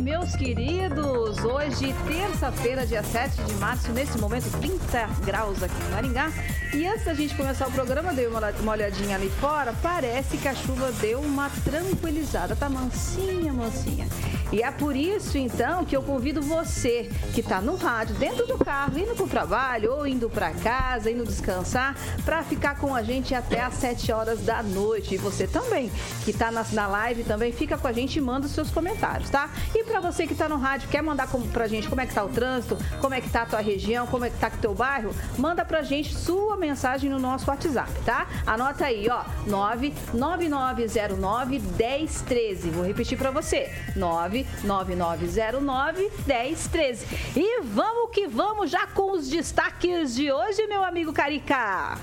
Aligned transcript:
Meus 0.00 0.34
queridos. 0.34 1.38
Hoje, 1.38 1.94
terça-feira, 2.06 2.84
dia 2.84 3.02
7 3.02 3.42
de 3.44 3.54
março, 3.54 3.92
nesse 3.92 4.18
momento, 4.18 4.50
30 4.58 5.06
graus 5.24 5.62
aqui 5.62 5.74
em 5.86 5.90
Maringá. 5.90 6.32
E 6.74 6.86
antes 6.86 7.04
da 7.04 7.14
gente 7.14 7.34
começar 7.36 7.68
o 7.68 7.70
programa, 7.70 8.12
dei 8.12 8.26
uma 8.26 8.72
olhadinha 8.72 9.14
ali 9.14 9.30
fora. 9.30 9.72
Parece 9.80 10.36
que 10.36 10.48
a 10.48 10.54
chuva 10.54 10.90
deu 11.00 11.20
uma 11.20 11.48
tranquilizada. 11.64 12.56
Tá 12.56 12.68
mansinha, 12.68 13.52
mansinha. 13.52 14.06
E 14.50 14.62
é 14.62 14.70
por 14.70 14.96
isso, 14.96 15.36
então, 15.36 15.84
que 15.84 15.94
eu 15.94 16.02
convido 16.02 16.40
você 16.40 17.10
que 17.34 17.40
está 17.40 17.60
no 17.60 17.76
rádio, 17.76 18.14
dentro 18.16 18.46
do 18.46 18.56
carro, 18.56 18.98
indo 18.98 19.14
para 19.14 19.24
o 19.24 19.28
trabalho 19.28 19.92
ou 19.92 20.06
indo 20.06 20.30
para 20.30 20.52
casa, 20.52 21.10
indo 21.10 21.24
descansar, 21.24 21.94
para 22.24 22.42
ficar 22.42 22.76
com 22.76 22.94
a 22.94 23.02
gente 23.02 23.34
até 23.34 23.60
às 23.60 23.74
7 23.74 24.10
horas 24.10 24.40
da 24.40 24.62
noite. 24.62 25.14
E 25.14 25.18
você 25.18 25.46
também, 25.46 25.92
que 26.24 26.30
está 26.30 26.50
na, 26.50 26.64
na 26.72 26.86
live, 26.86 27.24
também 27.24 27.52
fica 27.52 27.76
com 27.76 27.86
a 27.86 27.92
gente 27.92 28.16
e 28.16 28.22
manda 28.22 28.46
os 28.46 28.52
seus 28.52 28.70
comentários, 28.70 29.28
tá? 29.28 29.50
E 29.74 29.84
para 29.84 30.00
você 30.00 30.26
que 30.26 30.32
está 30.32 30.48
no 30.48 30.56
rádio, 30.56 30.88
quer 30.88 31.02
mandar 31.02 31.28
para 31.52 31.64
a 31.64 31.68
gente 31.68 31.86
como 31.88 32.00
é 32.00 32.06
que 32.06 32.12
está 32.12 32.24
o 32.24 32.28
trânsito, 32.28 32.78
como 33.02 33.12
é 33.12 33.20
que 33.20 33.26
está 33.26 33.42
a 33.42 33.46
tua 33.46 33.60
região, 33.60 34.06
como 34.06 34.24
é 34.24 34.30
que 34.30 34.36
está 34.36 34.48
o 34.48 34.58
teu 34.58 34.74
bairro, 34.74 35.14
manda 35.36 35.62
para 35.64 35.80
a 35.80 35.82
gente 35.82 36.16
sua 36.16 36.56
mensagem 36.56 37.10
no 37.10 37.18
nosso 37.18 37.50
WhatsApp, 37.50 37.90
tá? 38.04 38.26
Anota 38.46 38.86
aí, 38.86 39.08
ó, 39.10 39.24
99909 39.46 41.60
1013. 41.76 42.70
Vou 42.70 42.86
repetir 42.86 43.18
para 43.18 43.30
você, 43.30 43.70
9 43.94 44.37
99909 44.64 46.10
1013. 46.26 47.06
E 47.36 47.62
vamos 47.62 48.10
que 48.12 48.26
vamos 48.26 48.70
já 48.70 48.86
com 48.86 49.12
os 49.12 49.28
destaques 49.28 50.14
de 50.14 50.32
hoje, 50.32 50.66
meu 50.66 50.84
amigo 50.84 51.12
Carica. 51.12 51.98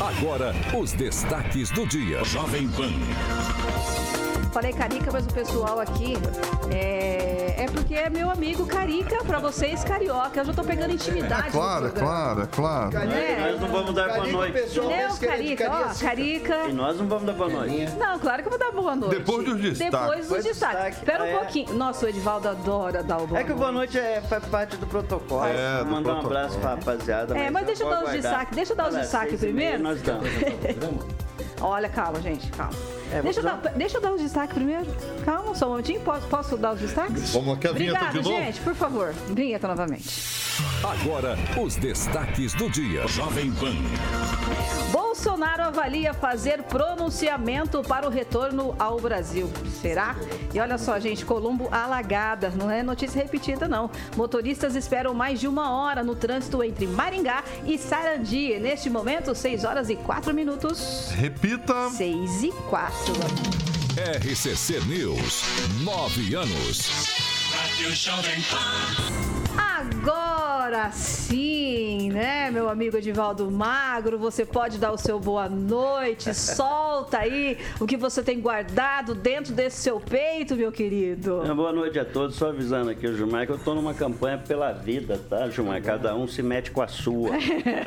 Agora, 0.00 0.54
os 0.78 0.92
destaques 0.92 1.70
do 1.70 1.86
dia. 1.86 2.22
Jovem 2.24 2.68
Pan. 2.68 2.92
Falei 4.52 4.72
Carica, 4.72 5.10
mas 5.12 5.26
o 5.26 5.34
pessoal 5.34 5.80
aqui 5.80 6.14
é, 6.70 7.43
é 7.56 7.66
porque 7.66 7.94
é 7.94 8.10
meu 8.10 8.30
amigo 8.30 8.66
Carica, 8.66 9.24
pra 9.24 9.38
vocês 9.38 9.84
carioca. 9.84 10.40
Eu 10.40 10.44
já 10.44 10.52
tô 10.52 10.64
pegando 10.64 10.92
intimidade. 10.92 11.48
É, 11.48 11.50
claro, 11.50 11.86
é 11.86 11.90
claro, 11.90 12.42
é 12.42 12.46
claro. 12.46 12.96
É. 12.96 13.52
Nós 13.52 13.60
não 13.60 13.68
vamos 13.68 13.94
dar 13.94 14.08
boa 14.08 14.26
noite. 14.26 14.78
Não, 14.78 15.16
Carica, 15.16 15.70
ó, 15.70 15.94
Carica. 15.94 16.68
E 16.68 16.72
nós 16.72 16.98
não 16.98 17.06
vamos 17.06 17.24
dar 17.24 17.32
boa 17.32 17.48
noite. 17.48 17.92
Não, 17.96 18.18
claro 18.18 18.42
que 18.42 18.48
eu 18.48 18.50
vou 18.50 18.58
dar 18.58 18.72
boa 18.72 18.96
noite. 18.96 19.18
Depois 19.18 19.44
dos 19.44 19.60
destaques. 19.60 20.00
Depois 20.00 20.28
dos 20.28 20.44
destaques. 20.44 20.98
Espera 20.98 21.24
um 21.24 21.26
é. 21.26 21.38
pouquinho. 21.38 21.74
Nossa, 21.74 22.06
o 22.06 22.08
Edivaldo 22.08 22.48
adora 22.48 23.02
dar 23.02 23.18
o 23.18 23.26
boa 23.26 23.40
É 23.40 23.44
que 23.44 23.52
o 23.52 23.56
boa 23.56 23.72
noite 23.72 23.98
é, 23.98 24.20
faz 24.22 24.44
parte 24.46 24.76
do 24.76 24.86
protocolo. 24.86 25.44
É, 25.44 25.78
Vou 25.78 25.92
mandar 25.92 26.14
um 26.14 26.20
abraço 26.20 26.58
pra 26.58 26.70
rapaziada. 26.70 27.38
É, 27.38 27.50
mas 27.50 27.66
deixa 27.66 27.84
eu 27.84 27.90
dar 27.90 28.04
os 28.04 28.10
destaques. 28.10 28.56
Deixa 28.56 28.72
eu 28.72 28.76
dar 28.76 28.88
os 28.88 28.94
destaques 28.94 29.40
primeiro. 29.40 29.82
Nós 29.82 30.02
damos. 30.02 30.28
Olha, 31.60 31.88
calma, 31.88 32.20
gente, 32.20 32.50
calma. 32.52 32.93
É, 33.14 33.22
deixa, 33.22 33.38
eu 33.38 33.44
dar, 33.44 33.56
deixa 33.76 33.96
eu 33.98 34.00
dar 34.00 34.12
os 34.12 34.20
destaques 34.20 34.54
primeiro. 34.54 34.86
Calma, 35.24 35.54
só 35.54 35.66
um 35.66 35.70
momentinho. 35.70 36.00
Posso, 36.00 36.26
posso 36.26 36.56
dar 36.56 36.72
os 36.72 36.80
destaques? 36.80 37.32
Vamos 37.32 37.56
aqui 37.56 37.68
a 37.68 37.72
vinheta 37.72 38.06
de 38.06 38.16
novo. 38.16 38.28
gente, 38.30 38.60
por 38.60 38.74
favor. 38.74 39.14
Vinheta 39.30 39.68
novamente. 39.68 40.44
Agora, 40.82 41.36
os 41.60 41.76
destaques 41.76 42.54
do 42.54 42.68
dia. 42.68 43.06
Jovem 43.06 43.52
Pan. 43.52 43.72
Bolsonaro 44.90 45.62
avalia 45.62 46.12
fazer 46.12 46.62
pronunciamento 46.64 47.82
para 47.82 48.06
o 48.06 48.10
retorno 48.10 48.74
ao 48.78 49.00
Brasil. 49.00 49.48
Será? 49.80 50.16
E 50.52 50.58
olha 50.58 50.76
só, 50.76 50.98
gente, 50.98 51.24
Colombo 51.24 51.68
alagada. 51.70 52.50
Não 52.50 52.68
é 52.70 52.82
notícia 52.82 53.22
repetida, 53.22 53.68
não. 53.68 53.90
Motoristas 54.16 54.74
esperam 54.74 55.14
mais 55.14 55.38
de 55.38 55.46
uma 55.46 55.70
hora 55.70 56.02
no 56.02 56.16
trânsito 56.16 56.62
entre 56.64 56.86
Maringá 56.86 57.44
e 57.64 57.78
Sarandi. 57.78 58.58
Neste 58.58 58.90
momento, 58.90 59.34
6 59.34 59.64
horas 59.64 59.88
e 59.88 59.94
4 59.96 60.34
minutos. 60.34 61.10
Repita. 61.12 61.90
6 61.90 62.42
e 62.42 62.52
4. 62.68 63.03
RCC 63.96 64.86
News. 64.86 65.42
Nove 65.84 66.34
anos. 66.36 66.88
Pan. 69.56 69.90
Agora 70.64 70.90
sim, 70.92 72.08
né, 72.10 72.50
meu 72.50 72.70
amigo 72.70 72.96
Edivaldo 72.96 73.50
Magro, 73.50 74.18
você 74.18 74.46
pode 74.46 74.78
dar 74.78 74.92
o 74.92 74.96
seu 74.96 75.20
boa 75.20 75.46
noite, 75.46 76.32
solta 76.32 77.18
aí 77.18 77.58
o 77.78 77.86
que 77.86 77.98
você 77.98 78.22
tem 78.22 78.40
guardado 78.40 79.14
dentro 79.14 79.52
desse 79.52 79.82
seu 79.82 80.00
peito, 80.00 80.56
meu 80.56 80.72
querido. 80.72 81.42
É, 81.44 81.52
boa 81.52 81.70
noite 81.70 81.98
a 81.98 82.04
todos, 82.04 82.36
só 82.36 82.48
avisando 82.48 82.88
aqui 82.88 83.06
o 83.06 83.14
Gilmar 83.14 83.44
que 83.44 83.52
eu 83.52 83.58
tô 83.58 83.74
numa 83.74 83.92
campanha 83.92 84.38
pela 84.38 84.72
vida, 84.72 85.20
tá, 85.28 85.50
Gilmar? 85.50 85.82
Cada 85.82 86.16
um 86.16 86.26
se 86.26 86.42
mete 86.42 86.70
com 86.70 86.80
a 86.80 86.88
sua. 86.88 87.32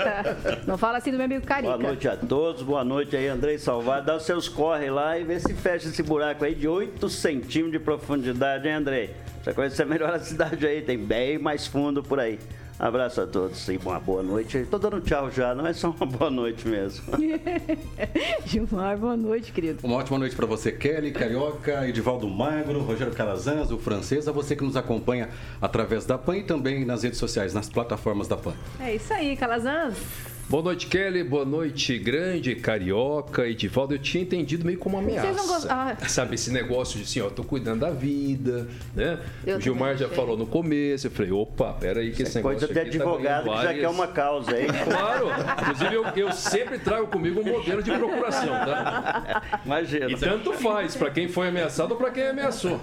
Não 0.67 0.77
fala 0.77 0.99
assim 0.99 1.09
do 1.09 1.17
meu 1.17 1.25
amigo 1.25 1.47
Carica. 1.47 1.75
Boa 1.75 1.89
noite 1.89 2.07
a 2.07 2.15
todos, 2.15 2.61
boa 2.61 2.83
noite 2.83 3.15
aí, 3.15 3.27
Andrei 3.27 3.57
Salvador, 3.57 4.05
dá 4.05 4.15
os 4.17 4.23
seus 4.23 4.47
corre 4.47 4.91
lá 4.91 5.17
e 5.17 5.23
vê 5.23 5.39
se 5.39 5.55
fecha 5.55 5.88
esse 5.88 6.03
buraco 6.03 6.45
aí 6.45 6.53
de 6.53 6.67
8 6.67 7.09
centímetros 7.09 7.71
de 7.71 7.79
profundidade, 7.79 8.67
hein, 8.67 8.75
Andrei? 8.75 9.15
Você 9.47 9.53
conhece 9.53 9.85
melhor 9.85 10.13
a 10.13 10.19
cidade 10.19 10.67
aí, 10.67 10.81
tem 10.81 10.97
bem 10.97 11.39
mais 11.39 11.65
fundo 11.65 12.03
por 12.03 12.19
aí. 12.19 12.38
Abraço 12.79 13.21
a 13.21 13.25
todos 13.25 13.67
e 13.69 13.77
uma 13.77 13.99
boa 13.99 14.21
noite. 14.21 14.57
Estou 14.59 14.79
dando 14.79 15.01
tchau 15.01 15.31
já, 15.31 15.55
não 15.55 15.65
é 15.65 15.73
só 15.73 15.89
uma 15.89 16.05
boa 16.05 16.29
noite 16.29 16.67
mesmo. 16.67 17.05
Gilmar, 18.45 18.97
boa 18.97 19.17
noite, 19.17 19.51
querido. 19.51 19.79
Uma 19.83 19.97
ótima 19.97 20.19
noite 20.19 20.35
para 20.35 20.45
você, 20.45 20.71
Kelly, 20.71 21.11
Carioca, 21.11 21.88
Edivaldo 21.88 22.27
Magro, 22.29 22.81
Rogério 22.81 23.13
Calazans, 23.13 23.71
o 23.71 23.79
francês, 23.79 24.27
a 24.27 24.31
você 24.31 24.55
que 24.55 24.63
nos 24.63 24.77
acompanha 24.77 25.29
através 25.59 26.05
da 26.05 26.19
PAN 26.19 26.38
e 26.38 26.43
também 26.43 26.85
nas 26.85 27.01
redes 27.01 27.17
sociais, 27.17 27.51
nas 27.51 27.67
plataformas 27.67 28.27
da 28.27 28.38
PAN. 28.38 28.53
É 28.79 28.94
isso 28.94 29.11
aí, 29.11 29.35
Calazans. 29.35 29.97
Boa 30.50 30.63
noite, 30.63 30.88
Kelly. 30.88 31.25
Boa 31.25 31.44
noite, 31.44 32.00
grande, 32.00 32.56
carioca, 32.56 33.46
Edivaldo. 33.46 33.96
Eu 33.96 34.00
tinha 34.00 34.24
entendido 34.24 34.66
meio 34.66 34.80
como 34.80 34.96
uma 34.96 35.03
ameaça. 35.03 35.28
Vocês 35.28 35.35
não 35.35 35.47
gostam... 35.47 35.75
ah. 35.75 35.97
Sabe, 36.08 36.35
esse 36.35 36.52
negócio 36.52 36.97
de 36.97 37.03
assim, 37.03 37.19
ó, 37.19 37.30
tô 37.30 37.44
cuidando 37.44 37.81
da 37.81 37.90
vida, 37.90 38.66
né? 38.96 39.19
Eu 39.46 39.57
o 39.57 39.62
Gilmar 39.62 39.97
já 39.97 40.07
falou 40.07 40.38
no 40.38 40.47
começo. 40.47 41.07
Eu 41.07 41.12
falei, 41.12 41.34
opa, 41.34 41.74
peraí, 41.74 42.13
que 42.13 42.24
esse 42.24 42.38
negócio. 42.38 42.59
Coisa 42.59 42.68
de 42.68 42.74
tá 42.74 42.81
advogado 42.81 43.46
tá 43.46 43.57
que 43.57 43.63
já 43.63 43.74
quer 43.74 43.90
uma 43.90 44.07
causa, 44.07 44.57
hein? 44.57 44.68
Claro. 44.88 45.28
Inclusive, 45.62 45.96
eu, 45.96 46.06
eu, 46.16 46.31
sempre 46.31 46.80
trago 46.80 47.07
comigo 47.07 47.41
um 47.41 47.44
modelo 47.44 47.84
de 47.84 47.91
procuração, 47.91 48.47
tá? 48.47 49.62
Imagina. 49.66 50.09
E 50.09 50.16
tanto 50.16 50.53
faz, 50.53 50.96
para 50.96 51.12
quem 51.12 51.28
foi 51.28 51.50
ameaçado 51.50 51.91
ou 51.91 51.97
para 51.97 52.09
quem 52.09 52.25
ameaçou. 52.25 52.80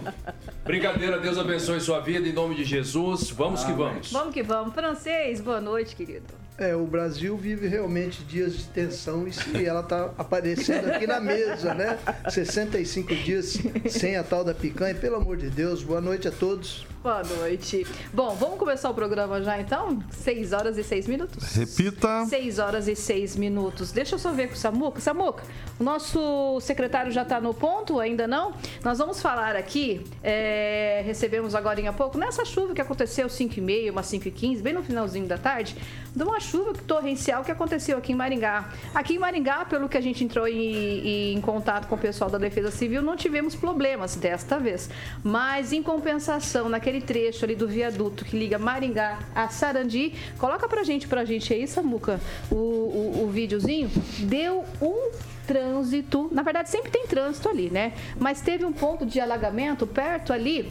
Brincadeira, 0.67 1.19
Deus 1.19 1.39
abençoe 1.39 1.81
sua 1.81 2.01
vida, 2.01 2.29
em 2.29 2.33
nome 2.35 2.57
de 2.57 2.65
Jesus. 2.65 3.31
Vamos 3.31 3.63
ah, 3.63 3.67
que 3.67 3.73
vamos. 3.73 4.13
Vamos 4.13 4.35
que 4.35 4.43
vamos. 4.43 4.75
Francês, 4.75 5.41
boa 5.41 5.63
noite, 5.63 5.97
querido. 5.97 6.44
É, 6.57 6.77
o 6.77 6.87
Brasil 6.87 7.37
vive 7.37 7.67
realmente 7.67 8.23
dias 8.23 8.57
de 8.57 8.65
tensão 8.67 9.27
e 9.27 9.33
se 9.33 9.67
ela 9.67 9.81
está 9.81 10.11
aparecendo 10.17 10.89
aqui 10.89 11.05
na 11.05 11.19
mesa, 11.19 11.75
né? 11.75 11.99
65 12.31 13.13
dias 13.17 13.59
sem 13.91 14.17
a 14.17 14.23
tal 14.23 14.45
da 14.45 14.55
picanha, 14.55 14.95
pelo 14.95 15.17
amor 15.17 15.37
de 15.37 15.51
Deus. 15.51 15.83
Boa 15.83 16.01
noite 16.01 16.29
a 16.29 16.31
todos. 16.31 16.87
Boa 17.03 17.23
noite. 17.23 17.87
Bom, 18.15 18.35
vamos 18.35 18.59
começar 18.59 18.89
o 18.89 18.95
programa 18.95 19.43
já 19.43 19.61
então? 19.61 20.03
6 20.11 20.55
horas 20.55 20.79
e 20.79 20.83
6 20.83 21.07
minutos? 21.07 21.55
Repita. 21.55 22.25
6 22.25 22.59
horas 22.59 22.89
e 22.89 22.97
6 22.97 23.37
minutos. 23.37 23.93
Deixa 23.93 24.15
eu 24.15 24.19
só 24.19 24.33
ver 24.33 24.47
com 24.47 24.55
o 24.55 24.57
Samuca. 24.57 25.01
Samuca, 25.03 25.45
o 25.79 25.85
nosso 25.85 26.59
secretário 26.63 27.13
já 27.13 27.21
está 27.21 27.41
no 27.43 27.53
ponto? 27.53 28.01
Ainda 28.01 28.27
não? 28.27 28.55
Nós 28.83 28.97
vamos 28.97 29.21
falar 29.21 29.55
aqui, 29.55 30.03
é, 30.23 31.03
recebemos 31.05 31.55
agora 31.55 31.79
em 31.79 31.93
pouco, 31.93 32.17
nessa 32.17 32.43
chuva 32.45 32.73
que 32.73 32.81
aconteceu 32.81 33.29
5 33.29 33.59
e 33.59 33.61
meia, 33.61 33.93
umas 33.93 34.07
5 34.07 34.29
e 34.29 34.31
15, 34.31 34.63
bem 34.63 34.73
no 34.73 34.83
finalzinho 34.83 35.27
da 35.27 35.37
tarde, 35.37 35.77
de 36.17 36.23
uma 36.23 36.41
chuva 36.45 36.73
torrencial 36.87 37.45
que 37.45 37.53
aconteceu 37.53 37.99
aqui 37.99 38.13
em 38.13 38.17
Maringá. 38.17 38.71
Aqui 38.95 39.15
em 39.15 39.19
Maringá, 39.19 39.65
pelo 39.65 39.89
que 39.89 39.99
a 39.99 40.01
gente 40.01 40.25
entrou 40.25 40.49
em, 40.49 41.35
em 41.35 41.41
contato 41.41 41.87
com 41.87 41.97
o 41.97 41.99
pessoal 41.99 42.31
da 42.31 42.39
Defesa 42.39 42.71
Civil, 42.71 43.03
não 43.03 43.17
tivemos 43.17 43.55
problemas 43.55 44.17
desta 44.17 44.59
vez. 44.59 44.89
Mas, 45.23 45.73
em 45.73 45.83
compensação, 45.83 46.69
naquele 46.69 46.95
aquele 46.95 47.01
trecho 47.01 47.45
ali 47.45 47.57
do 47.57 47.67
viaduto 47.67 48.25
que 48.25 48.37
liga 48.37 48.59
Maringá 48.59 49.19
a 49.35 49.49
Sarandi. 49.49 50.13
Coloca 50.39 50.69
pra 50.69 50.85
gente, 50.85 51.09
pra 51.09 51.25
gente 51.25 51.53
aí, 51.53 51.67
Samuca, 51.67 52.21
o, 52.51 52.55
o, 52.55 53.25
o 53.25 53.31
videozinho. 53.31 53.91
Deu 54.21 54.65
um 54.81 55.11
trânsito. 55.47 56.29
Na 56.33 56.43
verdade, 56.43 56.71
sempre 56.71 56.91
tem 56.91 57.07
trânsito 57.07 57.49
ali, 57.49 57.71
né? 57.71 57.93
Mas 58.19 58.41
teve 58.41 58.65
um 58.65 58.73
ponto 58.73 59.05
de 59.05 59.21
alagamento 59.21 59.87
perto 59.87 60.33
ali 60.33 60.71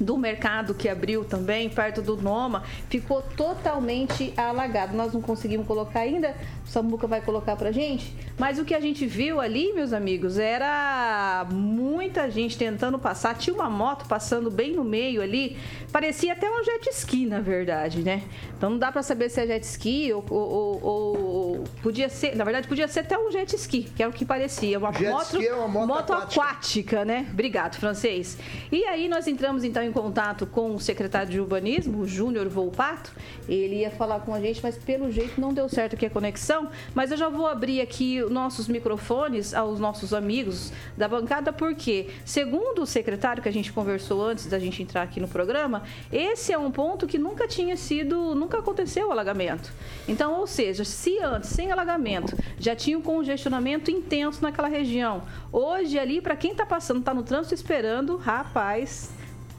do 0.00 0.16
mercado 0.16 0.74
que 0.74 0.88
abriu 0.88 1.24
também, 1.24 1.68
perto 1.68 2.00
do 2.00 2.16
Noma, 2.16 2.62
ficou 2.88 3.22
totalmente 3.22 4.32
alagado. 4.36 4.96
Nós 4.96 5.12
não 5.12 5.20
conseguimos 5.20 5.66
colocar 5.66 6.00
ainda, 6.00 6.34
Samuca 6.70 7.06
vai 7.06 7.20
colocar 7.20 7.54
pra 7.56 7.70
gente, 7.70 8.14
mas 8.38 8.58
o 8.58 8.64
que 8.64 8.74
a 8.74 8.80
gente 8.80 9.04
viu 9.04 9.40
ali, 9.40 9.72
meus 9.74 9.92
amigos, 9.92 10.38
era 10.38 11.46
muita 11.52 12.30
gente 12.30 12.56
tentando 12.56 12.98
passar. 12.98 13.36
Tinha 13.36 13.54
uma 13.54 13.68
moto 13.68 14.08
passando 14.08 14.50
bem 14.50 14.72
no 14.72 14.82
meio 14.82 15.20
ali, 15.20 15.58
parecia 15.92 16.32
até 16.32 16.50
um 16.50 16.64
jet 16.64 16.88
ski, 16.90 17.26
na 17.26 17.40
verdade, 17.40 18.02
né? 18.02 18.22
Então 18.56 18.70
não 18.70 18.78
dá 18.78 18.90
para 18.90 19.02
saber 19.02 19.28
se 19.28 19.40
é 19.40 19.46
jet 19.46 19.64
ski 19.64 20.12
ou, 20.14 20.24
ou, 20.30 20.82
ou, 20.82 21.64
podia 21.82 22.08
ser, 22.08 22.34
na 22.34 22.44
verdade, 22.44 22.66
podia 22.66 22.88
ser 22.88 23.00
até 23.00 23.18
um 23.18 23.30
jet 23.30 23.54
ski, 23.54 23.82
que 23.82 24.02
é 24.02 24.08
o 24.08 24.12
que 24.12 24.24
parecia. 24.24 24.78
Uma 24.78 24.92
jet 24.92 25.10
moto, 25.10 25.42
é 25.42 25.52
uma 25.52 25.68
moto, 25.68 25.88
moto 25.88 26.12
aquática. 26.12 26.42
aquática, 26.42 27.04
né? 27.04 27.26
Obrigado, 27.30 27.76
francês. 27.76 28.38
E 28.72 28.84
aí 28.84 29.06
nós 29.06 29.26
entramos 29.26 29.62
então 29.62 29.82
em 29.82 29.90
em 29.90 29.92
contato 29.92 30.46
com 30.46 30.74
o 30.74 30.80
secretário 30.80 31.30
de 31.30 31.40
urbanismo, 31.40 31.98
o 31.98 32.06
Júnior 32.06 32.48
Volpato. 32.48 33.12
Ele 33.48 33.80
ia 33.80 33.90
falar 33.90 34.20
com 34.20 34.32
a 34.32 34.40
gente, 34.40 34.60
mas 34.62 34.78
pelo 34.78 35.10
jeito 35.10 35.40
não 35.40 35.52
deu 35.52 35.68
certo 35.68 35.94
aqui 35.94 36.06
a 36.06 36.10
conexão. 36.10 36.59
Mas 36.94 37.10
eu 37.10 37.16
já 37.16 37.28
vou 37.28 37.46
abrir 37.46 37.80
aqui 37.80 38.20
nossos 38.22 38.68
microfones 38.68 39.54
aos 39.54 39.78
nossos 39.78 40.12
amigos 40.12 40.72
da 40.96 41.06
bancada, 41.08 41.52
porque, 41.52 42.08
segundo 42.24 42.82
o 42.82 42.86
secretário 42.86 43.42
que 43.42 43.48
a 43.48 43.52
gente 43.52 43.72
conversou 43.72 44.22
antes 44.24 44.46
da 44.46 44.58
gente 44.58 44.82
entrar 44.82 45.02
aqui 45.02 45.20
no 45.20 45.28
programa, 45.28 45.82
esse 46.12 46.52
é 46.52 46.58
um 46.58 46.70
ponto 46.70 47.06
que 47.06 47.18
nunca 47.18 47.46
tinha 47.46 47.76
sido, 47.76 48.34
nunca 48.34 48.58
aconteceu 48.58 49.08
o 49.08 49.12
alagamento. 49.12 49.72
Então, 50.08 50.38
ou 50.38 50.46
seja, 50.46 50.84
se 50.84 51.18
antes, 51.18 51.50
sem 51.50 51.70
alagamento, 51.70 52.36
já 52.58 52.74
tinha 52.74 52.98
um 52.98 53.02
congestionamento 53.02 53.90
intenso 53.90 54.42
naquela 54.42 54.68
região, 54.68 55.22
hoje 55.52 55.98
ali, 55.98 56.20
para 56.20 56.36
quem 56.36 56.52
está 56.52 56.66
passando, 56.66 57.00
está 57.00 57.14
no 57.14 57.22
trânsito 57.22 57.54
esperando, 57.54 58.16
rapaz, 58.16 59.10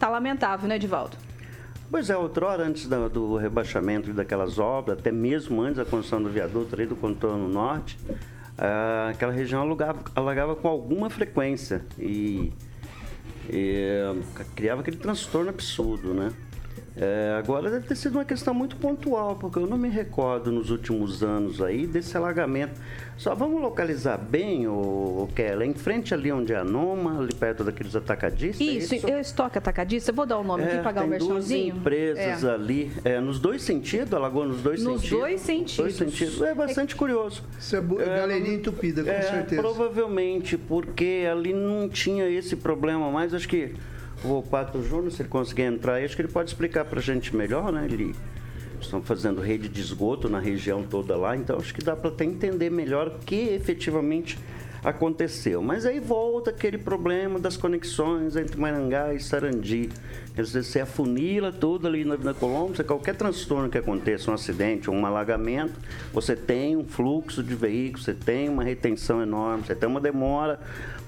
Tá 0.01 0.09
lamentável, 0.09 0.67
né, 0.67 0.77
Edivaldo? 0.77 1.15
Pois 1.91 2.09
é, 2.09 2.15
outrora, 2.15 2.63
antes 2.63 2.87
do, 2.87 3.09
do 3.09 3.35
rebaixamento 3.35 4.13
daquelas 4.13 4.57
obras, 4.57 4.97
até 4.97 5.11
mesmo 5.11 5.61
antes 5.61 5.75
da 5.75 5.83
construção 5.83 6.23
do 6.23 6.29
viaduto 6.29 6.73
ali 6.73 6.85
do 6.85 6.95
contorno 6.95 7.49
norte, 7.49 7.99
ah, 8.57 9.09
aquela 9.11 9.33
região 9.33 9.61
alugava, 9.61 10.01
alagava 10.15 10.55
com 10.55 10.69
alguma 10.69 11.09
frequência 11.09 11.85
e, 11.99 12.53
e 13.49 14.23
criava 14.55 14.79
aquele 14.79 14.95
transtorno 14.95 15.49
absurdo, 15.49 16.13
né? 16.13 16.31
É, 16.95 17.35
agora 17.39 17.69
deve 17.69 17.87
ter 17.87 17.95
sido 17.95 18.15
uma 18.15 18.25
questão 18.25 18.53
muito 18.53 18.75
pontual, 18.75 19.37
porque 19.37 19.57
eu 19.57 19.65
não 19.65 19.77
me 19.77 19.87
recordo 19.87 20.51
nos 20.51 20.69
últimos 20.69 21.23
anos 21.23 21.61
aí 21.61 21.87
desse 21.87 22.17
alagamento. 22.17 22.81
Só 23.17 23.33
vamos 23.33 23.61
localizar 23.61 24.17
bem, 24.17 24.67
o, 24.67 24.73
o 24.73 25.29
Kelly, 25.33 25.67
em 25.67 25.73
frente 25.73 26.13
ali 26.13 26.31
onde 26.31 26.51
é 26.51 26.57
a 26.57 26.63
Noma, 26.65 27.19
ali 27.19 27.33
perto 27.33 27.63
daqueles 27.63 27.95
atacadistas. 27.95 28.67
É 28.67 28.71
isso, 28.71 28.95
isso? 28.95 29.07
eu 29.07 29.19
estoque 29.19 29.57
atacadista, 29.57 30.11
eu 30.11 30.15
vou 30.15 30.25
dar 30.25 30.37
o 30.37 30.43
nome 30.43 30.63
é, 30.63 30.73
aqui, 30.73 30.83
pagar 30.83 31.03
o 31.03 31.05
um 31.05 31.09
merchanzinho. 31.09 31.75
duas 31.75 31.81
empresas 31.81 32.43
é. 32.43 32.49
ali, 32.49 32.91
é, 33.05 33.21
nos 33.21 33.39
dois 33.39 33.61
sentidos, 33.61 34.13
alagou 34.13 34.45
nos 34.45 34.61
dois 34.61 34.83
nos 34.83 35.01
sentidos. 35.01 35.11
Nos 35.11 35.19
dois 35.21 35.41
sentidos. 35.41 35.77
Dois 35.77 35.95
sentidos. 35.95 36.41
É 36.41 36.53
bastante 36.53 36.95
curioso. 36.95 37.43
Isso 37.57 37.75
é, 37.75 37.79
é 37.79 38.17
galerinha 38.17 38.55
entupida, 38.55 39.01
com 39.01 39.21
certeza. 39.21 39.61
Provavelmente, 39.61 40.57
porque 40.57 41.25
ali 41.31 41.53
não 41.53 41.87
tinha 41.87 42.27
esse 42.27 42.57
problema 42.57 43.09
mais, 43.09 43.33
acho 43.33 43.47
que 43.47 43.75
o 44.23 44.41
Pato 44.41 44.83
Júnior, 44.83 45.11
se 45.11 45.21
ele 45.21 45.29
conseguir 45.29 45.63
entrar 45.63 46.03
acho 46.03 46.15
que 46.15 46.21
ele 46.21 46.31
pode 46.31 46.49
explicar 46.49 46.85
para 46.85 46.99
a 46.99 47.01
gente 47.01 47.35
melhor, 47.35 47.71
né? 47.71 47.85
Ele 47.85 48.15
estão 48.79 49.01
fazendo 49.01 49.41
rede 49.41 49.67
de 49.67 49.79
esgoto 49.79 50.27
na 50.29 50.39
região 50.39 50.83
toda 50.83 51.15
lá, 51.15 51.35
então 51.35 51.57
acho 51.57 51.73
que 51.73 51.83
dá 51.83 51.95
para 51.95 52.09
até 52.09 52.25
entender 52.25 52.69
melhor 52.69 53.07
o 53.07 53.19
que 53.19 53.49
efetivamente 53.49 54.37
aconteceu. 54.83 55.61
Mas 55.61 55.85
aí 55.85 55.99
volta 55.99 56.49
aquele 56.49 56.77
problema 56.77 57.39
das 57.39 57.55
conexões 57.55 58.35
entre 58.35 58.59
Marangá 58.59 59.13
e 59.13 59.19
Sarandi. 59.19 59.89
Quer 60.33 60.43
dizer, 60.43 60.63
você 60.63 60.79
afunila 60.79 61.51
tudo 61.51 61.87
ali 61.87 62.05
na 62.05 62.15
Vila 62.15 62.33
Colombo, 62.33 62.81
qualquer 62.85 63.15
transtorno 63.15 63.69
que 63.69 63.77
aconteça, 63.77 64.31
um 64.31 64.33
acidente, 64.33 64.89
um 64.89 65.05
alagamento, 65.05 65.73
você 66.13 66.37
tem 66.37 66.77
um 66.77 66.85
fluxo 66.85 67.43
de 67.43 67.53
veículos, 67.53 68.05
você 68.05 68.13
tem 68.13 68.47
uma 68.47 68.63
retenção 68.63 69.21
enorme, 69.21 69.65
você 69.65 69.75
tem 69.75 69.89
uma 69.89 69.99
demora 69.99 70.57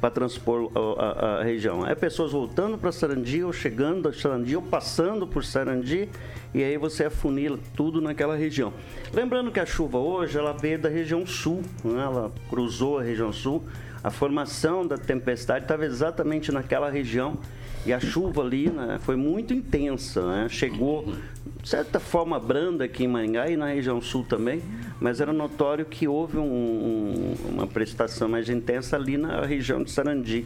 para 0.02 0.10
transpor 0.10 0.70
a, 0.76 0.80
a, 0.80 1.40
a, 1.40 1.44
região. 1.44 1.88
É 1.88 1.96
pessoas 1.96 2.34
voltando 2.34 2.78
para 2.78 2.92
Sarandi 2.92 3.42
ou 3.42 3.54
chegando 3.54 4.10
a 4.10 4.14
Sarandi 4.14 4.58
ou 4.58 4.62
passando 4.62 5.26
por 5.26 5.46
Sarandi 5.46 6.10
e 6.54 6.62
aí 6.62 6.78
você 6.78 7.06
afunila 7.06 7.58
tudo 7.74 8.02
naquela 8.02 8.36
região. 8.36 8.74
Lembrando 9.14 9.50
que 9.50 9.60
a 9.62 9.66
chuva 9.66 9.98
hoje 10.00 10.38
ela 10.38 10.52
veio 10.52 10.78
da 10.78 10.90
região 10.90 11.26
sul, 11.26 11.62
né? 11.86 12.02
ela 12.04 12.30
cruzou 12.50 13.00
a 13.00 13.04
região 13.04 13.32
sul. 13.32 13.64
A 14.04 14.12
formação 14.12 14.86
da 14.86 14.98
tempestade 14.98 15.64
estava 15.64 15.86
exatamente 15.86 16.52
naquela 16.52 16.90
região 16.90 17.38
e 17.86 17.94
a 17.94 18.00
chuva 18.00 18.42
ali 18.42 18.70
né, 18.70 19.00
foi 19.02 19.16
muito 19.16 19.54
intensa. 19.54 20.26
Né? 20.26 20.48
Chegou, 20.50 21.14
de 21.62 21.70
certa 21.70 22.00
forma, 22.00 22.40
branda 22.40 22.86
aqui 22.86 23.04
em 23.04 23.08
Maringá 23.08 23.50
e 23.50 23.58
na 23.58 23.68
região 23.68 24.02
sul 24.02 24.24
também, 24.24 24.62
mas 25.00 25.20
era 25.20 25.34
notório 25.34 25.86
que 25.86 26.08
houve 26.08 26.38
um, 26.38 26.44
um, 26.44 27.36
uma 27.50 27.68
prestação 27.68 28.30
mais 28.30 28.50
intensa 28.50 28.96
ali 28.96 29.18
na 29.18 29.46
região 29.46 29.84
de 29.84 29.92
Sarandi. 29.92 30.46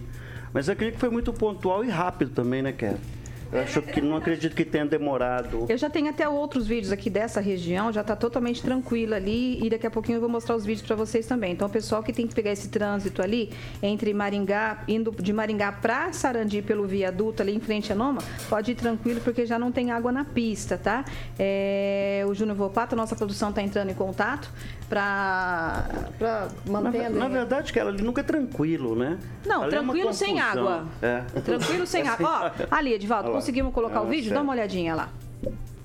Mas 0.53 0.69
acredito 0.69 0.95
que 0.95 1.01
foi 1.01 1.09
muito 1.09 1.31
pontual 1.31 1.83
e 1.83 1.89
rápido 1.89 2.31
também, 2.31 2.61
né, 2.61 2.71
Kevin? 2.71 3.16
Eu 3.51 3.61
acho 3.61 3.81
que 3.81 4.01
não 4.01 4.17
acredito 4.17 4.55
que 4.55 4.65
tenha 4.65 4.85
demorado. 4.85 5.65
Eu 5.69 5.77
já 5.77 5.89
tenho 5.89 6.09
até 6.09 6.27
outros 6.27 6.67
vídeos 6.67 6.91
aqui 6.91 7.09
dessa 7.09 7.39
região, 7.39 7.91
já 7.91 8.01
está 8.01 8.15
totalmente 8.15 8.61
tranquila 8.61 9.15
ali 9.15 9.63
e 9.65 9.69
daqui 9.69 9.87
a 9.87 9.91
pouquinho 9.91 10.17
eu 10.17 10.21
vou 10.21 10.29
mostrar 10.29 10.55
os 10.55 10.65
vídeos 10.65 10.85
para 10.85 10.95
vocês 10.95 11.25
também. 11.25 11.53
Então, 11.53 11.67
o 11.67 11.71
pessoal 11.71 12.03
que 12.03 12.11
tem 12.11 12.27
que 12.27 12.35
pegar 12.35 12.51
esse 12.51 12.69
trânsito 12.69 13.21
ali 13.21 13.51
entre 13.81 14.13
Maringá, 14.13 14.83
indo 14.87 15.11
de 15.11 15.31
Maringá 15.31 15.71
para 15.71 16.11
Sarandi 16.11 16.61
pelo 16.61 16.85
viaduto 16.85 17.41
ali 17.41 17.55
em 17.55 17.59
frente 17.59 17.91
à 17.91 17.95
Noma, 17.95 18.21
pode 18.49 18.71
ir 18.71 18.75
tranquilo 18.75 19.21
porque 19.21 19.45
já 19.45 19.57
não 19.57 19.71
tem 19.71 19.91
água 19.91 20.11
na 20.11 20.25
pista, 20.25 20.77
tá? 20.77 21.05
É, 21.39 22.25
o 22.27 22.33
Júnior 22.33 22.57
Vopato, 22.57 22.95
nossa 22.95 23.15
produção 23.15 23.49
está 23.49 23.61
entrando 23.61 23.89
em 23.89 23.95
contato 23.95 24.51
para 24.89 25.83
manter. 26.65 27.09
Na, 27.09 27.19
na 27.21 27.27
verdade, 27.27 27.73
que 27.73 27.79
ela 27.79 27.89
ali 27.89 28.01
nunca 28.01 28.21
é 28.21 28.23
tranquilo, 28.23 28.95
né? 28.95 29.17
Não, 29.45 29.63
ali 29.63 29.75
é 29.75 29.77
tranquilo 29.77 30.09
é 30.09 30.13
sem 30.13 30.39
água. 30.39 30.85
É. 31.01 31.21
Tranquilo 31.41 31.85
sem 31.85 32.05
água. 32.07 32.53
Ó, 32.59 32.75
ali, 32.75 32.93
Edvaldo, 32.93 33.31
conseguimos 33.31 33.73
colocar 33.73 34.01
o 34.01 34.07
vídeo? 34.07 34.33
Dá 34.33 34.41
uma 34.41 34.53
olhadinha 34.53 34.95
lá. 34.95 35.09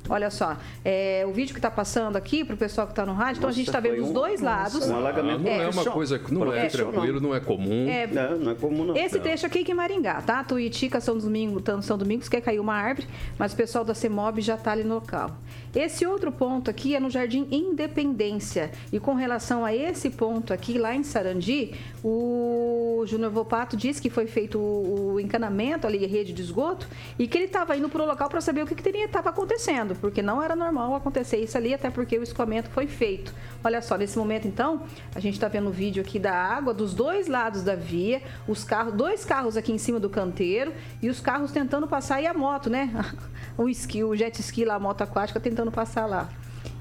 Olha 0.08 0.30
só, 0.30 0.56
é, 0.84 1.24
o 1.26 1.32
vídeo 1.32 1.54
que 1.54 1.58
está 1.58 1.70
passando 1.70 2.16
aqui 2.16 2.44
para 2.44 2.54
o 2.54 2.58
pessoal 2.58 2.86
que 2.86 2.92
está 2.92 3.06
no 3.06 3.12
rádio, 3.14 3.38
então 3.38 3.48
a 3.48 3.52
gente 3.52 3.68
está 3.68 3.78
vendo 3.78 4.02
os 4.02 4.10
dois 4.10 4.40
lados. 4.40 4.86
Um 4.88 4.96
alagamento 4.96 5.40
ah, 5.40 5.42
não 5.42 5.50
é, 5.50 5.64
é 5.64 5.68
uma 5.68 5.84
coisa 5.84 6.18
que 6.18 6.34
não 6.34 6.52
é, 6.52 6.66
tranquilo, 6.66 7.20
não 7.20 7.34
é 7.34 7.40
comum. 7.40 7.88
É, 7.88 8.06
não, 8.08 8.38
não 8.38 8.52
é 8.52 8.54
comum 8.54 8.84
não. 8.84 8.96
Esse 8.96 9.20
trecho 9.20 9.46
aqui 9.46 9.64
é 9.66 9.70
em 9.70 9.74
Maringá, 9.74 10.20
tá? 10.20 10.42
Tuitica, 10.42 11.00
São 11.00 11.16
Domingos, 11.16 11.62
São 11.82 11.96
Domingos, 11.96 12.28
quer 12.28 12.40
cair 12.40 12.58
uma 12.58 12.74
árvore, 12.74 13.06
mas 13.38 13.52
o 13.52 13.56
pessoal 13.56 13.84
da 13.84 13.94
CEMOB 13.94 14.40
já 14.40 14.56
está 14.56 14.72
ali 14.72 14.82
no 14.82 14.94
local. 14.94 15.30
Esse 15.74 16.06
outro 16.06 16.30
ponto 16.30 16.70
aqui 16.70 16.94
é 16.94 17.00
no 17.00 17.08
Jardim 17.08 17.48
Independência. 17.50 18.70
E 18.92 19.00
com 19.00 19.14
relação 19.14 19.64
a 19.64 19.74
esse 19.74 20.10
ponto 20.10 20.52
aqui, 20.52 20.76
lá 20.76 20.94
em 20.94 21.02
Sarandi, 21.02 21.72
o 22.04 23.04
Júnior 23.06 23.30
Vopato 23.30 23.76
disse 23.76 24.00
que 24.00 24.10
foi 24.10 24.26
feito 24.26 24.58
o 24.58 25.18
encanamento 25.18 25.86
ali, 25.86 26.04
rede 26.06 26.32
de 26.32 26.42
esgoto, 26.42 26.86
e 27.18 27.26
que 27.26 27.38
ele 27.38 27.46
estava 27.46 27.76
indo 27.76 27.88
para 27.88 28.02
o 28.02 28.06
local 28.06 28.28
para 28.28 28.40
saber 28.40 28.62
o 28.62 28.66
que, 28.66 28.74
que 28.74 28.88
estava 28.90 29.30
acontecendo, 29.30 29.94
porque 29.96 30.20
não 30.20 30.42
era 30.42 30.54
normal 30.54 30.94
acontecer 30.94 31.38
isso 31.38 31.56
ali, 31.56 31.72
até 31.72 31.90
porque 31.90 32.18
o 32.18 32.22
escoamento 32.22 32.68
foi 32.70 32.86
feito. 32.86 33.34
Olha 33.64 33.80
só, 33.80 33.96
nesse 33.96 34.18
momento 34.18 34.46
então, 34.48 34.82
a 35.14 35.20
gente 35.20 35.34
está 35.34 35.48
vendo 35.48 35.68
o 35.68 35.72
vídeo 35.72 36.02
aqui 36.02 36.18
da 36.18 36.34
água 36.34 36.74
dos 36.74 36.92
dois 36.92 37.28
lados 37.28 37.62
da 37.62 37.76
via, 37.76 38.20
os 38.46 38.64
carros, 38.64 38.92
dois 38.94 39.24
carros 39.24 39.56
aqui 39.56 39.72
em 39.72 39.78
cima 39.78 40.00
do 40.00 40.10
canteiro 40.10 40.72
e 41.00 41.08
os 41.08 41.20
carros 41.20 41.52
tentando 41.52 41.86
passar 41.86 42.20
e 42.20 42.26
a 42.26 42.34
moto, 42.34 42.68
né? 42.68 42.90
O 43.54 43.64
o 43.64 44.16
jet 44.16 44.40
ski 44.40 44.64
lá, 44.64 44.76
a 44.76 44.78
moto 44.78 45.02
aquática 45.02 45.38
tentando 45.38 45.61
passar 45.70 46.06
lá. 46.06 46.28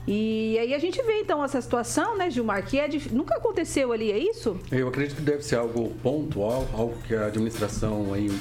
E 0.07 0.57
aí 0.57 0.73
a 0.73 0.79
gente 0.79 1.01
vê 1.03 1.19
então 1.21 1.43
essa 1.43 1.61
situação, 1.61 2.17
né, 2.17 2.29
Gilmar, 2.29 2.65
que 2.65 2.79
é 2.79 2.87
de... 2.87 3.13
nunca 3.13 3.35
aconteceu 3.35 3.91
ali, 3.91 4.11
é 4.11 4.17
isso? 4.17 4.57
Eu 4.71 4.87
acredito 4.87 5.17
que 5.17 5.21
deve 5.21 5.43
ser 5.43 5.57
algo 5.57 5.91
pontual, 6.01 6.67
algo 6.73 6.97
que 7.07 7.13
a 7.13 7.27
administração 7.27 8.13
aí 8.13 8.31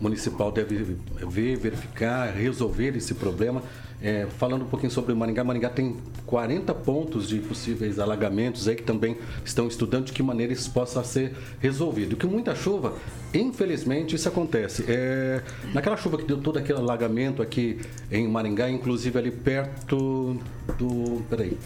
municipal 0.00 0.52
deve 0.52 0.96
ver, 1.26 1.56
verificar, 1.56 2.30
resolver 2.30 2.96
esse 2.96 3.14
problema. 3.14 3.62
É, 4.00 4.26
falando 4.38 4.62
um 4.62 4.68
pouquinho 4.68 4.92
sobre 4.92 5.12
Maringá, 5.12 5.42
Maringá 5.42 5.68
tem 5.68 5.96
40 6.24 6.72
pontos 6.74 7.28
de 7.28 7.40
possíveis 7.40 7.98
alagamentos 7.98 8.68
aí 8.68 8.76
que 8.76 8.84
também 8.84 9.16
estão 9.44 9.66
estudando 9.66 10.06
de 10.06 10.12
que 10.12 10.22
maneira 10.22 10.52
isso 10.52 10.70
possa 10.70 11.02
ser 11.02 11.34
resolvido. 11.58 12.16
Que 12.16 12.26
muita 12.26 12.54
chuva, 12.54 12.94
infelizmente, 13.34 14.14
isso 14.14 14.28
acontece. 14.28 14.84
É, 14.86 15.42
naquela 15.74 15.96
chuva 15.96 16.16
que 16.16 16.24
deu 16.24 16.38
todo 16.38 16.58
aquele 16.58 16.78
alagamento 16.78 17.42
aqui 17.42 17.80
em 18.10 18.28
Maringá, 18.28 18.70
inclusive 18.70 19.18
ali 19.18 19.30
perto 19.32 20.38
do. 20.78 21.22
Peraí. 21.28 21.56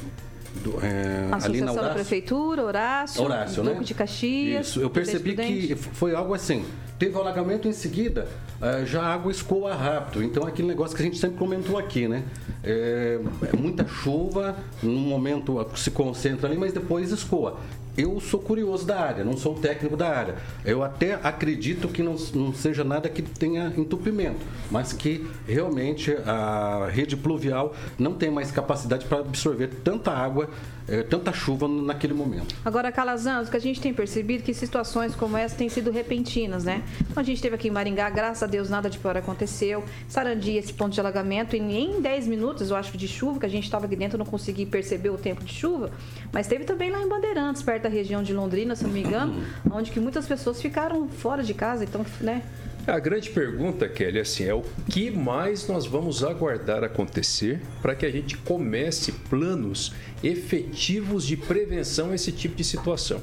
Do, 0.56 0.78
é, 0.84 1.28
ali 1.44 1.60
na 1.60 1.72
Horácio, 1.72 1.88
da 1.88 1.94
Prefeitura, 1.94 2.62
Horácio, 2.62 3.22
Horácio 3.22 3.64
né? 3.64 3.74
de 3.82 3.94
Caxias. 3.94 4.68
Isso, 4.68 4.80
eu 4.80 4.90
percebi 4.90 5.34
que 5.34 5.74
foi 5.74 6.14
algo 6.14 6.34
assim. 6.34 6.64
Teve 6.98 7.16
o 7.16 7.20
alagamento 7.20 7.66
em 7.66 7.72
seguida, 7.72 8.28
é, 8.60 8.84
já 8.84 9.02
a 9.02 9.14
água 9.14 9.32
escoa 9.32 9.74
rápido. 9.74 10.22
Então, 10.22 10.46
aquele 10.46 10.68
negócio 10.68 10.94
que 10.94 11.02
a 11.02 11.04
gente 11.04 11.18
sempre 11.18 11.36
comentou 11.36 11.76
aqui, 11.76 12.06
né? 12.06 12.22
É, 12.62 13.18
é 13.52 13.56
muita 13.56 13.84
chuva, 13.88 14.56
num 14.82 15.00
momento 15.00 15.66
se 15.74 15.90
concentra 15.90 16.48
ali, 16.48 16.56
mas 16.56 16.72
depois 16.72 17.10
escoa 17.10 17.58
eu 17.96 18.18
sou 18.20 18.40
curioso 18.40 18.86
da 18.86 19.00
área, 19.00 19.24
não 19.24 19.36
sou 19.36 19.54
técnico 19.54 19.96
da 19.96 20.08
área. 20.08 20.36
Eu 20.64 20.82
até 20.82 21.14
acredito 21.22 21.88
que 21.88 22.02
não, 22.02 22.16
não 22.34 22.52
seja 22.54 22.82
nada 22.82 23.08
que 23.08 23.22
tenha 23.22 23.72
entupimento, 23.76 24.40
mas 24.70 24.92
que 24.92 25.26
realmente 25.46 26.12
a 26.26 26.88
rede 26.90 27.16
pluvial 27.16 27.74
não 27.98 28.14
tem 28.14 28.30
mais 28.30 28.50
capacidade 28.50 29.04
para 29.06 29.18
absorver 29.18 29.68
tanta 29.84 30.10
água 30.10 30.48
é, 30.88 31.02
tanta 31.02 31.32
chuva 31.32 31.68
naquele 31.68 32.14
momento. 32.14 32.54
Agora, 32.64 32.90
Calazans, 32.90 33.48
o 33.48 33.50
que 33.50 33.56
a 33.56 33.60
gente 33.60 33.80
tem 33.80 33.92
percebido 33.94 34.42
é 34.42 34.46
que 34.46 34.54
situações 34.54 35.14
como 35.14 35.36
essa 35.36 35.56
têm 35.56 35.68
sido 35.68 35.90
repentinas, 35.90 36.64
né? 36.64 36.82
Então, 37.00 37.20
a 37.20 37.24
gente 37.24 37.40
teve 37.40 37.54
aqui 37.54 37.68
em 37.68 37.70
Maringá, 37.70 38.08
graças 38.10 38.42
a 38.42 38.46
Deus 38.46 38.68
nada 38.68 38.90
de 38.90 38.98
pior 38.98 39.16
aconteceu. 39.16 39.84
Sarandi, 40.08 40.56
esse 40.56 40.72
ponto 40.72 40.92
de 40.92 41.00
alagamento, 41.00 41.56
e 41.56 41.58
em 41.58 42.00
10 42.00 42.26
minutos, 42.26 42.70
eu 42.70 42.76
acho, 42.76 42.96
de 42.96 43.08
chuva, 43.08 43.40
que 43.40 43.46
a 43.46 43.48
gente 43.48 43.64
estava 43.64 43.86
aqui 43.86 43.96
dentro, 43.96 44.18
não 44.18 44.26
consegui 44.26 44.66
perceber 44.66 45.10
o 45.10 45.18
tempo 45.18 45.44
de 45.44 45.52
chuva, 45.52 45.90
mas 46.32 46.46
teve 46.46 46.64
também 46.64 46.90
lá 46.90 47.00
em 47.00 47.08
Bandeirantes, 47.08 47.62
perto 47.62 47.84
da 47.84 47.88
região 47.88 48.22
de 48.22 48.32
Londrina, 48.32 48.74
se 48.74 48.84
não 48.84 48.90
me 48.90 49.02
engano, 49.02 49.42
onde 49.70 49.90
que 49.90 50.00
muitas 50.00 50.26
pessoas 50.26 50.60
ficaram 50.60 51.08
fora 51.08 51.42
de 51.42 51.54
casa, 51.54 51.84
então, 51.84 52.04
né? 52.20 52.42
A 52.84 52.98
grande 52.98 53.30
pergunta, 53.30 53.88
Kelly, 53.88 54.18
assim, 54.18 54.42
é 54.42 54.52
o 54.52 54.64
que 54.90 55.08
mais 55.08 55.68
nós 55.68 55.86
vamos 55.86 56.24
aguardar 56.24 56.82
acontecer 56.82 57.60
para 57.80 57.94
que 57.94 58.04
a 58.04 58.10
gente 58.10 58.36
comece 58.36 59.12
planos 59.12 59.92
efetivos 60.22 61.24
de 61.24 61.36
prevenção 61.36 62.10
a 62.10 62.16
esse 62.16 62.32
tipo 62.32 62.56
de 62.56 62.64
situação? 62.64 63.22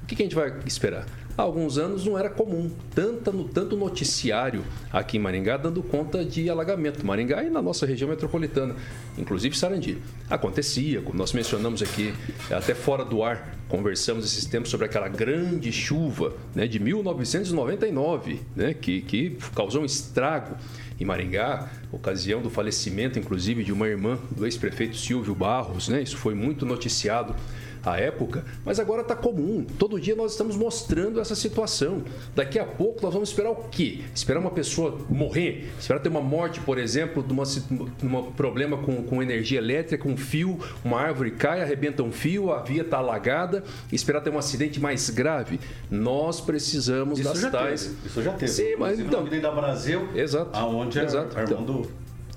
O 0.00 0.06
que, 0.06 0.14
que 0.14 0.22
a 0.22 0.26
gente 0.26 0.36
vai 0.36 0.56
esperar? 0.64 1.06
Há 1.40 1.42
alguns 1.42 1.78
anos 1.78 2.04
não 2.04 2.18
era 2.18 2.28
comum, 2.28 2.70
tanto 2.94 3.32
no 3.32 3.44
tanto 3.44 3.76
noticiário 3.76 4.62
aqui 4.92 5.16
em 5.16 5.20
Maringá 5.20 5.56
dando 5.56 5.82
conta 5.82 6.22
de 6.24 6.50
alagamento. 6.50 7.04
Maringá 7.04 7.42
e 7.42 7.48
na 7.48 7.62
nossa 7.62 7.86
região 7.86 8.10
metropolitana, 8.10 8.76
inclusive 9.16 9.56
Sarandi. 9.56 9.98
Acontecia, 10.28 11.00
como 11.00 11.16
nós 11.16 11.32
mencionamos 11.32 11.82
aqui, 11.82 12.12
até 12.50 12.74
fora 12.74 13.04
do 13.04 13.22
ar, 13.22 13.56
conversamos 13.68 14.24
esses 14.26 14.44
tempos 14.44 14.68
sobre 14.68 14.84
aquela 14.86 15.08
grande 15.08 15.72
chuva 15.72 16.34
né, 16.54 16.66
de 16.66 16.78
1999, 16.78 18.40
né, 18.54 18.74
que, 18.74 19.00
que 19.00 19.38
causou 19.54 19.82
um 19.82 19.86
estrago 19.86 20.56
em 21.00 21.04
Maringá, 21.06 21.70
ocasião 21.90 22.42
do 22.42 22.50
falecimento, 22.50 23.18
inclusive, 23.18 23.64
de 23.64 23.72
uma 23.72 23.88
irmã 23.88 24.18
do 24.30 24.44
ex-prefeito 24.44 24.98
Silvio 24.98 25.34
Barros. 25.34 25.88
Né, 25.88 26.02
isso 26.02 26.18
foi 26.18 26.34
muito 26.34 26.66
noticiado 26.66 27.34
à 27.84 27.98
época, 27.98 28.44
mas 28.64 28.78
agora 28.78 29.02
está 29.02 29.14
comum. 29.14 29.64
Todo 29.78 30.00
dia 30.00 30.14
nós 30.14 30.32
estamos 30.32 30.56
mostrando 30.56 31.20
essa 31.20 31.34
situação. 31.34 32.02
Daqui 32.34 32.58
a 32.58 32.64
pouco 32.64 33.02
nós 33.02 33.12
vamos 33.12 33.30
esperar 33.30 33.50
o 33.50 33.56
quê? 33.70 34.00
Esperar 34.14 34.40
uma 34.40 34.50
pessoa 34.50 34.98
morrer? 35.08 35.70
Esperar 35.78 36.00
ter 36.00 36.08
uma 36.08 36.20
morte, 36.20 36.60
por 36.60 36.78
exemplo, 36.78 37.22
de 37.22 37.32
um 37.32 38.22
problema 38.32 38.78
com, 38.78 39.02
com 39.02 39.22
energia 39.22 39.58
elétrica, 39.58 40.06
um 40.08 40.16
fio, 40.16 40.58
uma 40.84 41.00
árvore 41.00 41.30
cai, 41.32 41.62
arrebenta 41.62 42.02
um 42.02 42.12
fio, 42.12 42.52
a 42.52 42.62
via 42.62 42.82
está 42.82 42.98
alagada, 42.98 43.64
esperar 43.92 44.20
ter 44.20 44.30
um 44.30 44.38
acidente 44.38 44.80
mais 44.80 45.08
grave. 45.10 45.60
Nós 45.90 46.40
precisamos 46.40 47.18
Isso 47.18 47.28
das 47.28 47.50
tais. 47.50 47.84
Teve. 47.84 48.06
Isso 48.06 48.22
já 48.22 48.32
teve. 48.32 48.52
Sim, 48.52 48.76
mas 48.78 48.98
então. 48.98 49.24
da 49.24 49.50
Brasil, 49.50 50.08
exato, 50.14 50.50
aonde 50.56 50.98
exato. 50.98 51.38
a 51.38 51.42
irmã 51.42 51.62
do, 51.62 51.90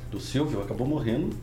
do 0.09 0.19
Silvio 0.19 0.61
acabou 0.61 0.87
morrendo 0.87 1.35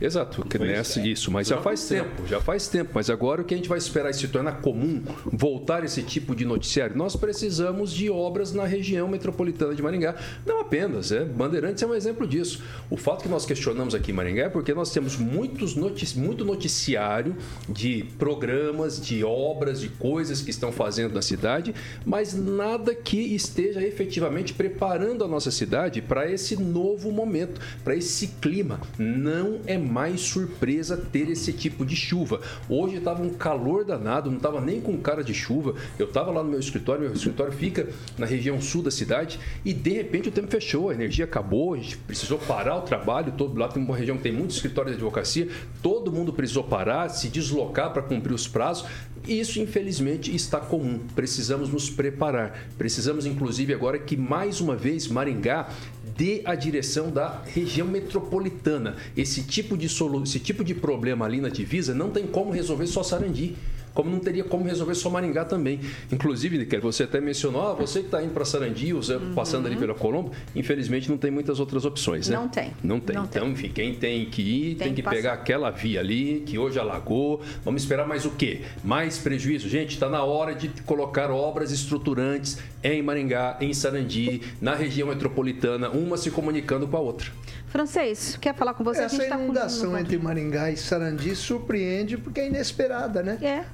Exato, 0.00 0.44
que 0.44 0.58
nessa, 0.58 1.00
isso, 1.00 1.30
mas 1.30 1.46
já 1.46 1.58
faz 1.58 1.86
tempo, 1.86 2.26
já 2.26 2.40
faz 2.40 2.66
tempo. 2.66 2.90
Mas 2.92 3.08
agora 3.08 3.42
o 3.42 3.44
que 3.44 3.54
a 3.54 3.56
gente 3.56 3.68
vai 3.68 3.78
esperar 3.78 4.10
é 4.10 4.12
se 4.12 4.26
tornar 4.26 4.60
comum 4.60 5.00
voltar 5.24 5.84
esse 5.84 6.02
tipo 6.02 6.34
de 6.34 6.44
noticiário? 6.44 6.96
Nós 6.96 7.14
precisamos 7.14 7.92
de 7.92 8.10
obras 8.10 8.52
na 8.52 8.64
região 8.64 9.06
metropolitana 9.06 9.76
de 9.76 9.82
Maringá. 9.82 10.16
Não 10.44 10.60
apenas, 10.60 11.12
é. 11.12 11.24
Bandeirantes 11.24 11.82
é 11.84 11.86
um 11.86 11.94
exemplo 11.94 12.26
disso. 12.26 12.64
O 12.90 12.96
fato 12.96 13.22
que 13.22 13.28
nós 13.28 13.46
questionamos 13.46 13.94
aqui 13.94 14.10
em 14.10 14.14
Maringá 14.14 14.46
é 14.46 14.48
porque 14.48 14.74
nós 14.74 14.90
temos 14.90 15.16
muitos 15.16 15.76
notic, 15.76 16.16
muito 16.16 16.44
noticiário 16.44 17.36
de 17.68 18.04
programas, 18.18 19.00
de 19.00 19.22
obras, 19.22 19.80
de 19.80 19.88
coisas 19.88 20.42
que 20.42 20.50
estão 20.50 20.72
fazendo 20.72 21.14
na 21.14 21.22
cidade, 21.22 21.72
mas 22.04 22.34
nada 22.34 22.92
que 22.92 23.18
esteja 23.18 23.80
efetivamente 23.80 24.52
preparando 24.52 25.24
a 25.24 25.28
nossa 25.28 25.52
cidade 25.52 26.02
para 26.02 26.28
esse 26.28 26.56
novo 26.60 27.12
momento, 27.12 27.60
para 27.84 27.94
esse 27.94 28.26
clima. 28.26 28.80
Não 28.98 29.60
é 29.66 29.78
mais 29.78 30.20
surpresa 30.20 30.96
ter 30.96 31.28
esse 31.28 31.52
tipo 31.52 31.84
de 31.84 31.96
chuva. 31.96 32.40
Hoje 32.68 32.96
estava 32.96 33.22
um 33.22 33.30
calor 33.30 33.84
danado, 33.84 34.30
não 34.30 34.36
estava 34.36 34.60
nem 34.60 34.80
com 34.80 34.96
cara 34.98 35.22
de 35.22 35.34
chuva. 35.34 35.74
Eu 35.98 36.06
estava 36.06 36.30
lá 36.30 36.42
no 36.42 36.50
meu 36.50 36.60
escritório, 36.60 37.02
meu 37.02 37.12
escritório 37.12 37.52
fica 37.52 37.88
na 38.18 38.26
região 38.26 38.60
sul 38.60 38.82
da 38.82 38.90
cidade 38.90 39.38
e 39.64 39.72
de 39.72 39.90
repente 39.90 40.28
o 40.28 40.32
tempo 40.32 40.50
fechou, 40.50 40.90
a 40.90 40.94
energia 40.94 41.24
acabou, 41.24 41.74
a 41.74 41.76
gente 41.76 41.96
precisou 41.98 42.38
parar 42.38 42.76
o 42.76 42.82
trabalho. 42.82 43.32
Todo 43.36 43.58
lá 43.58 43.68
tem 43.68 43.82
uma 43.82 43.96
região 43.96 44.16
que 44.16 44.22
tem 44.22 44.32
muitos 44.32 44.56
escritórios 44.56 44.92
de 44.92 45.02
advocacia, 45.02 45.48
todo 45.82 46.12
mundo 46.12 46.32
precisou 46.32 46.64
parar, 46.64 47.08
se 47.08 47.28
deslocar 47.28 47.92
para 47.92 48.02
cumprir 48.02 48.34
os 48.34 48.46
prazos. 48.46 48.86
Isso, 49.26 49.60
infelizmente, 49.60 50.34
está 50.34 50.58
comum. 50.58 50.98
Precisamos 51.14 51.68
nos 51.68 51.88
preparar. 51.88 52.66
Precisamos, 52.76 53.24
inclusive, 53.24 53.72
agora 53.72 53.98
que 53.98 54.16
mais 54.16 54.60
uma 54.60 54.74
vez 54.74 55.06
Maringá 55.06 55.68
dê 56.16 56.42
a 56.44 56.54
direção 56.54 57.10
da 57.10 57.42
região 57.44 57.86
metropolitana. 57.86 58.96
Esse 59.16 59.44
tipo 59.52 59.76
de 59.76 59.88
solu 59.88 60.22
esse 60.22 60.40
tipo 60.40 60.64
de 60.64 60.74
problema 60.74 61.26
ali 61.26 61.40
na 61.40 61.50
divisa 61.50 61.94
não 61.94 62.10
tem 62.10 62.26
como 62.26 62.50
resolver 62.50 62.86
só 62.86 63.02
Sarandi 63.02 63.54
como 63.94 64.10
não 64.10 64.18
teria 64.18 64.44
como 64.44 64.64
resolver 64.64 64.94
só 64.94 65.10
Maringá 65.10 65.44
também. 65.44 65.80
Inclusive, 66.10 66.64
que 66.64 66.78
você 66.78 67.04
até 67.04 67.20
mencionou, 67.20 67.68
ah, 67.68 67.74
você 67.74 68.00
que 68.00 68.06
está 68.06 68.22
indo 68.22 68.32
para 68.32 68.44
Sarandi, 68.44 68.92
uhum. 68.92 69.34
passando 69.34 69.66
ali 69.66 69.76
pela 69.76 69.94
Colombo, 69.94 70.32
infelizmente 70.54 71.10
não 71.10 71.18
tem 71.18 71.30
muitas 71.30 71.60
outras 71.60 71.84
opções, 71.84 72.28
né? 72.28 72.36
Não 72.36 72.48
tem. 72.48 72.72
Não 72.82 73.00
tem. 73.00 73.16
Não 73.16 73.24
então, 73.24 73.42
tem. 73.44 73.52
enfim, 73.52 73.68
quem 73.68 73.94
tem 73.94 74.24
que 74.26 74.42
ir 74.42 74.74
tem, 74.76 74.86
tem 74.86 74.94
que, 74.94 75.02
que 75.02 75.08
pegar 75.08 75.34
aquela 75.34 75.70
via 75.70 76.00
ali, 76.00 76.42
que 76.46 76.58
hoje 76.58 76.78
alagou. 76.78 77.42
Vamos 77.64 77.82
esperar 77.82 78.06
mais 78.06 78.24
o 78.24 78.30
quê? 78.30 78.62
Mais 78.82 79.18
prejuízo. 79.18 79.68
Gente, 79.68 79.90
está 79.90 80.08
na 80.08 80.22
hora 80.22 80.54
de 80.54 80.68
colocar 80.86 81.30
obras 81.30 81.70
estruturantes 81.70 82.58
em 82.82 83.02
Maringá, 83.02 83.58
em 83.60 83.72
Sarandi, 83.72 84.40
na 84.60 84.74
região 84.74 85.08
metropolitana, 85.08 85.90
uma 85.90 86.16
se 86.16 86.30
comunicando 86.30 86.88
com 86.88 86.96
a 86.96 87.00
outra. 87.00 87.30
Francês, 87.72 88.36
quer 88.38 88.54
falar 88.54 88.74
com 88.74 88.84
você? 88.84 89.00
Essa 89.00 89.24
tá 89.24 89.40
inundação 89.40 89.98
entre 89.98 90.18
Maringá 90.18 90.70
e 90.70 90.76
Sarandi 90.76 91.34
surpreende 91.34 92.18
porque 92.18 92.40
é 92.40 92.48
inesperada, 92.48 93.22
né? 93.22 93.38
É. 93.40 93.64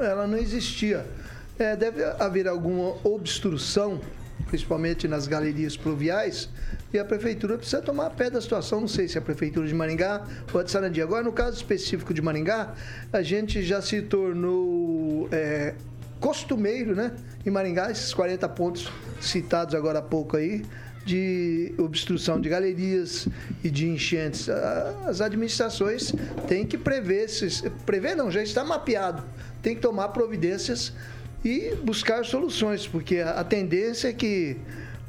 Ela 0.00 0.28
não 0.28 0.38
existia. 0.38 1.04
É, 1.58 1.74
deve 1.74 2.04
haver 2.20 2.46
alguma 2.46 2.94
obstrução, 3.02 4.00
principalmente 4.46 5.08
nas 5.08 5.26
galerias 5.26 5.76
pluviais, 5.76 6.48
e 6.92 7.00
a 7.00 7.04
prefeitura 7.04 7.58
precisa 7.58 7.82
tomar 7.82 8.10
pé 8.10 8.30
da 8.30 8.40
situação. 8.40 8.80
Não 8.80 8.86
sei 8.86 9.08
se 9.08 9.18
é 9.18 9.20
a 9.20 9.24
prefeitura 9.24 9.66
de 9.66 9.74
Maringá 9.74 10.22
ou 10.54 10.60
a 10.60 10.62
de 10.62 10.70
Sarandi. 10.70 11.02
Agora, 11.02 11.24
no 11.24 11.32
caso 11.32 11.56
específico 11.56 12.14
de 12.14 12.22
Maringá, 12.22 12.74
a 13.12 13.22
gente 13.22 13.60
já 13.64 13.82
se 13.82 14.02
tornou 14.02 15.28
é, 15.32 15.74
costumeiro, 16.20 16.94
né? 16.94 17.10
Em 17.44 17.50
Maringá, 17.50 17.90
esses 17.90 18.14
40 18.14 18.48
pontos 18.50 18.88
citados 19.20 19.74
agora 19.74 19.98
há 19.98 20.02
pouco 20.02 20.36
aí 20.36 20.64
de 21.08 21.72
obstrução 21.78 22.38
de 22.38 22.50
galerias 22.50 23.26
e 23.64 23.70
de 23.70 23.88
enchentes. 23.88 24.46
As 25.06 25.22
administrações 25.22 26.12
têm 26.46 26.66
que 26.66 26.76
prever, 26.76 27.26
prever 27.86 28.14
não, 28.14 28.30
já 28.30 28.42
está 28.42 28.62
mapeado, 28.62 29.24
tem 29.62 29.74
que 29.74 29.80
tomar 29.80 30.08
providências 30.08 30.92
e 31.42 31.74
buscar 31.82 32.26
soluções, 32.26 32.86
porque 32.86 33.20
a 33.20 33.42
tendência 33.42 34.08
é 34.08 34.12
que 34.12 34.58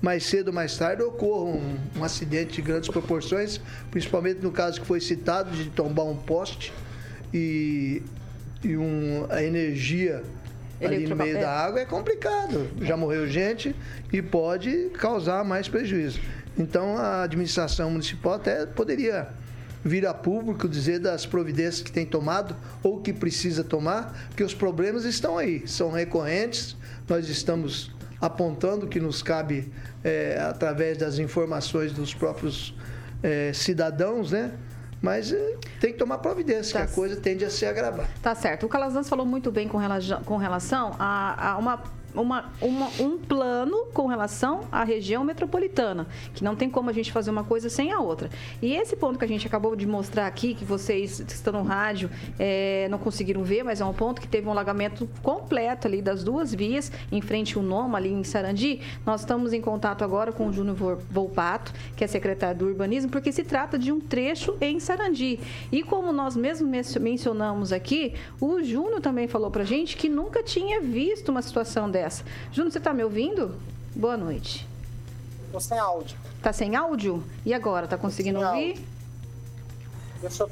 mais 0.02 0.24
cedo 0.24 0.48
ou 0.48 0.54
mais 0.54 0.78
tarde 0.78 1.04
ocorra 1.04 1.58
um, 1.58 1.78
um 1.98 2.04
acidente 2.06 2.54
de 2.54 2.62
grandes 2.62 2.90
proporções, 2.90 3.60
principalmente 3.92 4.40
no 4.40 4.52
caso 4.52 4.80
que 4.80 4.88
foi 4.88 5.02
citado 5.02 5.52
de 5.52 5.70
tombar 5.70 6.06
um 6.06 6.16
poste 6.16 6.72
e, 7.34 8.02
e 8.64 8.78
um, 8.78 9.26
a 9.30 9.44
energia 9.44 10.24
ali 10.82 11.08
no 11.08 11.16
meio 11.16 11.40
da 11.40 11.52
água 11.52 11.80
é 11.80 11.86
complicado. 11.86 12.68
Já 12.82 12.96
morreu 12.96 13.28
gente 13.28 13.76
e 14.12 14.22
pode 14.22 14.90
causar 14.94 15.44
mais 15.44 15.68
prejuízo. 15.68 16.20
Então 16.58 16.98
a 16.98 17.24
administração 17.24 17.92
municipal 17.92 18.34
até 18.34 18.66
poderia 18.66 19.30
vir 19.84 20.06
a 20.06 20.14
público 20.14 20.68
dizer 20.68 21.00
das 21.00 21.26
providências 21.26 21.82
que 21.82 21.92
tem 21.92 22.06
tomado 22.06 22.56
ou 22.84 23.00
que 23.02 23.14
precisa 23.14 23.64
tomar, 23.64 24.28
porque 24.28 24.44
os 24.44 24.54
problemas 24.54 25.06
estão 25.06 25.38
aí, 25.38 25.68
são 25.68 25.92
recorrentes. 25.92 26.76
Nós 27.08 27.30
estamos 27.30 27.92
apontando 28.20 28.88
que 28.88 29.00
nos 29.00 29.24
cabe 29.24 29.72
é, 30.04 30.38
através 30.50 30.98
das 30.98 31.18
informações 31.20 31.94
dos 31.94 32.14
próprios 32.14 32.76
é, 33.24 33.52
cidadãos, 33.54 34.32
né? 34.32 34.52
Mas 35.02 35.32
eh, 35.32 35.58
tem 35.80 35.94
que 35.94 35.98
tomar 35.98 36.18
providência, 36.18 36.80
tá. 36.80 36.86
que 36.86 36.92
a 36.92 36.96
coisa 36.96 37.16
tende 37.16 37.46
a 37.46 37.50
se 37.50 37.66
agravar. 37.66 38.08
Tá 38.22 38.36
certo. 38.36 38.66
O 38.66 38.70
Calazans 38.70 39.08
falou 39.08 39.26
muito 39.26 39.52
bem 39.52 39.68
com 39.68 39.78
relação, 39.78 40.22
com 40.24 40.38
relação 40.38 40.96
a, 41.00 41.52
a 41.52 41.58
uma 41.58 41.82
uma, 42.14 42.52
uma, 42.62 42.88
um 43.00 43.18
plano 43.18 43.86
com 43.94 44.08
relação 44.08 44.62
à 44.72 44.84
região 44.84 45.24
metropolitana, 45.24 46.08
que 46.34 46.44
não 46.44 46.56
tem 46.56 46.70
como 46.70 46.90
a 46.90 46.94
gente 46.94 47.12
fazer 47.12 47.30
uma 47.30 47.44
coisa 47.44 47.70
sem 47.70 47.92
a 47.92 48.00
outra. 48.00 48.30
E 48.62 48.74
esse 48.74 48.96
ponto 48.96 49.20
que 49.20 49.26
a 49.26 49.28
gente 49.28 49.46
acabou 49.46 49.76
de 49.76 49.86
mostrar 49.86 50.28
aqui, 50.28 50.54
que 50.54 50.66
vocês 50.66 51.22
que 51.22 51.32
estão 51.32 51.54
no 51.54 51.64
rádio 51.64 52.10
é, 52.38 52.88
não 52.90 52.98
conseguiram 52.98 53.44
ver, 53.44 53.64
mas 53.64 53.82
é 53.82 53.86
um 53.86 53.94
ponto 53.94 54.22
que 54.22 54.28
teve 54.28 54.48
um 54.48 54.52
alagamento 54.52 55.08
completo 55.22 55.88
ali 55.88 56.02
das 56.02 56.24
duas 56.24 56.54
vias, 56.54 56.92
em 57.12 57.22
frente 57.22 57.58
ao 57.58 57.64
Noma, 57.64 57.98
ali 57.98 58.12
em 58.12 58.24
Sarandi. 58.24 58.82
Nós 59.06 59.22
estamos 59.22 59.54
em 59.54 59.62
contato 59.62 60.04
agora 60.04 60.32
com 60.32 60.48
o 60.48 60.54
Júnior 60.54 60.98
Volpato, 61.10 61.74
que 61.96 62.04
é 62.04 62.08
secretário 62.08 62.60
do 62.60 62.66
Urbanismo, 62.66 63.12
porque 63.12 63.32
se 63.32 63.44
trata 63.44 63.78
de 63.78 63.92
um 63.92 64.00
trecho 64.00 64.58
em 64.60 64.80
Sarandi. 64.80 65.40
E 65.72 65.84
como 65.84 66.12
nós 66.12 66.36
mesmos 66.36 66.96
mencionamos 66.98 67.72
aqui, 67.72 68.14
o 68.40 68.62
Júnior 68.64 69.02
também 69.02 69.28
falou 69.28 69.52
pra 69.52 69.64
gente 69.64 69.96
que 69.96 70.10
nunca 70.10 70.42
tinha 70.44 70.82
visto 70.82 71.30
uma 71.30 71.42
situação 71.42 71.90
dessa 71.90 71.99
dessa. 72.00 72.24
Júnior, 72.52 72.72
você 72.72 72.78
está 72.78 72.94
me 72.94 73.04
ouvindo? 73.04 73.56
Boa 73.96 74.16
noite. 74.16 74.68
Estou 75.46 75.60
sem 75.60 75.78
áudio. 75.78 76.18
Tá 76.42 76.54
sem 76.54 76.76
áudio? 76.76 77.24
E 77.46 77.54
agora? 77.54 77.88
Tá 77.88 77.98
conseguindo 77.98 78.40
ouvir? 78.40 78.70
Áudio. 78.70 78.86
Deixa 80.22 80.44
eu. 80.44 80.50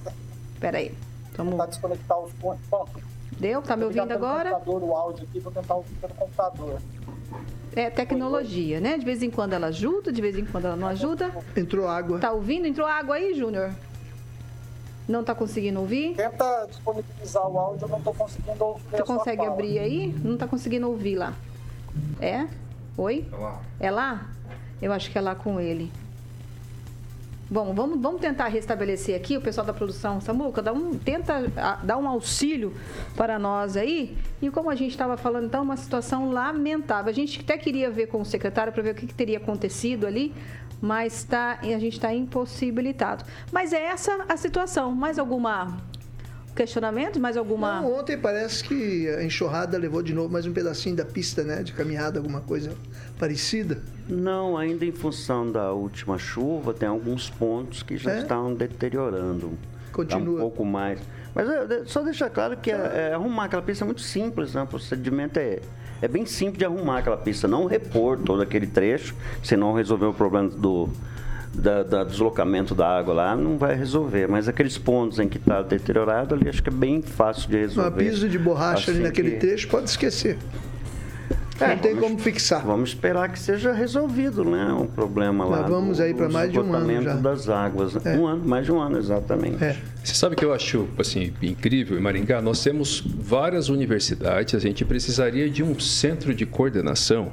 Pera 0.60 0.77
aí. 0.80 0.94
Vamos... 1.36 1.54
Tentar 1.54 1.66
desconectar 1.68 2.20
os 2.20 2.32
pontos. 2.34 3.04
Deu? 3.39 3.62
Tá 3.62 3.77
me 3.77 3.84
ouvindo 3.84 4.12
agora? 4.12 4.51
Computador, 4.51 4.84
o 4.84 4.96
áudio 4.96 5.27
aqui, 5.30 5.39
vou 5.39 5.51
tentar 5.51 5.75
ouvir 5.75 5.94
pelo 5.96 6.13
computador. 6.13 6.82
É 7.75 7.89
tecnologia, 7.92 8.80
né? 8.80 8.98
De 8.98 9.06
vez 9.06 9.22
em 9.22 9.30
quando 9.30 9.54
ela 9.54 9.68
ajuda, 9.68 10.12
de 10.12 10.20
vez 10.20 10.36
em 10.38 10.46
quando 10.46 10.66
ela 10.66 10.75
não 10.75 10.88
ajuda. 10.88 11.32
Entrou 11.56 11.88
água. 11.88 12.20
Tá 12.20 12.32
ouvindo? 12.32 12.66
Entrou 12.66 12.88
água 12.88 13.16
aí, 13.16 13.36
Júnior? 13.36 13.72
Não 15.08 15.22
está 15.22 15.34
conseguindo 15.34 15.80
ouvir? 15.80 16.16
Tenta 16.16 16.68
disponibilizar 16.70 17.48
o 17.48 17.58
áudio, 17.58 17.86
eu 17.86 17.90
não 17.90 17.98
estou 18.00 18.14
conseguindo 18.14 18.64
ouvir. 18.64 18.84
Você 18.92 19.04
consegue 19.04 19.46
abrir 19.46 19.80
aí? 19.80 20.16
Não 20.24 20.34
está 20.34 20.48
conseguindo 20.48 20.88
ouvir 20.90 21.16
lá. 21.16 21.34
É? 22.20 22.48
Oi? 22.98 23.26
É 23.32 23.38
lá. 23.38 23.62
É 23.80 23.92
lá? 23.92 24.30
Eu 24.82 24.92
acho 24.92 25.10
que 25.10 25.18
é 25.18 25.22
lá 25.22 25.34
com 25.34 25.60
ele. 25.60 25.92
Bom, 27.50 27.74
vamos, 27.74 28.02
vamos 28.02 28.20
tentar 28.20 28.50
restabelecer 28.50 29.16
aqui 29.16 29.38
o 29.38 29.42
pessoal 29.42 29.66
da 29.66 29.72
produção. 29.72 30.20
Samuca, 30.20 30.62
dá 30.62 30.74
um, 30.74 30.98
tenta 30.98 31.48
dar 31.82 31.98
um 31.98 32.06
auxílio 32.06 32.76
para 33.16 33.40
nós 33.40 33.78
aí. 33.78 34.18
E 34.42 34.50
como 34.50 34.70
a 34.70 34.76
gente 34.76 34.92
estava 34.92 35.16
falando, 35.16 35.46
então, 35.46 35.64
uma 35.64 35.78
situação 35.78 36.30
lamentável. 36.30 37.10
A 37.10 37.14
gente 37.14 37.40
até 37.40 37.58
queria 37.58 37.90
ver 37.90 38.08
com 38.08 38.20
o 38.20 38.26
secretário 38.26 38.74
para 38.74 38.84
ver 38.84 38.92
o 38.92 38.96
que, 38.96 39.08
que 39.08 39.14
teria 39.14 39.38
acontecido 39.38 40.06
ali, 40.06 40.36
mas 40.81 41.24
tá, 41.24 41.60
a 41.62 41.79
gente 41.79 41.93
está 41.93 42.13
impossibilitado. 42.13 43.24
Mas 43.51 43.74
é 43.74 43.86
essa 43.86 44.25
a 44.27 44.38
situação. 44.38 44.91
Mais 44.91 45.17
alguma 45.19 45.77
questionamento? 46.57 47.19
Mais 47.19 47.38
alguma. 47.38 47.81
Não, 47.81 48.00
ontem 48.00 48.17
parece 48.17 48.63
que 48.63 49.07
a 49.10 49.24
enxurrada 49.24 49.77
levou 49.77 50.01
de 50.01 50.13
novo 50.13 50.34
mais 50.34 50.46
um 50.46 50.51
pedacinho 50.51 50.96
da 50.96 51.05
pista, 51.05 51.43
né? 51.43 51.62
De 51.62 51.72
caminhada, 51.72 52.19
alguma 52.19 52.41
coisa 52.41 52.74
parecida. 53.19 53.81
Não, 54.10 54.57
ainda 54.57 54.84
em 54.84 54.91
função 54.91 55.50
da 55.50 55.72
última 55.72 56.17
chuva, 56.17 56.74
tem 56.74 56.89
alguns 56.89 57.29
pontos 57.29 57.84
que 57.84 57.96
já 57.96 58.13
é? 58.13 58.19
estão 58.19 58.53
deteriorando. 58.53 59.57
Continua. 59.93 60.36
um 60.36 60.39
pouco 60.39 60.65
mais. 60.65 61.00
Mas 61.34 61.48
é, 61.50 61.86
só 61.86 62.01
deixar 62.01 62.29
claro 62.29 62.57
que 62.57 62.72
é, 62.72 62.75
é, 62.75 63.13
arrumar 63.13 63.46
aquela 63.46 63.62
pista 63.62 63.84
é 63.84 63.86
muito 63.86 64.01
simples, 64.01 64.53
né? 64.53 64.63
O 64.63 64.67
procedimento 64.67 65.39
é 65.39 65.60
é 66.01 66.08
bem 66.08 66.25
simples 66.25 66.60
de 66.60 66.66
arrumar 66.66 67.00
aquela 67.00 67.18
pista, 67.18 67.48
não 67.48 67.66
repor 67.66 68.18
todo 68.18 68.42
aquele 68.42 68.68
trecho, 68.68 69.16
se 69.44 69.56
não 69.56 69.74
resolver 69.74 70.06
o 70.06 70.13
problema 70.13 70.50
do, 70.50 70.89
da, 71.54 71.84
da, 71.84 72.04
deslocamento 72.04 72.75
da 72.75 72.88
água 72.88 73.13
lá, 73.13 73.36
não 73.36 73.58
vai 73.58 73.75
resolver. 73.75 74.27
Mas 74.27 74.48
aqueles 74.48 74.77
pontos 74.77 75.20
em 75.20 75.27
que 75.27 75.38
está 75.38 75.62
deteriorado 75.62 76.36
ali, 76.36 76.48
acho 76.48 76.62
que 76.62 76.70
é 76.70 76.74
bem 76.74 77.01
fácil 77.01 77.50
de 77.50 77.58
resolver. 77.58 77.89
Uma 77.89 77.98
piso 77.98 78.30
de 78.30 78.38
borracha 78.38 78.92
assim 78.92 79.00
ali 79.00 79.04
naquele 79.08 79.32
que... 79.32 79.38
trecho, 79.38 79.68
pode 79.68 79.89
esquecer. 79.89 80.38
É, 81.60 81.70
não 81.70 81.78
tem 81.78 81.94
vamos, 81.94 82.10
como 82.10 82.20
fixar. 82.20 82.66
Vamos 82.66 82.90
esperar 82.90 83.30
que 83.30 83.40
seja 83.40 83.72
resolvido, 83.74 84.44
né? 84.44 84.72
O 84.74 84.86
problema 84.86 85.46
lá. 85.46 85.62
Nós 85.62 85.70
vamos 85.70 85.98
do, 85.98 86.04
aí 86.04 86.14
para 86.14 86.30
mais 86.30 86.52
de 86.52 86.60
um 86.60 86.74
ano 86.74 87.02
já. 87.02 87.14
das 87.16 87.50
águas. 87.50 87.94
Né? 87.94 88.02
É. 88.06 88.18
Um 88.18 88.28
ano, 88.28 88.46
mais 88.46 88.66
de 88.66 88.72
um 88.72 88.80
ano, 88.80 88.98
exatamente. 88.98 89.64
É. 89.64 89.76
Você 90.04 90.14
sabe 90.14 90.36
que 90.36 90.46
eu 90.46 90.54
acho 90.54 90.88
assim 90.98 91.34
incrível 91.42 91.98
em 91.98 92.02
Maringá? 92.02 92.42
Nós 92.42 92.64
temos 92.64 93.02
várias 93.02 93.70
universidades. 93.70 94.56
A 94.56 94.60
gente 94.60 94.86
precisaria 94.86 95.50
de 95.50 95.64
um 95.64 95.80
centro 95.80 96.34
de 96.34 96.46
coordenação 96.46 97.32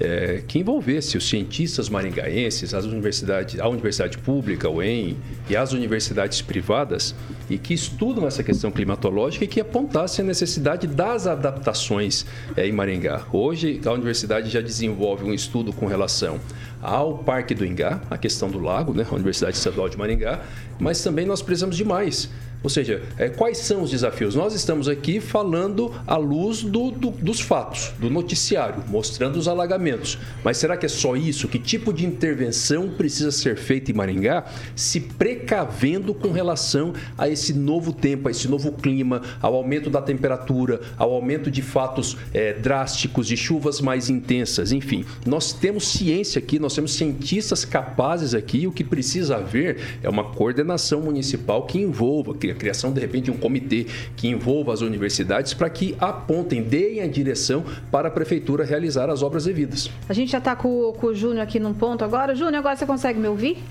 é, 0.00 0.42
que 0.46 0.58
envolvesse 0.58 1.16
os 1.16 1.28
cientistas 1.28 1.88
maringaenses, 1.88 2.74
as 2.74 2.84
universidades, 2.84 3.58
a 3.58 3.68
universidade 3.68 4.18
pública, 4.18 4.68
o 4.68 4.82
EM, 4.82 5.16
e 5.48 5.56
as 5.56 5.72
universidades 5.72 6.42
privadas, 6.42 7.14
e 7.48 7.56
que 7.58 7.74
estudam 7.74 8.26
essa 8.26 8.42
questão 8.42 8.70
climatológica 8.70 9.44
e 9.44 9.48
que 9.48 9.60
apontassem 9.60 10.24
a 10.24 10.28
necessidade 10.28 10.86
das 10.86 11.26
adaptações 11.26 12.26
é, 12.56 12.66
em 12.66 12.72
Maringá. 12.72 13.24
Hoje, 13.32 13.80
a 13.84 13.92
universidade 13.92 14.50
já 14.50 14.60
desenvolve 14.60 15.24
um 15.24 15.32
estudo 15.32 15.72
com 15.72 15.86
relação 15.86 16.40
ao 16.82 17.18
Parque 17.18 17.54
do 17.54 17.64
Ingá, 17.64 18.00
a 18.10 18.18
questão 18.18 18.50
do 18.50 18.58
lago, 18.58 18.92
né, 18.92 19.06
a 19.10 19.14
Universidade 19.14 19.56
Estadual 19.56 19.88
de 19.88 19.96
Maringá, 19.96 20.40
mas 20.78 21.02
também 21.02 21.24
nós 21.24 21.40
precisamos 21.42 21.76
de 21.76 21.84
mais. 21.84 22.28
Ou 22.66 22.70
seja, 22.70 23.00
é, 23.16 23.28
quais 23.28 23.58
são 23.58 23.82
os 23.82 23.92
desafios? 23.92 24.34
Nós 24.34 24.52
estamos 24.52 24.88
aqui 24.88 25.20
falando 25.20 25.94
à 26.04 26.16
luz 26.16 26.64
do, 26.64 26.90
do, 26.90 27.10
dos 27.12 27.40
fatos, 27.40 27.92
do 27.96 28.10
noticiário, 28.10 28.82
mostrando 28.88 29.36
os 29.36 29.46
alagamentos. 29.46 30.18
Mas 30.42 30.56
será 30.56 30.76
que 30.76 30.84
é 30.84 30.88
só 30.88 31.14
isso? 31.14 31.46
Que 31.46 31.60
tipo 31.60 31.92
de 31.92 32.04
intervenção 32.04 32.88
precisa 32.88 33.30
ser 33.30 33.56
feita 33.56 33.92
em 33.92 33.94
Maringá, 33.94 34.46
se 34.74 34.98
precavendo 34.98 36.12
com 36.12 36.32
relação 36.32 36.92
a 37.16 37.28
esse 37.28 37.52
novo 37.52 37.92
tempo, 37.92 38.26
a 38.26 38.32
esse 38.32 38.48
novo 38.48 38.72
clima, 38.72 39.22
ao 39.40 39.54
aumento 39.54 39.88
da 39.88 40.02
temperatura, 40.02 40.80
ao 40.98 41.12
aumento 41.14 41.52
de 41.52 41.62
fatos 41.62 42.16
é, 42.34 42.52
drásticos, 42.52 43.28
de 43.28 43.36
chuvas 43.36 43.80
mais 43.80 44.10
intensas, 44.10 44.72
enfim. 44.72 45.04
Nós 45.24 45.52
temos 45.52 45.86
ciência 45.86 46.40
aqui, 46.40 46.58
nós 46.58 46.74
temos 46.74 46.94
cientistas 46.94 47.64
capazes 47.64 48.34
aqui. 48.34 48.66
O 48.66 48.72
que 48.72 48.82
precisa 48.82 49.36
haver 49.36 50.00
é 50.02 50.08
uma 50.08 50.24
coordenação 50.32 51.00
municipal 51.00 51.64
que 51.64 51.78
envolva, 51.78 52.34
que 52.34 52.55
criação, 52.56 52.92
de 52.92 53.00
repente, 53.00 53.26
de 53.26 53.30
um 53.30 53.36
comitê 53.36 53.86
que 54.16 54.28
envolva 54.28 54.72
as 54.72 54.80
universidades 54.80 55.54
para 55.54 55.70
que 55.70 55.96
apontem, 56.00 56.62
deem 56.62 57.00
a 57.00 57.06
direção 57.06 57.64
para 57.90 58.08
a 58.08 58.10
prefeitura 58.10 58.64
realizar 58.64 59.08
as 59.10 59.22
obras 59.22 59.44
devidas. 59.44 59.90
A 60.08 60.12
gente 60.12 60.32
já 60.32 60.38
está 60.38 60.56
com, 60.56 60.92
com 60.92 61.06
o 61.08 61.14
Júnior 61.14 61.42
aqui 61.42 61.60
num 61.60 61.74
ponto 61.74 62.04
agora. 62.04 62.34
Júnior, 62.34 62.56
agora 62.56 62.76
você 62.76 62.86
consegue 62.86 63.18
me 63.18 63.28
ouvir? 63.28 63.62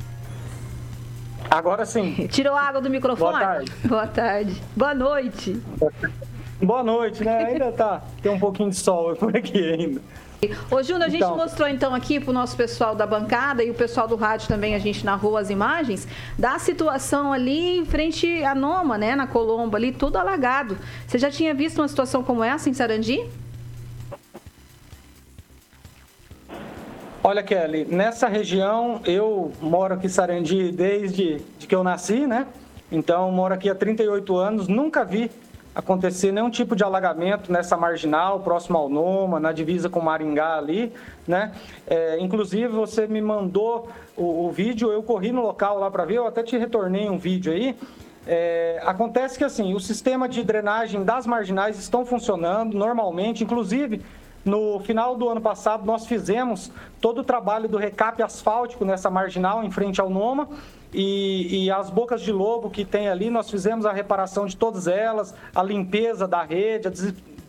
Agora 1.49 1.85
sim. 1.85 2.27
Tirou 2.31 2.55
a 2.55 2.61
água 2.61 2.81
do 2.81 2.89
microfone? 2.89 3.31
Boa 3.31 3.39
tarde. 3.39 3.71
Boa 3.85 4.07
tarde. 4.07 4.61
Boa 4.75 4.93
noite. 4.93 5.61
Boa 6.61 6.83
noite, 6.83 7.23
né? 7.23 7.45
Ainda 7.45 7.71
tá. 7.71 8.03
Tem 8.21 8.31
um 8.31 8.39
pouquinho 8.39 8.69
de 8.69 8.77
sol 8.77 9.15
por 9.15 9.35
aqui 9.35 9.57
ainda. 9.57 10.01
Ô, 10.69 10.83
Júnior, 10.83 11.05
a 11.05 11.09
gente 11.09 11.23
então, 11.23 11.37
mostrou 11.37 11.67
então 11.67 11.95
aqui 11.95 12.19
para 12.19 12.29
o 12.29 12.33
nosso 12.33 12.55
pessoal 12.55 12.95
da 12.95 13.07
bancada 13.07 13.63
e 13.63 13.71
o 13.71 13.73
pessoal 13.73 14.07
do 14.07 14.15
rádio 14.15 14.47
também, 14.47 14.75
a 14.75 14.79
gente 14.79 15.05
narrou 15.05 15.37
as 15.37 15.49
imagens 15.49 16.07
da 16.37 16.59
situação 16.59 17.31
ali 17.31 17.77
em 17.77 17.85
frente 17.85 18.43
à 18.43 18.53
Noma, 18.53 18.97
né? 18.97 19.15
Na 19.15 19.27
Colombo, 19.27 19.75
ali, 19.75 19.91
tudo 19.91 20.17
alagado. 20.17 20.77
Você 21.07 21.17
já 21.17 21.31
tinha 21.31 21.53
visto 21.53 21.79
uma 21.79 21.87
situação 21.87 22.23
como 22.23 22.43
essa 22.43 22.69
em 22.69 22.73
Sarandi? 22.73 23.25
Olha, 27.23 27.41
Kelly, 27.41 27.85
nessa 27.85 28.27
região, 28.27 29.01
eu 29.03 29.51
moro 29.59 29.95
aqui 29.95 30.05
em 30.05 30.09
Sarandi 30.09 30.71
desde 30.71 31.41
que 31.59 31.73
eu 31.73 31.83
nasci, 31.83 32.27
né? 32.27 32.45
Então, 32.91 33.31
moro 33.31 33.51
aqui 33.51 33.67
há 33.67 33.73
38 33.73 34.37
anos, 34.37 34.67
nunca 34.67 35.03
vi 35.03 35.31
acontecer 35.75 36.31
nenhum 36.31 36.49
tipo 36.49 36.75
de 36.75 36.83
alagamento 36.83 37.51
nessa 37.51 37.75
marginal, 37.75 38.39
próximo 38.39 38.77
ao 38.77 38.87
Noma, 38.87 39.39
na 39.39 39.51
divisa 39.51 39.89
com 39.89 39.99
Maringá 39.99 40.57
ali, 40.57 40.93
né? 41.27 41.51
É, 41.85 42.17
inclusive, 42.19 42.69
você 42.69 43.05
me 43.05 43.21
mandou 43.21 43.89
o, 44.15 44.45
o, 44.45 44.51
vídeo, 44.51 44.89
eu 44.91 45.03
corri 45.03 45.33
no 45.33 45.41
local 45.41 45.77
lá 45.77 45.91
para 45.91 46.05
ver, 46.05 46.15
eu 46.15 46.25
até 46.25 46.41
te 46.41 46.57
retornei 46.57 47.09
um 47.09 47.17
vídeo 47.17 47.51
aí. 47.51 47.75
É, 48.25 48.81
acontece 48.85 49.37
que 49.37 49.43
assim, 49.43 49.73
o 49.75 49.79
sistema 49.79 50.27
de 50.27 50.43
drenagem 50.43 51.03
das 51.03 51.27
marginais 51.27 51.77
estão 51.77 52.05
funcionando 52.05 52.75
normalmente, 52.75 53.43
inclusive 53.43 54.01
no 54.45 54.79
final 54.79 55.17
do 55.17 55.27
ano 55.27 55.41
passado 55.41 55.85
nós 55.85 56.05
fizemos 56.05 56.71
todo 57.01 57.21
o 57.21 57.23
trabalho 57.23 57.67
do 57.67 57.77
recap 57.77 58.21
asfáltico 58.21 58.85
nessa 58.85 59.09
marginal 59.09 59.63
em 59.63 59.71
frente 59.71 59.99
ao 59.99 60.09
Noma 60.09 60.47
e, 60.93 61.65
e, 61.65 61.71
as 61.71 61.89
bocas 61.89 62.21
de 62.21 62.31
lobo 62.31 62.69
que 62.69 62.85
tem 62.85 63.09
ali, 63.09 63.29
nós 63.29 63.49
fizemos 63.49 63.85
a 63.85 63.91
reparação 63.91 64.45
de 64.45 64.55
todas 64.55 64.87
elas, 64.87 65.35
a 65.53 65.61
limpeza 65.61 66.25
da 66.25 66.41
rede, 66.41 66.87
a 66.87 66.91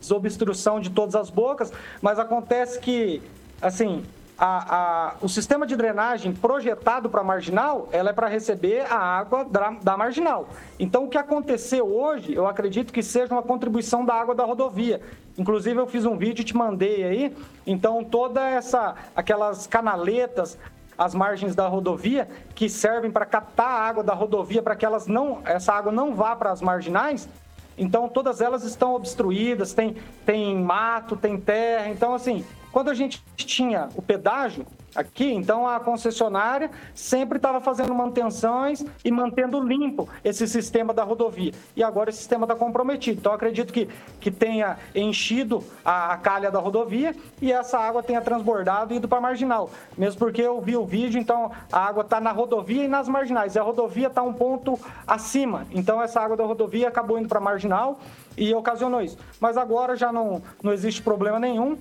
desobstrução 0.01 0.81
de 0.81 0.91
todas 0.91 1.15
as 1.15 1.31
bocas, 1.31 1.73
mas 2.03 2.19
acontece 2.19 2.81
que, 2.81 3.23
assim, 3.63 4.03
a, 4.39 4.77
a, 4.77 5.15
o 5.23 5.29
sistema 5.29 5.67
de 5.67 5.75
drenagem 5.77 6.33
projetado 6.33 7.09
para 7.09 7.25
marginal, 7.25 7.89
ela 7.91 8.11
é 8.11 8.13
para 8.13 8.29
receber 8.29 8.81
a 8.93 8.99
água 8.99 9.45
da, 9.45 9.71
da, 9.71 9.97
marginal. 9.97 10.49
Então, 10.79 11.05
o 11.05 11.09
que 11.09 11.17
aconteceu 11.17 11.87
hoje, 11.87 12.35
eu 12.35 12.47
acredito 12.47 12.93
que 12.93 13.03
seja 13.03 13.33
uma 13.33 13.43
contribuição 13.43 14.05
da 14.05 14.15
água 14.15 14.35
da 14.35 14.45
rodovia. 14.45 15.01
Inclusive, 15.39 15.81
eu 15.81 15.87
fiz 15.87 16.05
um 16.05 16.19
vídeo 16.19 16.43
e 16.43 16.45
te 16.45 16.57
mandei 16.57 17.05
aí. 17.05 17.37
Então, 17.67 18.05
toda 18.05 18.47
essa, 18.47 18.95
aquelas 19.15 19.67
canaletas, 19.67 20.59
as 20.99 21.15
margens 21.15 21.55
da 21.55 21.67
rodovia 21.67 22.29
que 22.55 22.69
servem 22.69 23.11
para 23.11 23.25
captar 23.25 23.67
a 23.67 23.89
água 23.89 24.03
da 24.03 24.15
rodovia 24.15 24.63
para 24.63 24.77
que 24.77 24.85
elas 24.85 25.07
não, 25.07 25.41
essa 25.45 25.73
água 25.73 25.93
não 25.93 26.15
vá 26.15 26.35
para 26.35 26.51
as 26.51 26.63
marginais, 26.63 27.29
então 27.77 28.09
todas 28.09 28.41
elas 28.41 28.65
estão 28.65 28.95
obstruídas, 28.95 29.75
tem, 29.75 29.97
tem 30.25 30.57
mato, 30.57 31.15
tem 31.15 31.39
terra. 31.39 31.91
Então, 31.91 32.15
assim, 32.15 32.45
quando 32.77 32.91
a 32.91 32.95
gente 32.95 33.25
tinha 33.39 33.89
o 33.97 34.03
pedágio, 34.03 34.67
aqui, 34.97 35.31
então 35.31 35.69
a 35.69 35.79
concessionária 35.79 36.71
sempre 36.95 37.37
estava 37.37 37.61
fazendo 37.61 37.95
manutenções 37.95 38.85
e 39.05 39.11
mantendo 39.11 39.61
limpo 39.61 40.09
esse 40.25 40.49
sistema 40.49 40.93
da 40.93 41.03
rodovia. 41.03 41.53
E 41.77 41.83
agora 41.83 42.11
esse 42.11 42.19
sistema 42.19 42.45
está 42.45 42.55
comprometido. 42.55 43.19
Então 43.21 43.33
acredito 43.33 43.73
que, 43.73 43.89
que 44.21 44.31
tenha 44.31 44.79
enchido 44.95 45.63
a, 45.85 46.13
a 46.13 46.17
calha 46.17 46.51
da 46.51 46.59
rodovia 46.59 47.15
e 47.41 47.53
essa 47.53 47.79
água 47.79 48.03
tenha 48.03 48.21
transbordado 48.21 48.95
e 48.95 48.97
ido 48.97 49.07
para 49.07 49.19
a 49.19 49.21
marginal. 49.21 49.71
Mesmo 49.97 50.19
porque 50.19 50.43
eu 50.43 50.61
vi 50.61 50.77
o 50.77 50.85
vídeo, 50.85 51.21
então 51.21 51.53
a 51.71 51.81
água 51.81 52.03
está 52.03 52.21
na 52.21 52.33
rodovia 52.33 52.85
e 52.85 52.89
nas 52.89 53.09
marginais. 53.09 53.55
E 53.55 53.59
a 53.59 53.63
rodovia 53.63 54.09
está 54.09 54.23
um 54.23 54.33
ponto 54.33 54.79
acima. 55.07 55.67
Então 55.71 56.03
essa 56.03 56.21
água 56.21 56.37
da 56.37 56.45
rodovia 56.45 56.89
acabou 56.89 57.19
indo 57.19 57.29
para 57.29 57.39
a 57.39 57.43
marginal 57.43 57.99
e 58.37 58.55
ocasionou 58.55 59.01
isso. 59.01 59.19
Mas 59.41 59.57
agora 59.57 59.97
já 59.97 60.13
não, 60.13 60.43
não 60.63 60.73
existe 60.73 61.03
problema 61.03 61.39
nenhum 61.39 61.77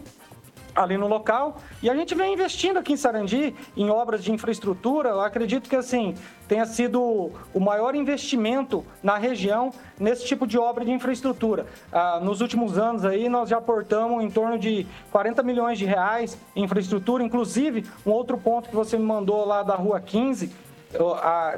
ali 0.76 0.98
no 0.98 1.08
local. 1.08 1.58
E 1.82 1.90
a 1.90 1.96
gente 1.96 2.14
vem 2.14 2.34
investindo 2.34 2.78
aqui 2.78 2.94
em 2.94 2.98
Sarandi 2.98 3.56
em 3.78 3.90
obras 3.90 4.24
de 4.24 4.32
infraestrutura. 4.32 5.10
Eu 5.10 5.22
acredito 5.22 5.70
que 5.70 5.76
assim 5.76 6.14
tenha 6.48 6.66
sido 6.66 7.32
o 7.54 7.60
maior 7.60 7.96
investimento 7.96 8.86
na 9.02 9.18
região 9.18 9.72
nesse 10.00 10.26
tipo 10.26 10.46
de 10.46 10.58
obra 10.58 10.84
de 10.84 10.92
infraestrutura. 10.92 11.66
Ah, 11.92 12.20
nos 12.22 12.42
últimos 12.42 12.78
anos 12.78 13.06
aí 13.06 13.30
nós 13.30 13.50
já 13.50 13.58
aportamos 13.58 14.24
em 14.24 14.30
torno 14.30 14.60
de 14.60 14.86
40 15.12 15.42
milhões 15.42 15.80
de 15.80 15.86
reais 15.86 16.38
em 16.56 16.64
infraestrutura, 16.64 17.24
inclusive 17.24 17.86
um 18.06 18.12
outro 18.12 18.38
ponto 18.38 18.70
que 18.70 18.76
você 18.76 18.98
me 18.98 19.06
mandou 19.06 19.46
lá 19.46 19.64
da 19.64 19.76
Rua 19.76 20.00
15, 20.00 20.52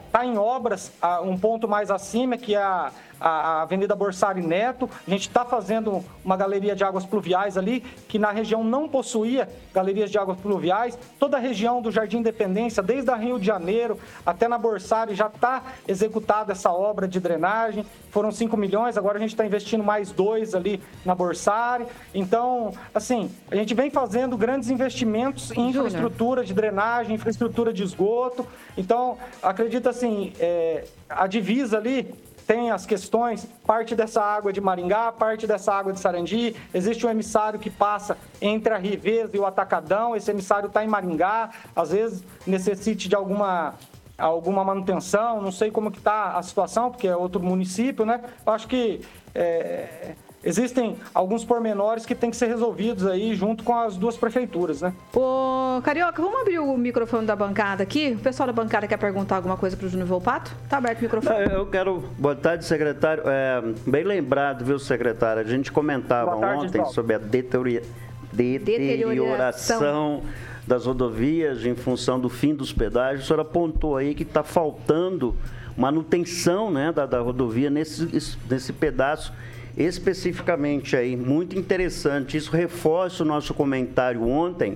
está 0.05 0.25
em 0.25 0.37
obras 0.37 0.91
um 1.23 1.37
ponto 1.37 1.67
mais 1.67 1.91
acima, 1.91 2.37
que 2.37 2.55
é 2.55 2.61
a 2.61 2.91
a, 3.19 3.61
Avenida 3.61 3.95
Borsari 3.95 4.41
Neto. 4.41 4.89
A 5.07 5.09
gente 5.09 5.27
está 5.27 5.43
fazendo 5.45 6.03
uma 6.23 6.37
galeria 6.37 6.75
de 6.75 6.83
águas 6.83 7.05
pluviais 7.05 7.57
ali, 7.57 7.81
que 8.07 8.19
na 8.19 8.31
região 8.31 8.63
não 8.63 8.87
possuía 8.87 9.49
galerias 9.73 10.11
de 10.11 10.17
águas 10.17 10.39
pluviais. 10.39 10.97
Toda 11.19 11.37
a 11.37 11.39
região 11.39 11.81
do 11.81 11.91
Jardim 11.91 12.17
Independência, 12.17 12.81
desde 12.81 13.09
a 13.11 13.15
Rio 13.15 13.39
de 13.39 13.45
Janeiro 13.45 13.99
até 14.25 14.47
na 14.47 14.57
Borsari, 14.57 15.15
já 15.15 15.27
está 15.27 15.63
executada 15.87 16.51
essa 16.51 16.71
obra 16.71 17.07
de 17.07 17.19
drenagem. 17.19 17.85
Foram 18.11 18.31
5 18.31 18.55
milhões, 18.57 18.97
agora 18.97 19.17
a 19.17 19.21
gente 19.21 19.31
está 19.31 19.45
investindo 19.45 19.83
mais 19.83 20.11
dois 20.11 20.55
ali 20.55 20.81
na 21.05 21.13
Borsari. 21.13 21.85
Então, 22.13 22.73
assim, 22.93 23.31
a 23.51 23.55
gente 23.55 23.73
vem 23.73 23.89
fazendo 23.89 24.37
grandes 24.37 24.69
investimentos 24.69 25.51
em 25.51 25.69
infraestrutura 25.69 26.43
de 26.43 26.53
drenagem, 26.53 27.15
infraestrutura 27.15 27.73
de 27.73 27.83
esgoto. 27.83 28.47
Então, 28.77 29.17
acredito 29.41 29.89
assim, 29.89 30.33
é, 30.39 30.85
a 31.09 31.27
divisa 31.27 31.77
ali 31.77 32.13
tem 32.47 32.71
as 32.71 32.85
questões, 32.85 33.45
parte 33.65 33.93
dessa 33.93 34.21
água 34.21 34.53
de 34.53 34.61
Maringá, 34.61 35.11
parte 35.11 35.45
dessa 35.45 35.73
água 35.73 35.91
de 35.91 35.99
Sarandi, 35.99 36.55
existe 36.73 37.05
um 37.05 37.09
emissário 37.09 37.59
que 37.59 37.69
passa 37.69 38.17
entre 38.41 38.73
a 38.73 38.77
Riveza 38.77 39.35
e 39.35 39.39
o 39.39 39.45
Atacadão, 39.45 40.15
esse 40.15 40.31
emissário 40.31 40.67
está 40.67 40.83
em 40.83 40.87
Maringá, 40.87 41.49
às 41.75 41.91
vezes 41.91 42.23
necessite 42.47 43.09
de 43.09 43.15
alguma 43.15 43.75
alguma 44.17 44.63
manutenção, 44.63 45.39
não 45.39 45.51
sei 45.51 45.69
como 45.69 45.91
que 45.91 45.99
está 45.99 46.37
a 46.37 46.41
situação, 46.41 46.89
porque 46.89 47.07
é 47.07 47.15
outro 47.15 47.39
município, 47.39 48.03
né? 48.03 48.19
Eu 48.43 48.51
acho 48.51 48.67
que 48.67 49.01
é, 49.35 50.15
existem 50.47 50.95
alguns 51.13 51.43
pormenores 51.43 52.05
que 52.05 52.15
têm 52.15 52.31
que 52.31 52.37
ser 52.37 52.47
resolvidos 52.47 53.05
aí 53.05 53.35
junto 53.35 53.65
com 53.65 53.75
as 53.75 53.97
duas 53.97 54.15
prefeituras, 54.15 54.81
né? 54.81 54.93
Ô, 55.13 55.81
Carioca, 55.83 56.21
vamos 56.21 56.39
abrir 56.39 56.59
o 56.59 56.77
microfone 56.77 57.27
da 57.27 57.35
bancada 57.35 57.83
aqui? 57.83 58.15
O 58.17 58.19
pessoal 58.19 58.47
da 58.47 58.53
bancada 58.53 58.87
quer 58.87 58.95
perguntar 58.95 59.35
alguma 59.35 59.57
coisa 59.57 59.75
para 59.75 59.85
o 59.85 59.89
Júnior 59.89 60.07
Volpato? 60.07 60.55
Tá 60.69 60.77
aberto 60.77 60.99
o 60.99 61.03
microfone. 61.03 61.51
Eu 61.51 61.65
quero... 61.65 62.01
Boa 62.17 62.35
tarde, 62.35 62.63
secretário. 62.63 63.23
É, 63.25 63.61
bem 63.85 64.05
lembrado, 64.05 64.63
viu, 64.63 64.79
secretário? 64.79 65.41
A 65.41 65.45
gente 65.45 65.69
comentava 65.69 66.37
tarde, 66.39 66.65
ontem 66.65 66.85
sobre 66.85 67.15
a 67.15 67.17
deteriora... 67.17 67.83
deterioração 68.31 70.21
das 70.65 70.85
rodovias 70.85 71.65
em 71.65 71.75
função 71.75 72.17
do 72.17 72.29
fim 72.29 72.55
dos 72.55 72.71
pedágios. 72.71 73.25
A 73.25 73.27
senhora 73.27 73.41
apontou 73.41 73.97
aí 73.97 74.15
que 74.15 74.23
está 74.23 74.43
faltando 74.43 75.35
manutenção 75.75 76.71
né, 76.71 76.91
da, 76.91 77.05
da 77.05 77.19
rodovia 77.19 77.69
nesse, 77.69 78.33
nesse 78.49 78.73
pedaço 78.73 79.33
especificamente 79.77 80.95
aí, 80.95 81.15
muito 81.15 81.57
interessante. 81.57 82.35
Isso 82.35 82.51
reforça 82.51 83.23
o 83.23 83.25
nosso 83.25 83.53
comentário 83.53 84.27
ontem 84.27 84.75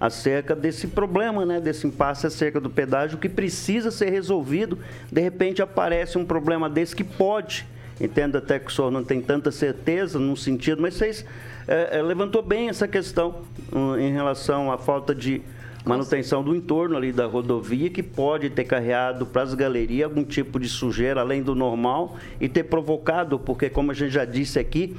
acerca 0.00 0.54
desse 0.54 0.86
problema, 0.86 1.44
né, 1.44 1.60
desse 1.60 1.86
impasse 1.86 2.26
acerca 2.26 2.60
do 2.60 2.70
pedágio 2.70 3.18
que 3.18 3.28
precisa 3.28 3.90
ser 3.90 4.10
resolvido. 4.10 4.78
De 5.12 5.20
repente 5.20 5.60
aparece 5.60 6.16
um 6.16 6.24
problema 6.24 6.70
desse 6.70 6.96
que 6.96 7.04
pode, 7.04 7.66
entendo 8.00 8.38
até 8.38 8.58
que 8.58 8.70
o 8.70 8.70
senhor 8.70 8.90
não 8.90 9.04
tem 9.04 9.20
tanta 9.20 9.50
certeza 9.50 10.18
num 10.18 10.36
sentido, 10.36 10.80
mas 10.80 10.94
vocês 10.94 11.26
é, 11.66 12.00
levantou 12.00 12.42
bem 12.42 12.68
essa 12.68 12.88
questão 12.88 13.42
um, 13.72 13.98
em 13.98 14.12
relação 14.12 14.72
à 14.72 14.78
falta 14.78 15.14
de 15.14 15.42
manutenção 15.84 16.42
do 16.42 16.54
entorno 16.54 16.96
ali 16.96 17.12
da 17.12 17.26
rodovia 17.26 17.88
que 17.88 18.02
pode 18.02 18.50
ter 18.50 18.64
carreado 18.64 19.24
para 19.26 19.42
as 19.42 19.54
galerias 19.54 20.08
algum 20.08 20.24
tipo 20.24 20.58
de 20.58 20.68
sujeira 20.68 21.20
além 21.20 21.42
do 21.42 21.54
normal 21.54 22.16
e 22.40 22.48
ter 22.48 22.64
provocado, 22.64 23.38
porque 23.38 23.70
como 23.70 23.90
a 23.90 23.94
gente 23.94 24.10
já 24.10 24.24
disse 24.24 24.58
aqui, 24.58 24.96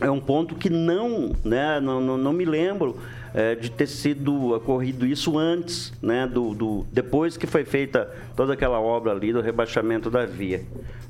é 0.00 0.10
um 0.10 0.20
ponto 0.20 0.54
que 0.54 0.70
não, 0.70 1.32
né, 1.44 1.80
não, 1.80 2.00
não, 2.00 2.16
não 2.16 2.32
me 2.32 2.44
lembro 2.44 2.96
é, 3.34 3.54
de 3.54 3.70
ter 3.70 3.86
sido 3.86 4.54
ocorrido 4.54 5.06
isso 5.06 5.36
antes, 5.36 5.92
né, 6.00 6.26
do, 6.26 6.54
do, 6.54 6.86
depois 6.92 7.36
que 7.36 7.46
foi 7.46 7.64
feita 7.64 8.08
toda 8.36 8.52
aquela 8.52 8.80
obra 8.80 9.12
ali 9.12 9.32
do 9.32 9.40
rebaixamento 9.40 10.10
da 10.10 10.24
via. 10.24 10.64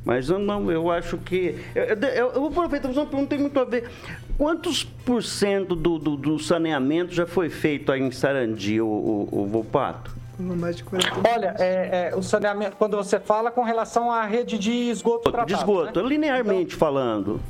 Mas 0.04 0.30
eu 0.30 0.38
não, 0.38 0.70
eu 0.70 0.90
acho 0.90 1.18
que. 1.18 1.56
Eu, 1.74 1.84
eu, 1.84 2.32
eu 2.32 2.40
vou 2.40 2.48
aproveitar, 2.48 2.88
pergunta 2.88 3.26
tem 3.26 3.38
muito 3.38 3.58
a 3.58 3.64
ver. 3.64 3.90
Quantos 4.38 4.84
por 4.84 5.24
cento 5.24 5.74
do, 5.74 5.98
do, 5.98 6.16
do 6.16 6.38
saneamento 6.38 7.12
já 7.12 7.26
foi 7.26 7.50
feito 7.50 7.90
aí 7.90 8.00
em 8.00 8.12
Sarandi, 8.12 8.80
o, 8.80 8.86
o, 8.86 9.28
o 9.32 9.46
Volpato? 9.46 10.16
Mais 10.38 10.76
de 10.76 10.84
40 10.84 11.28
Olha, 11.28 11.56
é, 11.58 12.10
é, 12.12 12.16
o 12.16 12.22
saneamento, 12.22 12.76
quando 12.76 12.96
você 12.96 13.18
fala 13.18 13.50
com 13.50 13.64
relação 13.64 14.12
à 14.12 14.22
rede 14.22 14.56
de 14.56 14.70
esgoto 14.70 15.32
tratado, 15.32 15.48
De 15.48 15.54
esgoto, 15.54 16.00
né? 16.00 16.08
linearmente 16.08 16.76
então, 16.76 16.78
falando. 16.78 17.40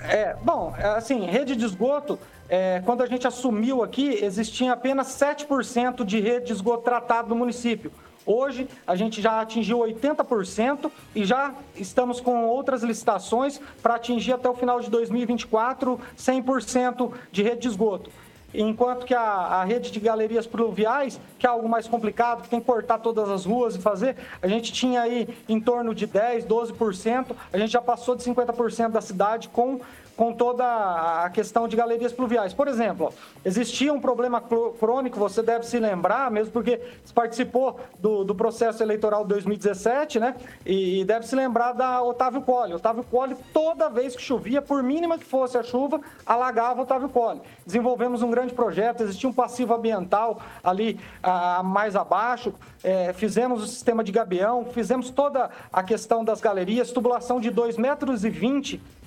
É, 0.00 0.36
bom, 0.40 0.72
é, 0.78 0.84
assim, 0.90 1.26
rede 1.26 1.56
de 1.56 1.64
esgoto, 1.64 2.16
é, 2.48 2.80
quando 2.84 3.02
a 3.02 3.06
gente 3.06 3.26
assumiu 3.26 3.82
aqui, 3.82 4.24
existia 4.24 4.72
apenas 4.72 5.08
7% 5.08 6.04
de 6.04 6.20
rede 6.20 6.46
de 6.46 6.52
esgoto 6.52 6.84
tratado 6.84 7.30
no 7.30 7.34
município. 7.34 7.90
Hoje 8.24 8.68
a 8.86 8.94
gente 8.94 9.20
já 9.20 9.40
atingiu 9.40 9.78
80% 9.78 10.90
e 11.14 11.24
já 11.24 11.54
estamos 11.74 12.20
com 12.20 12.44
outras 12.46 12.82
licitações 12.82 13.60
para 13.82 13.96
atingir 13.96 14.32
até 14.32 14.48
o 14.48 14.54
final 14.54 14.80
de 14.80 14.90
2024 14.90 16.00
100% 16.16 17.12
de 17.30 17.42
rede 17.42 17.62
de 17.62 17.68
esgoto. 17.68 18.10
Enquanto 18.54 19.06
que 19.06 19.14
a, 19.14 19.22
a, 19.22 19.64
rede 19.64 19.90
de 19.90 19.98
galerias 19.98 20.46
pluviais, 20.46 21.18
que 21.38 21.46
é 21.46 21.48
algo 21.48 21.66
mais 21.68 21.88
complicado, 21.88 22.42
que 22.42 22.50
tem 22.50 22.60
que 22.60 22.66
cortar 22.66 22.98
todas 22.98 23.30
as 23.30 23.46
ruas 23.46 23.74
e 23.74 23.78
fazer, 23.78 24.14
a 24.42 24.46
gente 24.46 24.72
tinha 24.72 25.00
aí 25.00 25.26
em 25.48 25.58
torno 25.58 25.94
de 25.94 26.06
10%, 26.06 26.46
12%, 26.46 27.26
a 27.50 27.58
gente 27.58 27.70
já 27.70 27.80
passou 27.80 28.14
de 28.14 28.22
50% 28.22 28.90
da 28.90 29.00
cidade 29.00 29.48
com 29.48 29.80
com 30.22 30.32
toda 30.32 31.24
a 31.24 31.30
questão 31.30 31.66
de 31.66 31.74
galerias 31.74 32.12
pluviais. 32.12 32.54
Por 32.54 32.68
exemplo, 32.68 33.12
existia 33.44 33.92
um 33.92 34.00
problema 34.00 34.40
crônico, 34.40 35.18
você 35.18 35.42
deve 35.42 35.66
se 35.66 35.80
lembrar, 35.80 36.30
mesmo 36.30 36.52
porque 36.52 36.80
participou 37.12 37.80
do, 37.98 38.22
do 38.22 38.32
processo 38.32 38.84
eleitoral 38.84 39.24
de 39.24 39.30
2017, 39.30 40.20
né? 40.20 40.36
E, 40.64 41.04
deve 41.04 41.26
se 41.26 41.34
lembrar 41.34 41.72
da 41.72 42.00
Otávio 42.00 42.40
Colli. 42.40 42.72
Otávio 42.72 43.02
Colli, 43.02 43.36
toda 43.52 43.88
vez 43.88 44.14
que 44.14 44.22
chovia, 44.22 44.62
por 44.62 44.80
mínima 44.80 45.18
que 45.18 45.24
fosse 45.24 45.58
a 45.58 45.62
chuva, 45.64 46.00
alagava 46.24 46.82
Otávio 46.82 47.08
Colli. 47.08 47.40
Desenvolvemos 47.66 48.22
um 48.22 48.30
grande 48.30 48.54
projeto, 48.54 49.02
existia 49.02 49.28
um 49.28 49.32
passivo 49.32 49.74
ambiental 49.74 50.40
ali 50.62 51.00
a, 51.20 51.64
mais 51.64 51.96
abaixo, 51.96 52.54
é, 52.84 53.12
fizemos 53.12 53.60
o 53.60 53.66
sistema 53.66 54.04
de 54.04 54.12
gabião, 54.12 54.66
fizemos 54.66 55.10
toda 55.10 55.50
a 55.72 55.82
questão 55.82 56.24
das 56.24 56.40
galerias, 56.40 56.92
tubulação 56.92 57.40
de 57.40 57.50
2,20 57.50 57.78
metros 57.80 58.24
e 58.24 58.30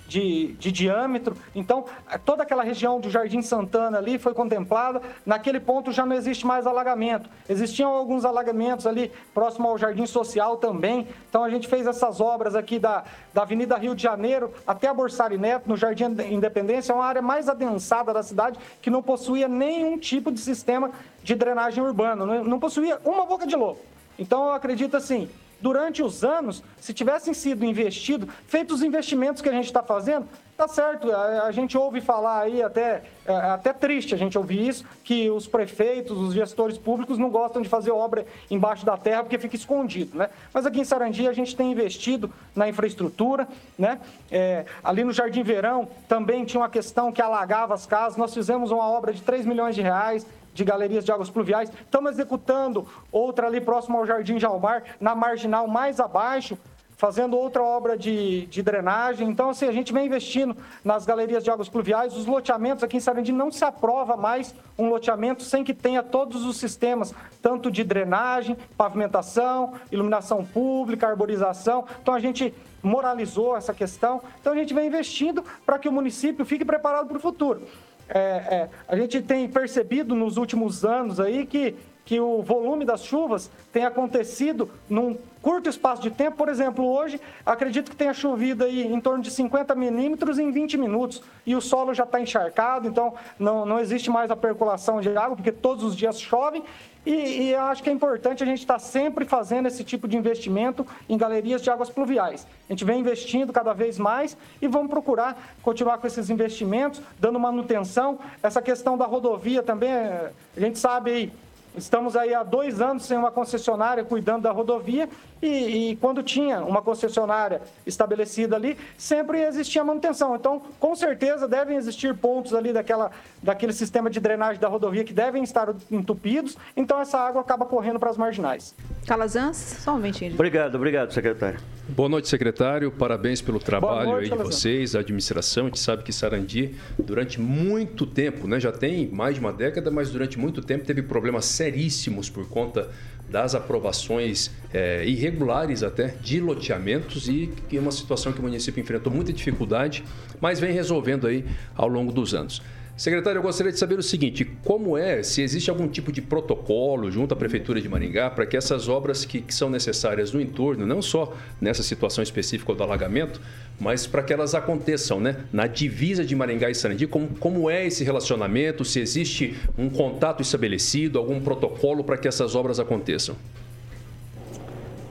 de, 0.08 0.54
de 0.54 0.72
diâmetro. 0.72 1.36
Então, 1.54 1.86
toda 2.24 2.44
aquela 2.44 2.64
região 2.64 3.00
do 3.00 3.10
Jardim 3.10 3.42
Santana 3.42 3.98
ali 3.98 4.18
foi 4.18 4.34
contemplada. 4.34 5.02
Naquele 5.26 5.60
ponto 5.60 5.92
já 5.92 6.06
não 6.06 6.16
existe 6.16 6.46
mais 6.46 6.68
alagamento. 6.68 7.30
Existiam 7.50 7.90
alguns 7.92 8.26
alagamentos 8.26 8.86
ali 8.88 9.12
próximo 9.34 9.68
ao 9.68 9.78
Jardim 9.78 10.06
Social 10.06 10.58
também. 10.58 11.08
Então, 11.30 11.44
a 11.44 11.50
gente 11.50 11.68
fez 11.68 11.88
essas 11.88 12.22
obras 12.22 12.56
aqui 12.56 12.80
da, 12.80 13.04
da 13.34 13.42
Avenida 13.42 13.76
Rio 13.78 13.96
de 13.96 14.04
Janeiro 14.04 14.54
até 14.66 14.88
a 14.88 14.94
Borsari 14.94 15.38
Neto, 15.38 15.68
no 15.68 15.76
Jardim 15.76 16.06
Independência. 16.32 16.92
É 16.92 16.96
uma 16.96 17.06
área 17.06 17.22
mais 17.22 17.50
adensada 17.50 18.14
da 18.14 18.24
cidade 18.24 18.60
que 18.82 18.90
não 18.90 19.02
possuía 19.02 19.48
nenhum 19.48 19.98
tipo 19.98 20.32
de 20.32 20.40
sistema 20.40 20.92
de 21.24 21.36
drenagem 21.36 21.84
urbano. 21.84 22.26
Não, 22.26 22.44
não 22.44 22.60
possuía 22.60 23.00
uma 23.04 23.26
boca 23.26 23.48
de 23.48 23.56
lobo. 23.56 23.80
Então, 24.18 24.46
eu 24.46 24.54
acredito 24.54 24.96
assim, 24.96 25.30
durante 25.66 26.04
os 26.04 26.24
anos, 26.24 26.62
se 26.80 26.94
tivessem 26.94 27.34
sido 27.34 27.66
investidos, 27.66 28.30
feitos 28.46 28.76
os 28.76 28.84
investimentos 28.84 29.42
que 29.42 29.50
a 29.50 29.52
gente 29.52 29.66
está 29.66 29.82
fazendo, 29.82 30.28
Tá 30.56 30.70
certo, 30.70 31.12
a, 31.12 31.48
a, 31.48 31.52
gente 31.52 31.78
ouve 31.78 32.00
falar 32.00 32.40
aí, 32.44 32.64
até, 32.64 33.04
é 33.26 33.34
até 33.34 33.74
triste 33.74 34.16
a 34.16 34.18
gente 34.18 34.38
ouvir 34.38 34.66
isso, 34.66 34.86
que 35.04 35.30
os 35.30 35.48
prefeitos, 35.48 36.18
os 36.18 36.34
gestores 36.34 36.78
públicos 36.78 37.18
não 37.18 37.30
gostam 37.30 37.62
de 37.62 37.68
fazer 37.68 37.92
obra 37.92 38.26
embaixo 38.50 38.86
da 38.86 38.96
terra 38.96 39.22
porque 39.22 39.38
fica 39.38 39.58
escondido, 39.58 40.18
né? 40.18 40.30
Mas 40.54 40.66
aqui 40.66 40.80
em 40.80 40.86
Sarandi 40.86 41.28
a 41.28 41.34
gente 41.34 41.58
tem 41.58 41.74
investido 41.74 42.32
na 42.56 42.70
infraestrutura, 42.70 43.50
né? 43.78 44.00
É, 44.32 44.64
ali 44.82 45.04
no 45.04 45.12
Jardim 45.12 45.44
Verão 45.44 45.90
também 46.08 46.46
tinha 46.46 46.62
uma 46.62 46.70
questão 46.70 47.12
que 47.12 47.22
alagava 47.22 47.74
as 47.74 47.86
casas, 47.86 48.18
nós 48.18 48.34
fizemos 48.34 48.72
uma 48.72 48.88
obra 48.88 49.12
de 49.12 49.22
3 49.22 49.46
milhões 49.46 49.76
de 49.76 49.82
reais, 49.82 50.26
de 50.56 50.64
galerias 50.64 51.04
de 51.04 51.12
águas 51.12 51.30
pluviais. 51.30 51.70
Estamos 51.70 52.14
executando 52.14 52.88
outra 53.12 53.46
ali 53.46 53.60
próximo 53.60 53.98
ao 53.98 54.06
Jardim 54.08 54.40
Jalmar, 54.40 54.84
na 55.00 55.14
marginal 55.14 55.68
mais 55.68 56.00
abaixo, 56.00 56.58
fazendo 56.96 57.38
outra 57.38 57.62
obra 57.62 57.98
de, 57.98 58.46
de, 58.46 58.64
drenagem. 58.64 59.28
Então, 59.28 59.50
assim, 59.50 59.68
a 59.68 59.72
gente 59.74 59.92
vem 59.92 60.06
investindo 60.06 60.56
nas 60.82 61.06
galerias 61.06 61.44
de 61.44 61.52
águas 61.52 61.68
pluviais. 61.68 62.16
Os 62.16 62.26
loteamentos 62.26 62.86
aqui 62.86 62.96
em 62.96 63.02
Sarandi 63.02 63.34
não 63.34 63.52
se 63.52 63.66
aprova 63.66 64.16
mais 64.16 64.56
um 64.80 64.88
loteamento 64.88 65.44
sem 65.44 65.62
que 65.62 65.74
tenha 65.74 66.02
todos 66.02 66.46
os 66.46 66.56
sistemas, 66.56 67.14
tanto 67.42 67.70
de 67.70 67.84
drenagem, 67.84 68.58
pavimentação, 68.78 69.74
iluminação 69.92 70.46
pública, 70.46 71.06
arborização. 71.06 71.84
Então, 72.02 72.14
a 72.14 72.20
gente 72.20 72.54
moralizou 72.82 73.58
essa 73.58 73.74
questão. 73.74 74.22
Então, 74.40 74.54
a 74.54 74.56
gente 74.56 74.74
vem 74.74 74.88
investindo 74.88 75.44
para 75.66 75.78
que 75.78 75.90
o 75.90 75.92
município 75.92 76.46
fique 76.46 76.64
preparado 76.64 77.08
para 77.08 77.18
o 77.18 77.20
futuro. 77.20 77.64
É, 78.08 78.20
é, 78.20 78.70
a 78.88 78.96
gente 78.96 79.22
tem 79.22 79.48
percebido 79.48 80.16
nos 80.16 80.38
últimos 80.38 80.86
anos 80.86 81.20
aí 81.20 81.46
que 81.46 81.76
que 82.06 82.20
o 82.20 82.44
volume 82.44 82.86
das 82.86 83.04
chuvas 83.04 83.50
tem 83.74 83.84
acontecido 83.84 84.70
num 84.88 85.18
curto 85.42 85.70
espaço 85.70 86.02
de 86.04 86.12
tempo. 86.12 86.38
Por 86.38 86.50
exemplo, 86.50 86.86
hoje, 86.86 87.20
acredito 87.44 87.90
que 87.90 87.98
tenha 87.98 88.14
chovido 88.14 88.64
aí 88.64 88.86
em 88.86 89.02
torno 89.02 89.24
de 89.24 89.32
50 89.32 89.74
milímetros 89.74 90.38
em 90.38 90.52
20 90.52 90.78
minutos. 90.78 91.22
E 91.46 91.56
o 91.56 91.62
solo 91.62 91.94
já 91.94 92.04
está 92.04 92.22
encharcado, 92.22 92.88
então 92.88 93.16
não, 93.40 93.66
não 93.66 93.80
existe 93.80 94.10
mais 94.10 94.30
a 94.30 94.36
percolação 94.36 95.02
de 95.02 95.10
água, 95.18 95.36
porque 95.36 95.52
todos 95.52 95.84
os 95.84 95.96
dias 95.96 96.22
chove. 96.22 96.64
E, 97.06 97.50
e 97.50 97.56
acho 97.56 97.84
que 97.84 97.90
é 97.90 97.94
importante 97.94 98.42
a 98.42 98.46
gente 98.46 98.60
estar 98.60 98.76
tá 98.76 98.80
sempre 98.80 99.26
fazendo 99.26 99.68
esse 99.68 99.84
tipo 99.84 100.08
de 100.08 100.18
investimento 100.18 100.86
em 101.08 101.18
galerias 101.18 101.62
de 101.62 101.70
águas 101.70 101.90
pluviais. 101.90 102.48
A 102.68 102.74
gente 102.74 102.84
vem 102.84 103.00
investindo 103.00 103.54
cada 103.54 103.74
vez 103.74 104.00
mais 104.00 104.36
e 104.60 104.68
vamos 104.68 104.90
procurar 104.90 105.56
continuar 105.62 106.00
com 106.00 106.08
esses 106.08 106.32
investimentos, 106.32 107.02
dando 107.20 107.40
manutenção. 107.40 108.18
Essa 108.42 108.62
questão 108.62 108.98
da 108.98 109.06
rodovia 109.06 109.62
também, 109.62 109.92
a 109.92 110.32
gente 110.58 110.80
sabe 110.80 111.12
aí 111.12 111.34
Estamos 111.78 112.16
aí 112.16 112.34
há 112.34 112.44
dois 112.44 112.82
anos 112.82 113.06
sem 113.06 113.18
uma 113.18 113.32
concessionária 113.32 114.04
cuidando 114.04 114.44
da 114.44 114.52
rodovia 114.52 115.10
e, 115.42 115.92
e, 115.92 115.96
quando 115.98 116.24
tinha 116.24 116.62
uma 116.62 116.82
concessionária 116.82 117.62
estabelecida 117.86 118.56
ali, 118.56 118.78
sempre 118.98 119.42
existia 119.42 119.84
manutenção. 119.84 120.36
Então, 120.36 120.62
com 120.80 120.96
certeza, 120.96 121.48
devem 121.48 121.78
existir 121.78 122.16
pontos 122.16 122.54
ali 122.54 122.72
daquela, 122.72 123.12
daquele 123.44 123.74
sistema 123.74 124.10
de 124.10 124.20
drenagem 124.20 124.60
da 124.60 124.68
rodovia 124.68 125.04
que 125.04 125.14
devem 125.14 125.44
estar 125.44 125.74
entupidos, 125.92 126.58
então 126.76 127.00
essa 127.00 127.20
água 127.20 127.42
acaba 127.42 127.66
correndo 127.66 128.00
para 128.00 128.10
as 128.10 128.18
marginais. 128.18 128.74
Calazans, 129.06 129.58
só 129.58 129.92
um 129.92 129.96
momentinho. 129.96 130.34
Obrigado, 130.34 130.76
obrigado, 130.76 131.14
secretário. 131.14 131.60
Boa 131.88 132.10
noite, 132.10 132.28
secretário. 132.28 132.92
Parabéns 132.92 133.42
pelo 133.42 133.60
trabalho 133.60 134.10
noite, 134.10 134.34
aí 134.34 134.38
de 134.38 134.44
vocês, 134.44 134.96
a 134.96 135.02
administração. 135.02 135.66
A 135.66 135.68
gente 135.68 135.80
sabe 135.80 136.02
que 136.02 136.12
Sarandi, 136.12 136.74
durante 136.98 137.40
muito 137.40 138.08
tempo, 138.08 138.48
né, 138.48 138.60
já 138.60 138.72
tem 138.72 139.08
mais 139.08 139.36
de 139.36 139.40
uma 139.40 139.54
década, 139.54 139.92
mas 139.92 140.10
durante 140.10 140.40
muito 140.40 140.64
tempo 140.64 140.84
teve 140.84 141.04
problemas 141.04 141.46
seríssimos 141.66 142.30
por 142.30 142.48
conta 142.48 142.90
das 143.28 143.56
aprovações 143.56 144.52
é, 144.72 145.04
irregulares 145.04 145.82
até 145.82 146.14
de 146.22 146.40
loteamentos 146.40 147.28
e 147.28 147.52
que 147.68 147.76
é 147.78 147.80
uma 147.80 147.92
situação 147.92 148.32
que 148.32 148.40
o 148.40 148.44
município 148.44 148.80
enfrentou 148.80 149.12
muita 149.12 149.34
dificuldade, 149.34 150.04
mas 150.40 150.60
vem 150.60 150.72
resolvendo 150.72 151.26
aí 151.26 151.44
ao 151.76 151.88
longo 151.88 152.12
dos 152.12 152.36
anos. 152.36 152.62
Secretário, 152.98 153.40
eu 153.40 153.44
gostaria 153.44 153.74
de 153.74 153.78
saber 153.80 154.00
o 154.00 154.04
seguinte: 154.04 154.46
como 154.64 154.98
é, 154.98 155.22
se 155.22 155.42
existe 155.42 155.70
algum 155.70 155.86
tipo 155.86 156.14
de 156.14 156.22
protocolo 156.22 157.12
junto 157.12 157.34
à 157.34 157.38
Prefeitura 157.38 157.82
de 157.82 157.90
Maringá 157.90 158.30
para 158.30 158.46
que 158.46 158.56
essas 158.56 158.88
obras 158.88 159.26
que, 159.26 159.42
que, 159.42 159.54
são 159.54 159.70
necessárias 159.70 160.32
no 160.32 160.40
entorno, 160.40 160.86
não 160.86 161.02
só 161.02 161.34
nessa 161.60 161.84
situação 161.84 162.24
específica 162.24 162.74
do 162.74 162.82
alagamento, 162.82 163.42
mas 163.78 164.08
para 164.08 164.24
que 164.24 164.32
elas 164.32 164.56
aconteçam, 164.56 165.20
né? 165.20 165.36
Na 165.52 165.68
divisa 165.68 166.24
de 166.24 166.34
Maringá 166.38 166.70
e 166.70 166.76
Sarandi, 166.76 167.06
como, 167.06 167.28
como 167.36 167.70
é 167.70 167.86
esse 167.86 168.02
relacionamento? 168.06 168.86
Se 168.86 169.02
existe 169.02 169.58
um 169.78 169.90
contato 169.90 170.42
estabelecido, 170.42 171.20
algum 171.20 171.42
protocolo 171.42 172.02
para 172.02 172.18
que 172.18 172.30
essas 172.30 172.56
obras 172.56 172.80
aconteçam? 172.80 173.36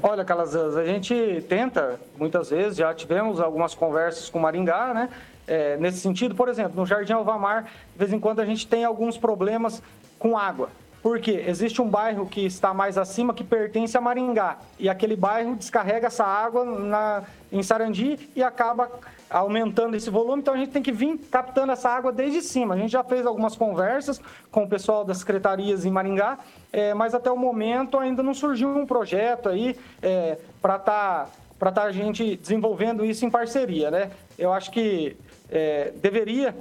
Olha, 0.02 0.24
Calazans, 0.24 0.76
a 0.76 0.84
gente 0.84 1.44
tenta, 1.48 2.00
muitas 2.18 2.48
vezes, 2.48 2.76
já 2.76 2.94
tivemos 2.94 3.40
algumas 3.40 3.74
conversas 3.74 4.30
com 4.30 4.38
Maringá, 4.38 4.94
né? 4.94 5.08
É, 5.46 5.76
nesse 5.76 5.98
sentido. 5.98 6.34
Por 6.34 6.48
exemplo, 6.48 6.72
no 6.76 6.86
Jardim 6.86 7.12
Alvamar, 7.12 7.64
de 7.64 7.98
vez 7.98 8.12
em 8.12 8.20
quando 8.20 8.40
a 8.40 8.44
gente 8.44 8.66
tem 8.66 8.84
alguns 8.84 9.16
problemas 9.16 9.82
com 10.18 10.36
água. 10.36 10.68
Porque 11.02 11.32
existe 11.46 11.82
um 11.82 11.88
bairro 11.88 12.26
que 12.26 12.46
está 12.46 12.72
mais 12.72 12.96
acima 12.96 13.34
que 13.34 13.44
pertence 13.44 13.94
a 13.94 14.00
Maringá. 14.00 14.56
E 14.78 14.88
aquele 14.88 15.14
bairro 15.14 15.54
descarrega 15.54 16.06
essa 16.06 16.24
água 16.24 16.64
na, 16.64 17.24
em 17.52 17.62
Sarandi 17.62 18.30
e 18.34 18.42
acaba 18.42 18.90
aumentando 19.28 19.96
esse 19.96 20.08
volume. 20.08 20.40
Então 20.40 20.54
a 20.54 20.56
gente 20.56 20.70
tem 20.70 20.82
que 20.82 20.90
vir 20.90 21.18
captando 21.30 21.72
essa 21.72 21.90
água 21.90 22.10
desde 22.10 22.40
cima. 22.40 22.74
A 22.74 22.78
gente 22.78 22.90
já 22.90 23.04
fez 23.04 23.26
algumas 23.26 23.54
conversas 23.54 24.18
com 24.50 24.64
o 24.64 24.68
pessoal 24.68 25.04
das 25.04 25.18
secretarias 25.18 25.84
em 25.84 25.90
Maringá, 25.90 26.38
é, 26.72 26.94
mas 26.94 27.14
até 27.14 27.30
o 27.30 27.36
momento 27.36 27.98
ainda 27.98 28.22
não 28.22 28.32
surgiu 28.32 28.70
um 28.70 28.86
projeto 28.86 29.50
aí 29.50 29.76
é, 30.02 30.38
para 30.62 30.76
estar. 30.76 31.26
Tá, 31.26 31.28
para 31.58 31.68
estar 31.68 31.82
tá 31.82 31.88
a 31.88 31.92
gente 31.92 32.36
desenvolvendo 32.36 33.04
isso 33.04 33.24
em 33.24 33.30
parceria, 33.30 33.90
né? 33.90 34.10
Eu 34.36 34.52
acho 34.52 34.70
que 34.72 35.16
é, 35.50 35.92
deveria, 35.96 36.54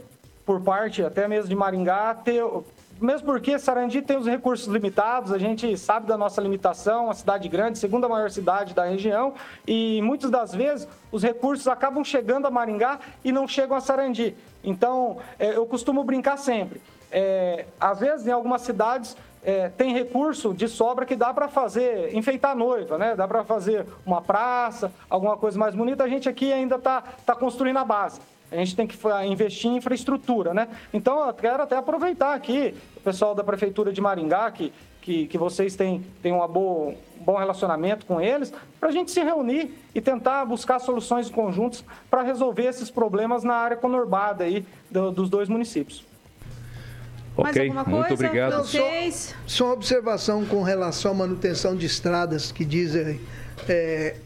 por 0.45 0.61
parte 0.61 1.03
até 1.03 1.27
mesmo 1.27 1.49
de 1.49 1.55
Maringá, 1.55 2.15
ter. 2.15 2.43
Mesmo 3.01 3.25
porque 3.25 3.57
Sarandi 3.57 4.01
tem 4.01 4.17
os 4.17 4.27
recursos 4.27 4.67
limitados, 4.67 5.33
a 5.33 5.37
gente 5.37 5.75
sabe 5.77 6.05
da 6.07 6.17
nossa 6.17 6.39
limitação, 6.39 7.09
a 7.09 7.13
cidade 7.13 7.49
grande, 7.49 7.77
segunda 7.77 8.07
maior 8.07 8.29
cidade 8.29 8.73
da 8.73 8.85
região, 8.85 9.33
e 9.67 9.99
muitas 10.01 10.29
das 10.29 10.53
vezes 10.53 10.87
os 11.11 11.21
recursos 11.21 11.67
acabam 11.67 12.03
chegando 12.03 12.45
a 12.45 12.51
Maringá 12.51 12.99
e 13.23 13.31
não 13.31 13.47
chegam 13.47 13.75
a 13.75 13.81
Sarandi. 13.81 14.35
Então, 14.63 15.17
é, 15.37 15.55
eu 15.57 15.65
costumo 15.65 16.03
brincar 16.03 16.37
sempre. 16.37 16.81
É, 17.11 17.65
às 17.79 17.99
vezes, 17.99 18.25
em 18.25 18.31
algumas 18.31 18.61
cidades, 18.61 19.17
é, 19.43 19.69
tem 19.69 19.93
recurso 19.93 20.53
de 20.53 20.67
sobra 20.67 21.05
que 21.05 21.15
dá 21.15 21.33
para 21.33 21.47
fazer, 21.47 22.15
enfeitar 22.15 22.51
a 22.51 22.55
noiva, 22.55 22.97
né? 22.97 23.15
Dá 23.15 23.27
para 23.27 23.43
fazer 23.43 23.85
uma 24.05 24.21
praça, 24.21 24.91
alguma 25.09 25.35
coisa 25.35 25.59
mais 25.59 25.75
bonita. 25.75 26.03
A 26.03 26.07
gente 26.07 26.29
aqui 26.29 26.51
ainda 26.53 26.75
está 26.75 27.03
tá 27.25 27.35
construindo 27.35 27.77
a 27.77 27.83
base. 27.83 28.21
A 28.53 28.57
gente 28.57 28.75
tem 28.75 28.85
que 28.85 28.97
investir 29.27 29.71
em 29.71 29.77
infraestrutura, 29.77 30.53
né? 30.53 30.67
Então, 30.93 31.25
eu 31.25 31.33
quero 31.33 31.63
até 31.63 31.75
aproveitar 31.75 32.35
aqui 32.35 32.75
o 32.95 33.01
pessoal 33.01 33.33
da 33.33 33.43
Prefeitura 33.43 33.91
de 33.91 33.99
Maringá, 33.99 34.51
que, 34.51 34.71
que, 35.01 35.27
que 35.27 35.37
vocês 35.37 35.75
têm, 35.75 36.05
têm 36.21 36.31
uma 36.31 36.47
boa, 36.47 36.91
um 37.19 37.23
bom 37.23 37.35
relacionamento 37.35 38.05
com 38.05 38.21
eles, 38.21 38.53
para 38.79 38.89
a 38.89 38.91
gente 38.91 39.11
se 39.11 39.21
reunir 39.23 39.73
e 39.95 39.99
tentar 39.99 40.45
buscar 40.45 40.79
soluções 40.79 41.29
conjuntas 41.29 41.83
para 42.11 42.21
resolver 42.21 42.65
esses 42.65 42.91
problemas 42.91 43.43
na 43.43 43.55
área 43.55 43.75
conurbada 43.75 44.43
aí 44.43 44.65
do, 44.89 45.11
dos 45.11 45.29
dois 45.29 45.49
municípios. 45.49 46.05
Ok, 47.35 47.71
muito 47.87 48.13
obrigado. 48.13 48.63
Só, 48.65 48.87
só 49.47 49.65
uma 49.65 49.73
observação 49.73 50.45
com 50.45 50.61
relação 50.61 51.11
à 51.11 51.15
manutenção 51.15 51.75
de 51.75 51.87
estradas 51.87 52.51
que 52.51 52.63
dizem 52.63 53.19
é, 53.67 54.17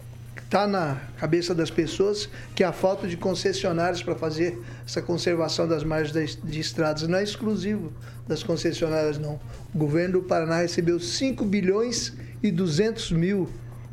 está 0.48 0.66
na 0.66 1.02
cabeça 1.18 1.54
das 1.54 1.70
pessoas 1.70 2.30
que 2.56 2.64
a 2.64 2.72
falta 2.72 3.06
de 3.06 3.18
concessionários 3.18 4.02
para 4.02 4.16
fazer 4.16 4.58
essa 4.86 5.02
conservação 5.02 5.68
das 5.68 5.84
margens 5.84 6.40
de 6.42 6.60
estradas 6.60 7.06
não 7.06 7.18
é 7.18 7.24
exclusivo 7.24 7.92
das 8.26 8.44
concessionárias, 8.44 9.18
não. 9.18 9.38
O 9.76 9.78
governo 9.78 10.22
do 10.22 10.26
Paraná 10.26 10.60
recebeu 10.62 11.02
5 11.02 11.44
bilhões 11.44 12.14
e 12.42 12.50
200 12.50 13.12
mil 13.12 13.50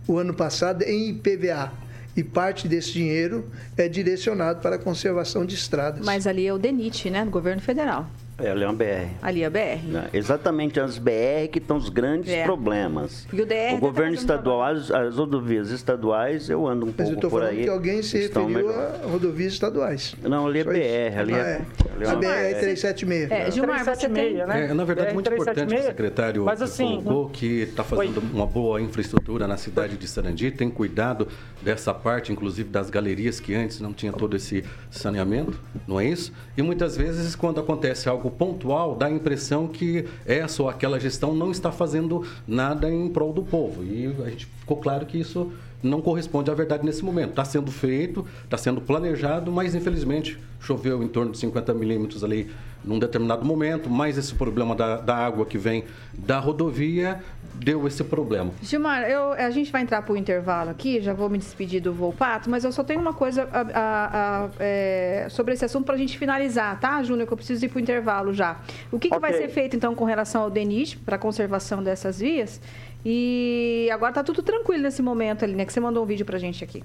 o 0.07 0.17
ano 0.17 0.33
passado 0.33 0.83
em 0.83 1.11
IPVA. 1.11 1.73
E 2.17 2.23
parte 2.23 2.69
desse 2.69 2.93
dinheiro 2.93 3.51
é 3.77 3.89
direcionado 3.89 4.61
para 4.61 4.77
a 4.77 4.79
conservação 4.79 5.45
de 5.45 5.57
estradas. 5.57 6.07
Mas 6.07 6.25
ali 6.25 6.47
é 6.47 6.55
o 6.55 6.59
DENIT, 6.59 7.11
né? 7.11 7.25
Do 7.25 7.31
governo 7.33 7.61
federal. 7.61 8.09
É, 8.37 8.51
ali 8.51 8.65
é 8.65 8.67
uma 8.67 8.75
BR. 8.75 9.09
Ali 9.23 9.43
é 9.43 9.47
a 9.47 9.51
BR. 9.51 9.87
Não, 9.87 10.05
exatamente 10.13 10.81
as 10.81 10.99
BR 10.99 11.49
que 11.53 11.59
estão 11.59 11.77
os 11.77 11.89
grandes 11.89 12.35
BR. 12.35 12.45
problemas. 12.45 13.27
E 13.33 13.41
o 13.41 13.47
DR 13.47 13.75
o 13.75 13.79
governo 13.79 14.15
estadual, 14.15 14.63
as, 14.63 14.91
as, 14.91 15.17
rodovias 15.17 15.71
estaduais, 15.71 16.51
eu 16.51 16.67
ando 16.67 16.87
um 16.87 16.95
Mas 16.97 17.11
pouco 17.11 17.29
por 17.29 17.43
aí. 17.43 17.49
Mas 17.49 17.59
eu 17.59 17.65
que 17.65 17.71
alguém 17.71 18.03
se 18.03 18.19
referiu 18.19 18.49
melhor. 18.49 19.01
a 19.03 19.07
rodovias 19.07 19.53
estaduais. 19.53 20.17
Não, 20.23 20.47
ali 20.47 20.61
é 20.61 20.65
Só 20.65 20.71
BR, 20.71 20.79
isso. 20.79 21.19
ali 21.19 21.35
ah, 21.35 21.39
é, 21.39 21.63
é. 22.01 22.09
A 22.09 22.17
BR-376. 22.17 23.31
É, 23.31 23.51
Gilmar, 23.51 23.85
você 23.85 24.09
tem... 24.09 24.35
Né? 24.35 24.71
É, 24.71 24.75
na 24.75 24.85
verdade, 24.85 25.11
é 25.11 25.13
muito 25.15 25.33
importante 25.33 25.75
que 25.75 25.81
o 25.81 25.85
secretário 25.85 26.45
Mas, 26.45 26.61
assim, 26.61 27.01
colocou 27.03 27.29
que 27.31 27.63
está 27.63 27.85
fazendo 27.85 28.19
Oi. 28.19 28.31
uma 28.33 28.47
boa 28.47 28.81
infraestrutura 28.81 29.47
na 29.47 29.57
cidade 29.57 29.97
de 29.97 30.09
Sarandi, 30.09 30.51
tem 30.51 30.71
cuidado 30.71 31.29
dessa 31.63 31.95
parte, 31.95 32.33
inclusive 32.33 32.69
das 32.69 32.91
galerias 32.91 33.39
que 33.39 33.55
antes 33.55 33.81
não 33.81 33.93
tinha 33.93 34.13
todo 34.13 34.37
esse 34.37 34.65
saneamento, 34.91 35.59
não 35.87 36.01
é 36.01 36.07
isso? 36.07 36.33
E 36.57 36.63
muitas 36.63 36.97
vezes, 36.97 37.37
quando 37.37 37.61
acontece 37.61 38.09
algo 38.09 38.24
pontual, 38.31 38.95
dá 38.95 39.07
a 39.07 39.11
impressão 39.11 39.67
que 39.67 40.05
essa 40.27 40.63
ou 40.63 40.69
aquela 40.69 40.99
gestão 40.99 41.35
não 41.35 41.51
está 41.51 41.71
fazendo 41.71 42.27
nada 42.47 42.91
em 42.91 43.09
prol 43.09 43.33
do 43.33 43.43
povo. 43.43 43.85
E 43.85 44.07
a 44.25 44.31
gente 44.31 44.47
ficou 44.47 44.77
claro 44.77 45.07
que 45.07 45.19
isso 45.19 45.53
não 45.83 46.01
corresponde 46.01 46.51
à 46.51 46.55
verdade 46.55 46.85
nesse 46.85 47.05
momento. 47.05 47.31
Está 47.31 47.45
sendo 47.45 47.71
feito, 47.71 48.27
está 48.45 48.57
sendo 48.57 48.81
planejado, 48.81 49.53
mas 49.53 49.75
infelizmente 49.75 50.39
choveu 50.59 51.03
em 51.03 51.09
torno 51.09 51.33
de 51.33 51.39
50 51.39 51.75
milímetros 51.75 52.25
ali 52.25 52.51
num 52.85 52.99
determinado 52.99 53.45
momento, 53.45 53.89
mais 53.89 54.19
esse 54.19 54.35
problema 54.35 54.75
da, 54.75 54.97
da 54.97 55.17
água 55.17 55.47
que 55.47 55.57
vem 55.57 55.85
da 56.13 56.39
rodovia 56.39 57.21
deu 57.55 57.87
esse 57.87 58.03
problema. 58.03 58.51
Gilmar, 58.63 59.03
eu, 59.05 59.33
a 59.33 59.51
gente 59.51 59.71
vai 59.71 59.83
entrar 59.83 60.03
para 60.03 60.13
o 60.13 60.17
intervalo 60.17 60.71
aqui, 60.71 61.01
já 61.01 61.13
vou 61.13 61.31
me 61.31 61.39
despedir 61.39 61.81
do 61.81 61.93
Volpato, 61.93 62.51
mas 62.51 62.65
eu 62.65 62.73
só 62.73 62.83
tenho 62.83 63.01
uma 63.01 63.13
coisa 63.13 63.49
a, 63.53 63.61
a, 63.61 64.45
a, 64.45 64.51
é, 64.59 65.27
sobre 65.31 65.55
esse 65.55 65.65
assunto 65.65 65.85
para 65.85 65.95
a 65.95 65.99
gente 65.99 66.19
finalizar, 66.19 66.79
tá, 66.81 67.03
Júnior? 67.03 67.27
Que 67.27 67.33
eu 67.33 67.37
preciso 67.37 67.65
ir 67.65 67.69
para 67.69 67.79
o 67.79 67.81
intervalo 67.81 68.33
já. 68.33 68.61
O 68.91 68.99
que, 68.99 69.09
que 69.09 69.17
okay. 69.17 69.31
vai 69.31 69.41
ser 69.41 69.49
feito, 69.49 69.77
então, 69.77 69.95
com 69.95 70.05
relação 70.05 70.43
ao 70.43 70.51
DENIT, 70.51 70.99
para 70.99 71.17
a 71.17 71.19
conservação 71.19 71.83
dessas 71.83 72.19
vias? 72.19 72.61
E 73.05 73.89
agora 73.93 74.11
está 74.11 74.25
tudo 74.25 74.43
tranquilo 74.43 74.83
nesse 74.83 75.03
momento 75.03 75.45
ali, 75.45 75.55
né? 75.55 75.65
Que 75.65 75.73
você 75.73 75.81
mandou 75.81 76.03
um 76.03 76.07
vídeo 76.07 76.25
para 76.25 76.37
a 76.37 76.41
gente 76.41 76.65
aqui. 76.65 76.83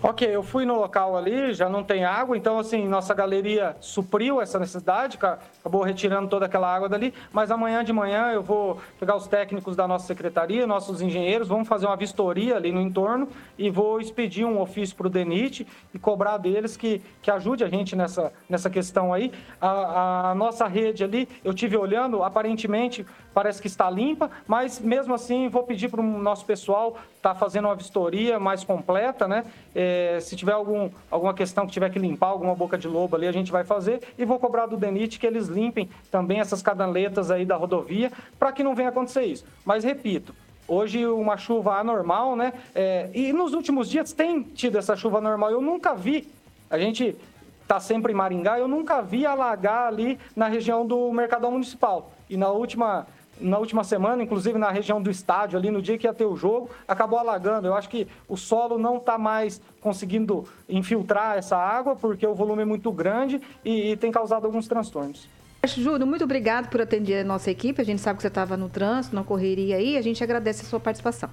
Ok, 0.00 0.28
eu 0.32 0.44
fui 0.44 0.64
no 0.64 0.76
local 0.78 1.16
ali, 1.16 1.52
já 1.52 1.68
não 1.68 1.82
tem 1.82 2.04
água, 2.04 2.36
então 2.36 2.56
assim, 2.56 2.86
nossa 2.86 3.12
galeria 3.12 3.76
supriu 3.80 4.40
essa 4.40 4.56
necessidade, 4.56 5.18
acabou 5.20 5.82
retirando 5.82 6.28
toda 6.28 6.46
aquela 6.46 6.72
água 6.72 6.88
dali, 6.88 7.12
mas 7.32 7.50
amanhã 7.50 7.82
de 7.82 7.92
manhã 7.92 8.30
eu 8.30 8.40
vou 8.40 8.80
pegar 9.00 9.16
os 9.16 9.26
técnicos 9.26 9.74
da 9.74 9.88
nossa 9.88 10.06
secretaria, 10.06 10.68
nossos 10.68 11.02
engenheiros, 11.02 11.48
vamos 11.48 11.66
fazer 11.66 11.86
uma 11.86 11.96
vistoria 11.96 12.54
ali 12.54 12.70
no 12.70 12.80
entorno 12.80 13.28
e 13.58 13.70
vou 13.70 14.00
expedir 14.00 14.46
um 14.46 14.60
ofício 14.60 14.94
para 14.94 15.08
o 15.08 15.10
DENIT 15.10 15.66
e 15.92 15.98
cobrar 15.98 16.36
deles 16.38 16.76
que, 16.76 17.02
que 17.20 17.28
ajude 17.28 17.64
a 17.64 17.68
gente 17.68 17.96
nessa, 17.96 18.32
nessa 18.48 18.70
questão 18.70 19.12
aí. 19.12 19.32
A, 19.60 20.30
a 20.30 20.34
nossa 20.36 20.68
rede 20.68 21.02
ali, 21.02 21.28
eu 21.42 21.52
tive 21.52 21.76
olhando, 21.76 22.22
aparentemente 22.22 23.04
parece 23.34 23.60
que 23.60 23.66
está 23.66 23.90
limpa, 23.90 24.30
mas 24.46 24.78
mesmo 24.78 25.12
assim 25.12 25.48
vou 25.48 25.64
pedir 25.64 25.88
para 25.88 26.00
o 26.00 26.04
nosso 26.04 26.44
pessoal 26.44 26.96
estar 27.18 27.34
tá 27.34 27.34
fazendo 27.34 27.66
uma 27.66 27.74
vistoria 27.74 28.40
mais 28.40 28.64
completa, 28.64 29.28
né? 29.28 29.44
É, 29.74 30.18
se 30.20 30.34
tiver 30.34 30.52
algum, 30.52 30.88
alguma 31.10 31.34
questão 31.34 31.66
que 31.66 31.72
tiver 31.72 31.90
que 31.90 31.98
limpar, 31.98 32.28
alguma 32.28 32.54
boca 32.54 32.78
de 32.78 32.88
lobo 32.88 33.14
ali, 33.14 33.26
a 33.26 33.32
gente 33.32 33.52
vai 33.52 33.64
fazer 33.64 34.00
e 34.16 34.24
vou 34.24 34.38
cobrar 34.38 34.66
do 34.66 34.76
DENIT 34.76 35.18
que 35.18 35.26
eles 35.26 35.48
limpem 35.48 35.88
também 36.10 36.40
essas 36.40 36.62
cadaletas 36.62 37.30
aí 37.30 37.44
da 37.44 37.56
rodovia 37.56 38.10
para 38.38 38.52
que 38.52 38.64
não 38.64 38.74
venha 38.74 38.88
acontecer 38.88 39.24
isso. 39.24 39.44
Mas 39.64 39.84
repito, 39.84 40.34
Hoje 40.70 41.06
uma 41.06 41.38
chuva 41.38 41.78
anormal, 41.78 42.36
né? 42.36 42.52
É, 42.74 43.08
e 43.14 43.32
nos 43.32 43.54
últimos 43.54 43.88
dias 43.88 44.12
tem 44.12 44.42
tido 44.42 44.76
essa 44.76 44.94
chuva 44.94 45.16
anormal. 45.16 45.50
Eu 45.50 45.62
nunca 45.62 45.94
vi. 45.94 46.28
A 46.68 46.78
gente 46.78 47.16
está 47.62 47.80
sempre 47.80 48.12
em 48.12 48.14
Maringá, 48.14 48.58
eu 48.58 48.68
nunca 48.68 49.00
vi 49.00 49.24
alagar 49.24 49.86
ali 49.86 50.18
na 50.36 50.46
região 50.46 50.86
do 50.86 51.10
Mercadão 51.10 51.52
Municipal. 51.52 52.12
E 52.28 52.36
na 52.36 52.50
última 52.50 53.06
na 53.40 53.58
última 53.58 53.84
semana, 53.84 54.22
inclusive 54.22 54.58
na 54.58 54.70
região 54.70 55.00
do 55.00 55.10
estádio, 55.10 55.58
ali 55.58 55.70
no 55.70 55.82
dia 55.82 55.98
que 55.98 56.06
ia 56.06 56.14
ter 56.14 56.24
o 56.24 56.36
jogo, 56.36 56.70
acabou 56.86 57.18
alagando. 57.18 57.66
Eu 57.66 57.74
acho 57.74 57.88
que 57.88 58.06
o 58.28 58.36
solo 58.36 58.78
não 58.78 58.96
está 58.96 59.18
mais 59.18 59.60
conseguindo 59.80 60.46
infiltrar 60.68 61.36
essa 61.36 61.56
água, 61.56 61.96
porque 61.96 62.26
o 62.26 62.34
volume 62.34 62.62
é 62.62 62.64
muito 62.64 62.90
grande 62.92 63.40
e, 63.64 63.92
e 63.92 63.96
tem 63.96 64.10
causado 64.10 64.44
alguns 64.44 64.66
transtornos. 64.66 65.28
Júlio, 65.66 66.06
muito 66.06 66.24
obrigado 66.24 66.68
por 66.68 66.80
atender 66.80 67.20
a 67.20 67.24
nossa 67.24 67.50
equipe. 67.50 67.80
A 67.80 67.84
gente 67.84 68.00
sabe 68.00 68.16
que 68.16 68.22
você 68.22 68.28
estava 68.28 68.56
no 68.56 68.68
trânsito, 68.68 69.14
na 69.14 69.24
correria 69.24 69.76
aí. 69.76 69.96
A 69.96 70.02
gente 70.02 70.22
agradece 70.22 70.64
a 70.64 70.68
sua 70.68 70.80
participação. 70.80 71.28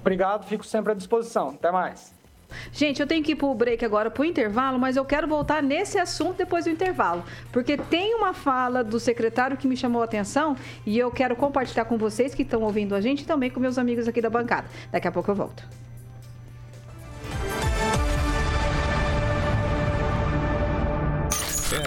Obrigado, 0.00 0.46
fico 0.46 0.64
sempre 0.64 0.92
à 0.92 0.94
disposição. 0.94 1.50
Até 1.50 1.70
mais. 1.70 2.14
Gente, 2.72 3.00
eu 3.00 3.06
tenho 3.06 3.22
que 3.22 3.32
ir 3.32 3.36
para 3.36 3.46
o 3.46 3.54
break 3.54 3.84
agora, 3.84 4.10
para 4.10 4.22
o 4.22 4.24
intervalo, 4.24 4.78
mas 4.78 4.96
eu 4.96 5.04
quero 5.04 5.26
voltar 5.26 5.62
nesse 5.62 5.98
assunto 5.98 6.38
depois 6.38 6.64
do 6.64 6.70
intervalo. 6.70 7.24
Porque 7.50 7.76
tem 7.76 8.14
uma 8.14 8.32
fala 8.32 8.82
do 8.82 8.98
secretário 8.98 9.56
que 9.56 9.66
me 9.66 9.76
chamou 9.76 10.02
a 10.02 10.04
atenção 10.04 10.56
e 10.86 10.98
eu 10.98 11.10
quero 11.10 11.36
compartilhar 11.36 11.84
com 11.84 11.96
vocês 11.96 12.34
que 12.34 12.42
estão 12.42 12.62
ouvindo 12.62 12.94
a 12.94 13.00
gente 13.00 13.22
e 13.22 13.26
também 13.26 13.50
com 13.50 13.60
meus 13.60 13.78
amigos 13.78 14.08
aqui 14.08 14.20
da 14.20 14.30
bancada. 14.30 14.66
Daqui 14.90 15.08
a 15.08 15.12
pouco 15.12 15.30
eu 15.30 15.34
volto. 15.34 15.82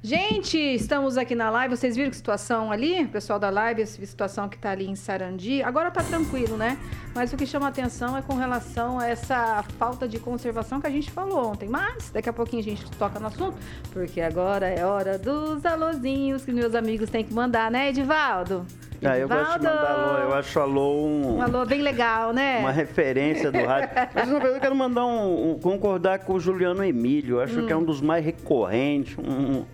Gente, 0.00 0.56
estamos 0.56 1.18
aqui 1.18 1.34
na 1.34 1.50
live. 1.50 1.76
Vocês 1.76 1.96
viram 1.96 2.08
que 2.08 2.16
situação 2.16 2.70
ali? 2.70 3.02
O 3.02 3.08
pessoal 3.08 3.36
da 3.36 3.50
live, 3.50 3.82
essa 3.82 4.00
situação 4.06 4.48
que 4.48 4.54
está 4.54 4.70
ali 4.70 4.86
em 4.86 4.94
Sarandi. 4.94 5.60
Agora 5.60 5.88
está 5.88 6.04
tranquilo, 6.04 6.56
né? 6.56 6.78
Mas 7.12 7.32
o 7.32 7.36
que 7.36 7.44
chama 7.44 7.66
atenção 7.66 8.16
é 8.16 8.22
com 8.22 8.34
relação 8.34 9.00
a 9.00 9.08
essa 9.08 9.64
falta 9.76 10.06
de 10.06 10.20
conservação 10.20 10.80
que 10.80 10.86
a 10.86 10.90
gente 10.90 11.10
falou 11.10 11.50
ontem. 11.50 11.68
Mas 11.68 12.10
daqui 12.10 12.28
a 12.28 12.32
pouquinho 12.32 12.62
a 12.62 12.64
gente 12.64 12.88
toca 12.92 13.18
no 13.18 13.26
assunto, 13.26 13.58
porque 13.92 14.20
agora 14.20 14.68
é 14.68 14.86
hora 14.86 15.18
dos 15.18 15.66
alôzinhos 15.66 16.44
que 16.44 16.52
meus 16.52 16.76
amigos 16.76 17.10
têm 17.10 17.24
que 17.24 17.34
mandar, 17.34 17.68
né, 17.68 17.88
Edivaldo? 17.88 18.64
Ah, 19.04 19.18
eu 19.18 19.28
gosto 19.28 19.58
de 19.58 19.66
mandar 19.66 19.90
alô. 19.90 20.18
Eu 20.18 20.34
acho 20.34 20.60
alô 20.60 21.06
um... 21.06 21.36
Um 21.36 21.42
alô 21.42 21.66
bem 21.66 21.82
legal, 21.82 22.32
né? 22.32 22.60
Uma 22.60 22.72
referência 22.72 23.50
do 23.50 23.64
rádio. 23.64 23.90
Mas, 24.14 24.28
na 24.28 24.32
verdade, 24.34 24.54
eu 24.54 24.60
quero 24.60 24.76
mandar 24.76 25.06
um, 25.06 25.52
um... 25.52 25.58
concordar 25.58 26.20
com 26.20 26.34
o 26.34 26.40
Juliano 26.40 26.84
Emílio. 26.84 27.36
Eu 27.36 27.40
acho 27.40 27.60
hum. 27.60 27.66
que 27.66 27.72
é 27.72 27.76
um 27.76 27.84
dos 27.84 28.00
mais 28.00 28.24
recorrentes, 28.24 29.16
um 29.18 29.64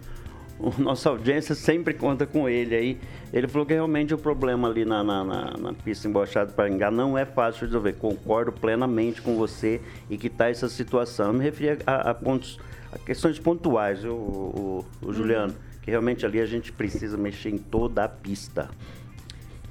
nossa 0.79 1.09
audiência 1.09 1.55
sempre 1.55 1.95
conta 1.95 2.27
com 2.27 2.49
ele 2.49 2.75
aí. 2.75 3.01
Ele 3.33 3.49
falou 3.49 3.67
que 3.67 3.75
realmente 3.75 4.15
o 4.15 4.19
problema 4.19 4.69
ali 4.69 4.85
na, 4.85 5.03
na, 5.03 5.25
na, 5.25 5.57
na 5.57 5.73
pista 5.73 6.09
embochada 6.09 6.53
para 6.53 6.69
enganar 6.69 6.97
não 6.97 7.19
é 7.19 7.25
fácil 7.25 7.61
de 7.61 7.67
resolver. 7.67 7.95
Concordo 7.95 8.53
plenamente 8.53 9.21
com 9.21 9.37
você 9.37 9.81
e 10.09 10.17
que 10.17 10.29
está 10.29 10.49
essa 10.49 10.69
situação. 10.69 11.29
Eu 11.29 11.33
me 11.35 11.45
referi 11.45 11.79
a, 11.87 12.11
a, 12.11 12.15
pontos, 12.15 12.59
a 12.93 12.99
questões 12.99 13.39
pontuais, 13.39 14.05
o, 14.05 14.13
o, 14.13 14.87
o 15.03 15.13
Juliano, 15.13 15.53
uhum. 15.53 15.79
que 15.83 15.91
realmente 15.91 16.25
ali 16.25 16.41
a 16.41 16.47
gente 16.47 16.73
precisa 16.73 17.17
mexer 17.17 17.51
em 17.51 17.59
toda 17.59 18.05
a 18.05 18.09
pista. 18.09 18.71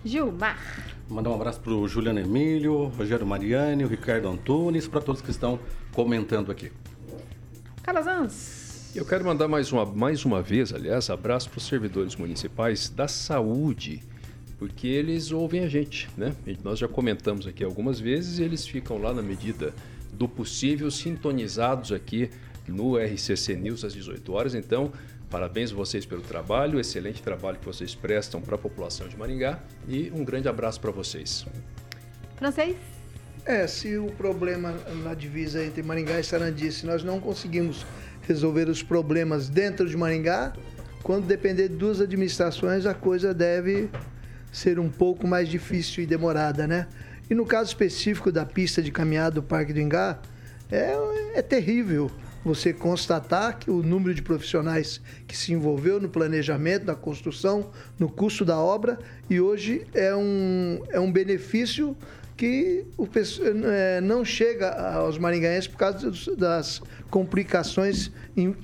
Gilmar. 0.03 0.59
Mandar 1.09 1.29
um 1.29 1.35
abraço 1.35 1.61
para 1.61 1.71
o 1.71 1.87
Juliano 1.87 2.19
Emílio, 2.19 2.85
Rogério 2.97 3.25
Mariani, 3.25 3.85
o 3.85 3.87
Ricardo 3.87 4.27
Antunes, 4.27 4.87
para 4.87 4.99
todos 4.99 5.21
que 5.21 5.31
estão 5.31 5.59
comentando 5.93 6.51
aqui. 6.51 6.71
Calazans. 7.81 8.62
Eu 8.95 9.03
quero 9.03 9.25
mandar 9.25 9.47
mais 9.47 9.71
uma, 9.71 9.87
mais 9.87 10.23
uma 10.23 10.39
vez, 10.39 10.71
aliás, 10.71 11.09
abraço 11.09 11.49
para 11.49 11.57
os 11.57 11.65
servidores 11.65 12.15
municipais 12.15 12.89
da 12.89 13.07
saúde, 13.07 14.03
porque 14.59 14.85
eles 14.85 15.31
ouvem 15.31 15.63
a 15.63 15.67
gente, 15.67 16.07
né? 16.15 16.35
Nós 16.63 16.77
já 16.77 16.87
comentamos 16.87 17.47
aqui 17.47 17.63
algumas 17.63 17.99
vezes 17.99 18.37
e 18.37 18.43
eles 18.43 18.67
ficam 18.67 18.99
lá 18.99 19.11
na 19.11 19.23
medida 19.23 19.73
do 20.11 20.29
possível 20.29 20.91
sintonizados 20.91 21.91
aqui 21.91 22.29
no 22.67 22.95
RCC 22.95 23.55
News 23.55 23.83
às 23.83 23.93
18 23.93 24.31
horas. 24.31 24.53
Então, 24.53 24.91
parabéns 25.27 25.71
a 25.71 25.75
vocês 25.75 26.05
pelo 26.05 26.21
trabalho, 26.21 26.79
excelente 26.79 27.19
trabalho 27.19 27.57
que 27.57 27.65
vocês 27.65 27.95
prestam 27.95 28.41
para 28.43 28.53
a 28.53 28.59
população 28.59 29.07
de 29.07 29.17
Maringá 29.17 29.59
e 29.87 30.11
um 30.13 30.23
grande 30.23 30.47
abraço 30.47 30.79
para 30.79 30.91
vocês. 30.91 31.47
Francês? 32.35 32.75
É, 33.43 33.65
se 33.65 33.97
o 33.97 34.05
problema 34.11 34.71
na 35.03 35.15
divisa 35.15 35.65
entre 35.65 35.81
Maringá 35.81 36.19
e 36.19 36.23
Sarandi, 36.23 36.71
se 36.71 36.85
nós 36.85 37.03
não 37.03 37.19
conseguimos 37.19 37.85
resolver 38.27 38.69
os 38.69 38.81
problemas 38.81 39.49
dentro 39.49 39.87
de 39.87 39.95
Maringá. 39.95 40.53
Quando 41.01 41.25
depender 41.25 41.67
de 41.67 41.75
duas 41.75 41.99
administrações, 41.99 42.85
a 42.85 42.93
coisa 42.93 43.33
deve 43.33 43.89
ser 44.51 44.79
um 44.79 44.89
pouco 44.89 45.27
mais 45.27 45.49
difícil 45.49 46.03
e 46.03 46.07
demorada, 46.07 46.65
né? 46.65 46.87
E 47.29 47.35
no 47.35 47.45
caso 47.45 47.69
específico 47.69 48.31
da 48.31 48.45
pista 48.45 48.81
de 48.81 48.91
caminhada 48.91 49.35
do 49.35 49.43
Parque 49.43 49.73
do 49.73 49.79
Ingá, 49.79 50.19
é, 50.71 50.93
é 51.35 51.41
terrível 51.41 52.09
você 52.43 52.73
constatar 52.73 53.57
que 53.57 53.71
o 53.71 53.81
número 53.81 54.13
de 54.13 54.21
profissionais 54.21 55.01
que 55.25 55.35
se 55.35 55.53
envolveu 55.53 55.99
no 55.99 56.09
planejamento, 56.09 56.85
na 56.85 56.95
construção, 56.95 57.71
no 57.97 58.09
custo 58.09 58.43
da 58.43 58.57
obra, 58.57 58.99
e 59.29 59.39
hoje 59.39 59.87
é 59.93 60.13
um, 60.13 60.81
é 60.89 60.99
um 60.99 61.11
benefício 61.11 61.95
que 62.35 62.85
o, 62.97 63.07
é, 63.65 64.01
não 64.01 64.25
chega 64.25 64.69
aos 64.69 65.17
maringaenses 65.17 65.67
por 65.67 65.77
causa 65.77 66.11
das 66.35 66.81
complicações 67.09 68.11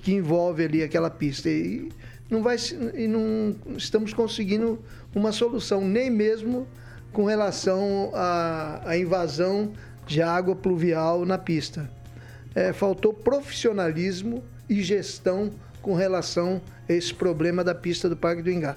que 0.01 0.13
envolve 0.13 0.63
ali 0.63 0.83
aquela 0.83 1.09
pista. 1.09 1.49
E 1.49 1.89
não, 2.29 2.41
vai, 2.41 2.57
e 2.95 3.07
não 3.07 3.55
estamos 3.77 4.13
conseguindo 4.13 4.79
uma 5.13 5.31
solução, 5.31 5.81
nem 5.81 6.09
mesmo 6.09 6.67
com 7.11 7.25
relação 7.25 8.11
à, 8.13 8.81
à 8.85 8.97
invasão 8.97 9.71
de 10.05 10.21
água 10.21 10.55
pluvial 10.55 11.25
na 11.25 11.37
pista. 11.37 11.89
É, 12.55 12.73
faltou 12.73 13.13
profissionalismo 13.13 14.43
e 14.67 14.81
gestão 14.81 15.51
com 15.81 15.93
relação 15.93 16.61
a 16.87 16.93
esse 16.93 17.13
problema 17.13 17.63
da 17.63 17.75
pista 17.75 18.09
do 18.09 18.17
Parque 18.17 18.41
do 18.41 18.51
Ingá. 18.51 18.75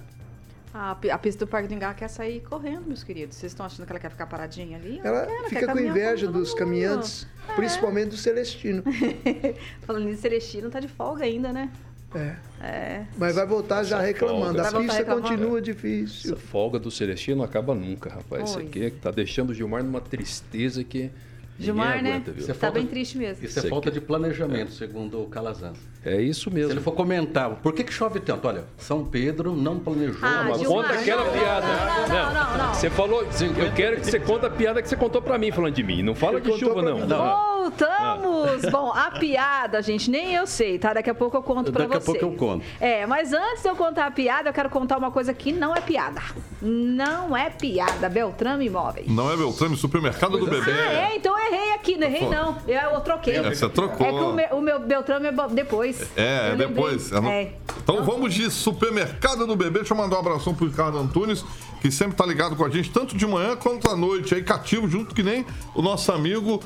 A, 0.75 0.93
a 0.93 1.19
pista 1.19 1.45
do 1.45 1.49
Parque 1.49 1.69
do 1.69 1.75
Ingá 1.75 1.93
quer 1.93 2.09
sair 2.09 2.41
correndo, 2.41 2.87
meus 2.87 3.03
queridos. 3.03 3.37
Vocês 3.37 3.53
estão 3.53 3.67
achando 3.67 3.85
que 3.85 3.93
ela 3.93 4.01
quer 4.01 4.11
ficar 4.11 4.27
paradinha 4.27 4.79
ali? 4.79 5.01
Ela, 5.05 5.21
ela 5.31 5.49
fica 5.49 5.71
com 5.71 5.79
inveja 5.79 6.27
dos 6.27 6.55
caminhantes, 6.55 7.27
é. 7.51 7.55
principalmente 7.55 8.11
do 8.11 8.17
Celestino. 8.17 8.83
Falando 9.83 10.09
em 10.09 10.17
Celestino, 10.17 10.71
tá 10.71 10.81
de 10.81 10.89
folga 10.89 11.25
ainda, 11.25 11.53
né? 11.53 11.71
É. 12.15 12.37
é. 12.61 13.07
Mas 13.19 13.35
vai 13.35 13.47
voltar 13.47 13.85
já 13.85 14.01
reclamando. 14.01 14.63
Folga. 14.63 14.79
A 14.79 14.81
pista 14.81 14.99
reclamando. 14.99 15.29
continua 15.29 15.61
difícil. 15.61 16.33
Essa 16.33 16.41
folga 16.41 16.79
do 16.79 16.91
Celestino 16.91 17.39
não 17.39 17.45
acaba 17.45 17.75
nunca, 17.75 18.11
rapaz. 18.11 18.51
Isso 18.51 18.59
aqui 18.59 18.87
é 18.87 18.91
tá 18.91 19.11
deixando 19.11 19.51
o 19.51 19.55
Gilmar 19.55 19.83
numa 19.83 20.01
tristeza 20.01 20.83
que 20.83 21.11
Gilmar, 21.59 22.03
né? 22.03 22.23
Aguenta, 22.27 22.33
Tá 22.47 22.55
falta, 22.55 22.79
bem 22.79 22.87
triste 22.87 23.17
mesmo. 23.19 23.45
Isso 23.45 23.59
é 23.59 23.63
falta 23.69 23.91
de 23.91 24.01
planejamento, 24.01 24.73
segundo 24.73 25.23
o 25.23 25.27
Calazans. 25.27 25.79
É 26.05 26.21
isso 26.21 26.51
mesmo. 26.51 26.69
Se 26.71 26.75
ele 26.75 26.81
for 26.81 26.93
comentar, 26.93 27.51
por 27.57 27.73
que, 27.73 27.85
que 27.85 27.93
chove 27.93 28.19
tanto? 28.19 28.49
Olha, 28.49 28.65
São 28.79 29.05
Pedro 29.05 29.55
não 29.55 29.79
planejou. 29.79 30.19
Ah, 30.23 30.45
uma 30.49 30.59
conta 30.59 30.95
aquela 30.95 31.25
piada. 31.31 31.67
Não, 31.67 32.09
não, 32.09 32.35
não, 32.35 32.67
não, 32.67 32.75
Você 32.75 32.91
falou, 32.91 33.23
eu 33.23 33.73
quero 33.77 34.01
que 34.01 34.07
você 34.07 34.19
conte 34.19 34.47
a 34.47 34.51
piada 34.51 34.83
que 34.83 34.89
você 34.89 34.97
contou 34.97 35.23
pra 35.23 35.39
mim 35.39 35.53
falando 35.53 35.75
de 35.75 35.83
mim. 35.83 36.03
Não 36.03 36.15
fala 36.15 36.41
de 36.41 36.53
chuva, 36.59 36.83
não. 36.83 37.07
Voltamos! 37.63 38.63
Bom, 38.71 38.91
a 38.93 39.13
piada, 39.13 39.81
gente, 39.83 40.11
nem 40.11 40.35
eu 40.35 40.47
sei, 40.47 40.79
tá? 40.79 40.93
Daqui 40.93 41.11
a 41.11 41.15
pouco 41.15 41.37
eu 41.37 41.43
conto 41.43 41.71
pra 41.73 41.87
Daqui 41.87 42.05
vocês. 42.05 42.07
Daqui 42.15 42.25
a 42.25 42.29
pouco 42.29 42.45
eu 42.45 42.49
conto. 42.49 42.65
É, 42.81 43.07
mas 43.07 43.33
antes 43.33 43.63
de 43.63 43.69
eu 43.69 43.77
contar 43.77 44.07
a 44.07 44.11
piada, 44.11 44.49
eu 44.49 44.53
quero 44.53 44.69
contar 44.69 44.99
uma 44.99 45.13
coisa 45.13 45.33
que 45.33 45.53
não 45.53 45.75
é 45.75 45.81
piada. 45.81 46.21
Não 46.61 47.37
é 47.37 47.51
piada. 47.51 48.09
Beltrame 48.09 48.67
Imóveis. 48.67 49.07
Não 49.09 49.31
é 49.33 49.37
Beltrame, 49.37 49.77
supermercado 49.77 50.39
do 50.39 50.47
bebê. 50.47 50.73
Ah, 50.73 50.93
é? 51.11 51.17
Então 51.17 51.39
eu 51.39 51.42
errei 51.47 51.73
aqui, 51.75 51.97
não 51.97 52.07
errei 52.07 52.29
não. 52.29 52.57
Eu, 52.67 52.91
eu 52.93 53.01
troquei. 53.01 53.37
É, 53.37 53.55
você 53.55 53.69
trocou. 53.69 54.07
É 54.07 54.11
que 54.11 54.17
o 54.17 54.33
meu, 54.33 54.49
o 54.59 54.61
meu 54.61 54.81
Beltrame 54.81 55.27
é 55.27 55.33
depois. 55.51 56.03
É, 56.17 56.53
é 56.53 56.57
depois. 56.57 57.13
É. 57.13 57.53
Então 57.83 58.05
vamos 58.05 58.35
de 58.35 58.51
supermercado 58.51 59.47
do 59.47 59.57
bebê. 59.57 59.79
Deixa 59.79 59.95
eu 59.95 59.99
mandar 59.99 60.17
um 60.17 60.21
abração 60.21 60.55
pro 60.55 60.67
Ricardo 60.67 60.99
Antunes, 60.99 61.45
que 61.81 61.91
sempre 61.91 62.17
tá 62.17 62.25
ligado 62.25 62.57
com 62.57 62.65
a 62.65 62.71
gente, 62.71 62.91
tanto 62.91 63.17
de 63.17 63.27
manhã 63.27 63.57
quanto 63.57 63.89
à 63.91 63.97
noite, 63.97 64.35
aí 64.35 64.43
cativo, 64.43 64.89
junto 64.89 65.15
que 65.15 65.23
nem 65.23 65.45
o 65.75 65.83
nosso 65.83 66.13
amigo 66.13 66.61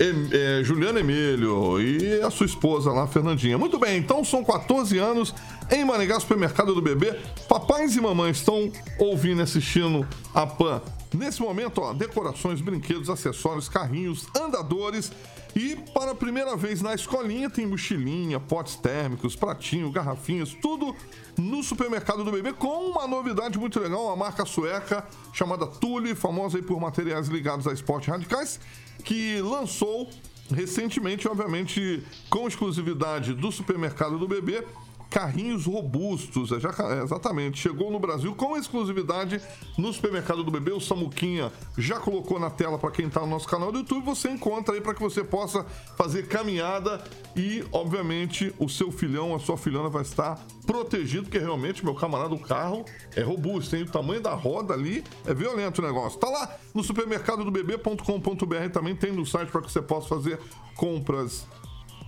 é, 0.00 0.64
Juliano 0.64 0.98
Emílio 0.98 1.80
e 1.80 2.22
a 2.22 2.30
sua 2.30 2.46
esposa 2.46 2.90
lá, 2.90 3.06
Fernandinha. 3.06 3.58
Muito 3.58 3.78
bem, 3.78 3.98
então 3.98 4.24
são 4.24 4.42
14 4.42 4.96
anos 4.98 5.34
em 5.70 5.84
Maringá, 5.84 6.18
supermercado 6.18 6.74
do 6.74 6.80
bebê. 6.80 7.18
Papais 7.46 7.94
e 7.96 8.00
mamães 8.00 8.38
estão 8.38 8.72
ouvindo 8.98 9.40
e 9.40 9.42
assistindo 9.42 10.06
a 10.34 10.46
PAN. 10.46 10.80
Nesse 11.12 11.42
momento, 11.42 11.80
ó, 11.80 11.92
decorações, 11.92 12.60
brinquedos, 12.60 13.10
acessórios, 13.10 13.68
carrinhos, 13.68 14.26
andadores. 14.36 15.10
E 15.56 15.74
para 15.92 16.12
a 16.12 16.14
primeira 16.14 16.56
vez 16.56 16.80
na 16.80 16.94
escolinha 16.94 17.50
tem 17.50 17.66
mochilinha, 17.66 18.38
potes 18.38 18.76
térmicos, 18.76 19.34
pratinho, 19.34 19.90
garrafinhas, 19.90 20.54
tudo 20.62 20.94
no 21.36 21.62
supermercado 21.64 22.22
do 22.22 22.30
bebê 22.30 22.52
com 22.52 22.90
uma 22.90 23.08
novidade 23.08 23.58
muito 23.58 23.80
legal, 23.80 24.06
uma 24.06 24.16
marca 24.16 24.44
sueca 24.44 25.04
chamada 25.32 25.66
Tule, 25.66 26.14
famosa 26.14 26.58
aí 26.58 26.62
por 26.62 26.78
materiais 26.80 27.26
ligados 27.26 27.66
a 27.66 27.72
esportes 27.72 28.08
radicais, 28.08 28.60
que 29.02 29.40
lançou 29.40 30.08
recentemente, 30.54 31.26
obviamente, 31.26 32.02
com 32.28 32.46
exclusividade 32.46 33.34
do 33.34 33.50
supermercado 33.50 34.18
do 34.18 34.28
bebê, 34.28 34.64
carrinhos 35.10 35.66
robustos. 35.66 36.52
É, 36.52 36.60
já, 36.60 36.70
é, 36.70 37.02
exatamente. 37.02 37.58
Chegou 37.58 37.90
no 37.90 37.98
Brasil 37.98 38.34
com 38.34 38.56
exclusividade 38.56 39.40
no 39.76 39.92
supermercado 39.92 40.44
do 40.44 40.50
bebê. 40.50 40.70
O 40.70 40.80
Samuquinha 40.80 41.52
já 41.76 41.98
colocou 41.98 42.38
na 42.38 42.48
tela 42.48 42.78
para 42.78 42.90
quem 42.92 43.08
está 43.08 43.20
no 43.20 43.26
nosso 43.26 43.48
canal 43.48 43.72
do 43.72 43.78
YouTube. 43.78 44.04
Você 44.04 44.30
encontra 44.30 44.74
aí 44.74 44.80
para 44.80 44.94
que 44.94 45.00
você 45.00 45.24
possa 45.24 45.64
fazer 45.96 46.28
caminhada 46.28 47.02
e, 47.34 47.64
obviamente, 47.72 48.54
o 48.58 48.68
seu 48.68 48.92
filhão, 48.92 49.34
a 49.34 49.40
sua 49.40 49.58
filhona 49.58 49.88
vai 49.88 50.02
estar 50.02 50.40
protegido, 50.64 51.24
porque 51.24 51.38
realmente, 51.38 51.84
meu 51.84 51.94
camarada, 51.94 52.34
o 52.34 52.38
carro 52.38 52.84
é 53.16 53.22
robusto, 53.22 53.74
hein? 53.74 53.82
O 53.82 53.90
tamanho 53.90 54.20
da 54.20 54.34
roda 54.34 54.72
ali 54.72 55.02
é 55.26 55.34
violento 55.34 55.82
o 55.82 55.84
negócio. 55.84 56.18
Tá 56.20 56.28
lá 56.28 56.56
no 56.72 56.84
supermercado 56.84 57.44
do 57.44 57.50
bebê.com.br 57.50 58.70
também 58.72 58.94
tem 58.94 59.10
no 59.10 59.26
site 59.26 59.50
para 59.50 59.62
que 59.62 59.72
você 59.72 59.82
possa 59.82 60.08
fazer 60.08 60.38
compras 60.76 61.46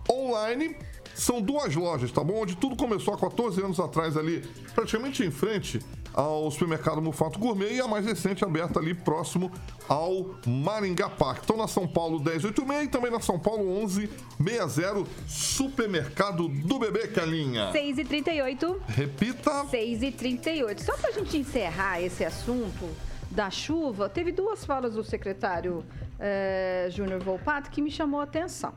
online 0.09 0.77
são 1.15 1.41
duas 1.41 1.75
lojas, 1.75 2.11
tá 2.11 2.23
bom? 2.23 2.43
Onde 2.43 2.57
tudo 2.57 2.77
começou 2.77 3.15
há 3.15 3.19
14 3.19 3.61
anos 3.63 3.79
atrás 3.81 4.17
ali, 4.17 4.41
praticamente 4.75 5.25
em 5.25 5.31
frente 5.31 5.81
ao 6.15 6.51
supermercado 6.51 7.01
Mufato 7.01 7.39
Gourmet 7.39 7.75
e 7.75 7.81
a 7.81 7.89
mais 7.89 8.05
recente 8.05 8.45
aberta 8.45 8.79
ali 8.79 8.95
próximo 8.95 9.51
ao 9.89 10.35
Maringá 10.47 11.09
Park. 11.09 11.43
Então 11.45 11.57
na 11.57 11.67
São 11.67 11.87
Paulo 11.89 12.19
1086 12.19 12.85
e 12.85 12.89
também 12.89 13.11
na 13.11 13.21
São 13.21 13.39
Paulo 13.39 13.65
1160, 13.65 15.05
supermercado 15.27 16.49
do 16.49 16.79
bebê, 16.79 17.09
Calinha. 17.09 17.73
6 17.73 17.99
e 17.99 18.05
38 18.05 18.83
Repita. 18.89 19.65
6 19.67 20.03
e 20.03 20.13
38 20.13 20.83
Só 20.83 20.97
pra 20.97 21.11
gente 21.13 21.37
encerrar 21.37 22.01
esse 22.01 22.25
assunto 22.25 22.89
da 23.31 23.49
chuva, 23.49 24.11
teve 24.11 24.31
duas 24.31 24.65
falas 24.65 24.95
do 24.95 25.03
secretário 25.03 25.83
eh, 26.21 26.89
Júnior 26.91 27.21
Volpato 27.21 27.71
que 27.71 27.81
me 27.81 27.91
chamou 27.91 28.21
a 28.21 28.25
atenção 28.25 28.75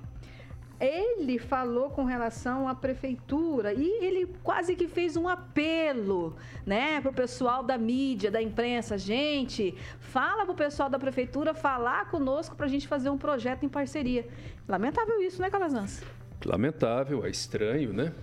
ele 0.79 1.39
falou 1.39 1.89
com 1.89 2.03
relação 2.03 2.67
à 2.67 2.75
prefeitura 2.75 3.73
e 3.73 4.03
ele 4.03 4.27
quase 4.43 4.75
que 4.75 4.87
fez 4.87 5.15
um 5.15 5.27
apelo, 5.27 6.35
né, 6.65 6.99
para 6.99 7.11
o 7.11 7.13
pessoal 7.13 7.63
da 7.63 7.77
mídia, 7.77 8.29
da 8.29 8.41
imprensa, 8.41 8.97
gente, 8.97 9.73
fala 9.99 10.43
para 10.43 10.51
o 10.51 10.55
pessoal 10.55 10.89
da 10.89 10.99
prefeitura 10.99 11.53
falar 11.53 12.09
conosco 12.09 12.55
para 12.55 12.65
a 12.65 12.69
gente 12.69 12.87
fazer 12.87 13.09
um 13.09 13.17
projeto 13.17 13.63
em 13.63 13.69
parceria. 13.69 14.27
Lamentável 14.67 15.21
isso, 15.21 15.41
né, 15.41 15.49
Calazans? 15.49 16.03
Lamentável, 16.43 17.25
é 17.25 17.29
estranho, 17.29 17.93
né? 17.93 18.13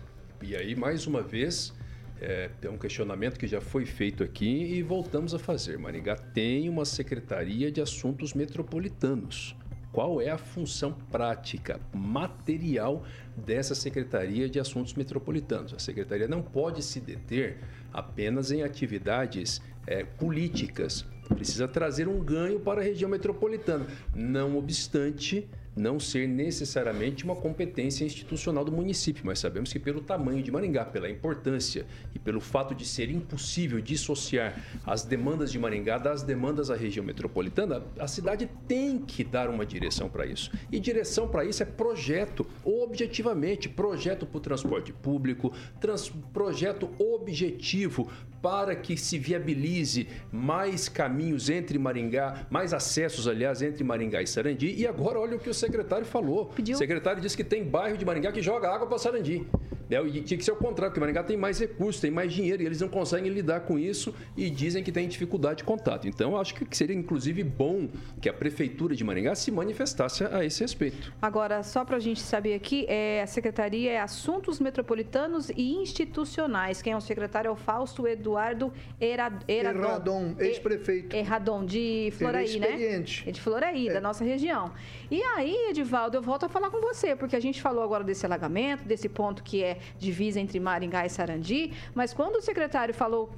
E 0.42 0.54
aí 0.54 0.74
mais 0.76 1.06
uma 1.06 1.22
vez 1.22 1.72
é, 2.20 2.50
tem 2.60 2.70
um 2.70 2.78
questionamento 2.78 3.38
que 3.38 3.46
já 3.46 3.60
foi 3.60 3.86
feito 3.86 4.22
aqui 4.22 4.74
e 4.74 4.82
voltamos 4.82 5.34
a 5.34 5.38
fazer. 5.38 5.78
Maringá 5.78 6.16
tem 6.16 6.68
uma 6.68 6.84
secretaria 6.84 7.72
de 7.72 7.80
assuntos 7.80 8.34
metropolitanos 8.34 9.56
qual 9.92 10.20
é 10.20 10.30
a 10.30 10.38
função 10.38 10.92
prática, 11.10 11.78
material 11.94 13.04
dessa 13.36 13.74
Secretaria 13.74 14.48
de 14.48 14.58
Assuntos 14.58 14.94
Metropolitanos. 14.94 15.74
A 15.74 15.78
Secretaria 15.78 16.26
não 16.26 16.42
pode 16.42 16.82
se 16.82 16.98
deter 16.98 17.58
apenas 17.92 18.50
em 18.50 18.62
atividades 18.62 19.60
é, 19.86 20.02
políticas, 20.02 21.04
precisa 21.28 21.68
trazer 21.68 22.08
um 22.08 22.20
ganho 22.20 22.58
para 22.58 22.80
a 22.80 22.84
região 22.84 23.10
metropolitana. 23.10 23.86
Não 24.14 24.56
obstante, 24.56 25.48
não 25.74 25.98
ser 25.98 26.28
necessariamente 26.28 27.24
uma 27.24 27.34
competência 27.34 28.04
institucional 28.04 28.64
do 28.64 28.72
município, 28.72 29.22
mas 29.24 29.38
sabemos 29.38 29.72
que 29.72 29.78
pelo 29.78 30.00
tamanho 30.00 30.42
de 30.42 30.50
Maringá, 30.50 30.84
pela 30.84 31.08
importância 31.08 31.86
e 32.14 32.18
pelo 32.18 32.40
fato 32.40 32.74
de 32.74 32.84
ser 32.84 33.10
impossível 33.10 33.80
dissociar 33.80 34.62
as 34.86 35.04
demandas 35.04 35.50
de 35.50 35.58
Maringá 35.58 35.98
das 35.98 36.22
demandas 36.22 36.68
da 36.68 36.76
região 36.76 37.04
metropolitana, 37.04 37.82
a 37.98 38.06
cidade 38.06 38.48
tem 38.68 38.98
que 38.98 39.24
dar 39.24 39.48
uma 39.48 39.64
direção 39.64 40.08
para 40.08 40.26
isso. 40.26 40.50
E 40.70 40.78
direção 40.78 41.28
para 41.28 41.44
isso 41.44 41.62
é 41.62 41.66
projeto, 41.66 42.46
objetivamente, 42.64 43.68
projeto 43.68 44.26
para 44.26 44.38
o 44.38 44.40
transporte 44.40 44.92
público, 44.92 45.52
trans, 45.80 46.10
projeto 46.32 46.90
objetivo 46.98 48.10
para 48.42 48.74
que 48.74 48.96
se 48.96 49.18
viabilize 49.18 50.08
mais 50.32 50.88
caminhos 50.88 51.48
entre 51.48 51.78
Maringá, 51.78 52.44
mais 52.50 52.74
acessos, 52.74 53.28
aliás, 53.28 53.62
entre 53.62 53.84
Maringá 53.84 54.20
e 54.20 54.26
Sarandi. 54.26 54.74
E 54.76 54.86
agora 54.86 55.20
olha 55.20 55.36
o 55.36 55.38
que 55.38 55.48
o 55.48 55.54
secretário 55.54 56.04
falou. 56.04 56.46
Pediu. 56.46 56.74
O 56.74 56.78
secretário 56.78 57.22
disse 57.22 57.36
que 57.36 57.44
tem 57.44 57.64
bairro 57.64 57.96
de 57.96 58.04
Maringá 58.04 58.32
que 58.32 58.42
joga 58.42 58.68
água 58.68 58.86
para 58.88 58.98
Sarandi. 58.98 59.46
Né? 59.92 60.02
E 60.06 60.22
tinha 60.22 60.38
que 60.38 60.44
ser 60.44 60.52
o 60.52 60.56
contrário, 60.56 60.90
porque 60.90 61.00
Maringá 61.00 61.22
tem 61.22 61.36
mais 61.36 61.60
recursos, 61.60 62.00
tem 62.00 62.10
mais 62.10 62.32
dinheiro 62.32 62.62
e 62.62 62.66
eles 62.66 62.80
não 62.80 62.88
conseguem 62.88 63.30
lidar 63.30 63.60
com 63.60 63.78
isso 63.78 64.14
e 64.36 64.48
dizem 64.48 64.82
que 64.82 64.90
tem 64.90 65.06
dificuldade 65.06 65.58
de 65.58 65.64
contato. 65.64 66.08
Então, 66.08 66.36
acho 66.36 66.54
que 66.54 66.76
seria 66.76 66.96
inclusive 66.96 67.44
bom 67.44 67.88
que 68.20 68.28
a 68.28 68.32
Prefeitura 68.32 68.96
de 68.96 69.04
Maringá 69.04 69.34
se 69.34 69.50
manifestasse 69.50 70.24
a 70.24 70.44
esse 70.44 70.62
respeito. 70.62 71.12
Agora, 71.20 71.62
só 71.62 71.84
para 71.84 71.96
a 71.96 72.00
gente 72.00 72.20
saber 72.20 72.54
aqui, 72.54 72.86
é, 72.88 73.22
a 73.22 73.26
Secretaria 73.26 73.92
é 73.92 74.00
Assuntos 74.00 74.58
Metropolitanos 74.58 75.50
e 75.50 75.74
Institucionais. 75.74 76.80
Quem 76.80 76.94
é 76.94 76.96
o 76.96 77.00
secretário 77.00 77.48
é 77.48 77.52
o 77.52 77.56
Fausto 77.56 78.08
Eduardo 78.32 78.72
Eradon. 79.00 79.44
Erradon, 79.48 80.34
ex-prefeito. 80.38 81.14
Erradon, 81.14 81.64
de 81.64 82.12
Floraí, 82.16 82.58
né? 82.58 83.04
É 83.26 83.30
de 83.30 83.40
Floraí, 83.40 83.88
é. 83.88 83.92
da 83.92 84.00
nossa 84.00 84.24
região. 84.24 84.72
E 85.10 85.22
aí, 85.22 85.68
Edivaldo, 85.70 86.16
eu 86.16 86.22
volto 86.22 86.46
a 86.46 86.48
falar 86.48 86.70
com 86.70 86.80
você, 86.80 87.14
porque 87.14 87.36
a 87.36 87.40
gente 87.40 87.60
falou 87.60 87.82
agora 87.82 88.02
desse 88.02 88.24
alagamento, 88.24 88.84
desse 88.84 89.08
ponto 89.08 89.42
que 89.42 89.62
é 89.62 89.78
divisa 89.98 90.40
entre 90.40 90.58
Maringá 90.58 91.04
e 91.04 91.10
Sarandi, 91.10 91.72
mas 91.94 92.14
quando 92.14 92.36
o 92.36 92.40
secretário 92.40 92.94
falou, 92.94 93.30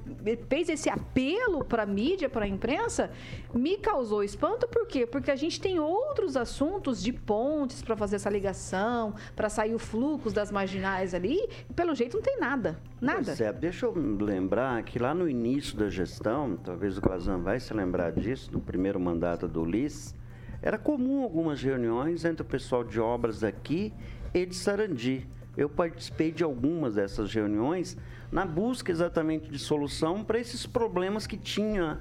fez 0.47 0.69
esse 0.69 0.89
apelo 0.89 1.63
para 1.65 1.83
a 1.83 1.85
mídia, 1.85 2.29
para 2.29 2.45
a 2.45 2.47
imprensa, 2.47 3.11
me 3.53 3.77
causou 3.77 4.23
espanto, 4.23 4.67
por 4.67 4.87
quê? 4.87 5.05
Porque 5.05 5.31
a 5.31 5.35
gente 5.35 5.59
tem 5.59 5.79
outros 5.79 6.37
assuntos 6.37 7.01
de 7.01 7.11
pontes 7.11 7.81
para 7.81 7.95
fazer 7.95 8.15
essa 8.17 8.29
ligação, 8.29 9.13
para 9.35 9.49
sair 9.49 9.73
o 9.73 9.79
fluxo 9.79 10.33
das 10.33 10.51
marginais 10.51 11.13
ali, 11.13 11.39
e 11.69 11.73
pelo 11.73 11.93
jeito 11.93 12.15
não 12.15 12.23
tem 12.23 12.39
nada, 12.39 12.79
nada. 13.01 13.23
Pois 13.25 13.41
é, 13.41 13.51
deixa 13.51 13.85
eu 13.85 13.93
lembrar 14.19 14.83
que 14.85 14.99
lá 14.99 15.13
no 15.13 15.27
início 15.27 15.75
da 15.75 15.89
gestão, 15.89 16.55
talvez 16.55 16.97
o 16.97 17.01
Gazan 17.01 17.39
vai 17.39 17.59
se 17.59 17.73
lembrar 17.73 18.11
disso, 18.11 18.51
do 18.51 18.59
primeiro 18.59 18.99
mandato 18.99 19.47
do 19.47 19.63
Ulisses, 19.63 20.15
era 20.61 20.77
comum 20.77 21.23
algumas 21.23 21.61
reuniões 21.61 22.23
entre 22.23 22.43
o 22.43 22.45
pessoal 22.45 22.83
de 22.83 22.99
obras 22.99 23.43
aqui 23.43 23.91
e 24.33 24.45
de 24.45 24.55
Sarandi. 24.55 25.27
Eu 25.57 25.67
participei 25.67 26.31
de 26.31 26.43
algumas 26.43 26.95
dessas 26.95 27.33
reuniões 27.33 27.97
na 28.31 28.45
busca 28.45 28.91
exatamente 28.91 29.49
de 29.49 29.57
solução 29.57 30.23
para 30.23 30.39
esses 30.39 30.65
problemas 30.65 31.25
que 31.25 31.37
tinha 31.37 31.99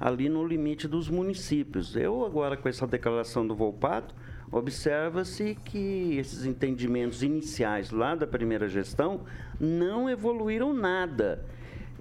ali 0.00 0.28
no 0.28 0.46
limite 0.46 0.88
dos 0.88 1.08
municípios. 1.08 1.94
Eu 1.94 2.24
agora 2.24 2.56
com 2.56 2.68
essa 2.68 2.86
declaração 2.86 3.46
do 3.46 3.54
Volpato, 3.54 4.14
observa-se 4.50 5.56
que 5.64 6.16
esses 6.16 6.44
entendimentos 6.44 7.22
iniciais 7.22 7.90
lá 7.90 8.14
da 8.14 8.26
primeira 8.26 8.68
gestão 8.68 9.20
não 9.60 10.08
evoluíram 10.08 10.72
nada. 10.74 11.44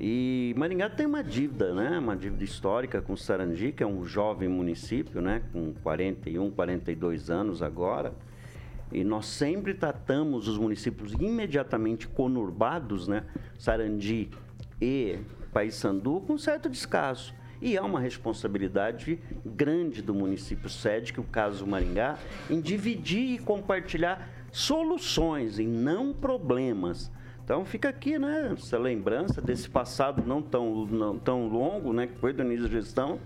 E 0.04 0.56
Maringá 0.58 0.90
tem 0.90 1.06
uma 1.06 1.24
dívida, 1.24 1.76
né? 1.76 2.00
Uma 2.00 2.16
dívida 2.16 2.44
histórica 2.44 3.04
com 3.04 3.16
Sarandi, 3.16 3.72
que 3.72 3.84
é 3.84 3.86
um 3.86 4.04
jovem 4.04 4.50
município, 4.50 5.22
né? 5.22 5.44
Com 5.54 5.76
41, 5.84 6.50
42 6.50 7.30
anos 7.30 7.62
agora. 7.62 8.12
E 8.92 9.04
nós 9.04 9.28
sempre 9.28 9.76
tratamos 9.76 10.48
os 10.48 10.58
municípios 10.58 11.14
imediatamente 11.14 12.08
conurbados, 12.08 13.08
né? 13.08 13.26
Sarandi 13.60 14.32
e 14.82 15.20
Paissandu, 15.54 16.20
com 16.22 16.36
certo 16.36 16.68
descaso. 16.68 17.32
E 17.62 17.78
há 17.78 17.84
uma 17.84 18.00
responsabilidade 18.00 19.20
grande 19.46 20.02
do 20.02 20.16
município 20.16 20.68
sede, 20.68 21.14
que 21.14 21.20
é 21.20 21.22
o 21.22 21.26
caso 21.28 21.68
Maringá, 21.68 22.18
em 22.50 22.60
dividir 22.60 23.36
e 23.36 23.38
compartilhar 23.38 24.28
soluções 24.52 25.60
e 25.60 25.68
não 25.68 26.12
problemas. 26.12 27.12
Então 27.52 27.66
fica 27.66 27.90
aqui, 27.90 28.18
né, 28.18 28.56
essa 28.58 28.80
lembrança 28.80 29.42
desse 29.42 29.70
passado 29.70 30.24
não 30.26 30.42
tão, 30.42 30.86
não 30.86 31.20
tão 31.20 31.50
longo, 31.50 31.92
né, 31.92 32.08
que 32.08 32.18
foi 32.18 32.32
do 32.32 32.42
início 32.44 32.64
da 32.64 32.70
gestão, 32.70 33.20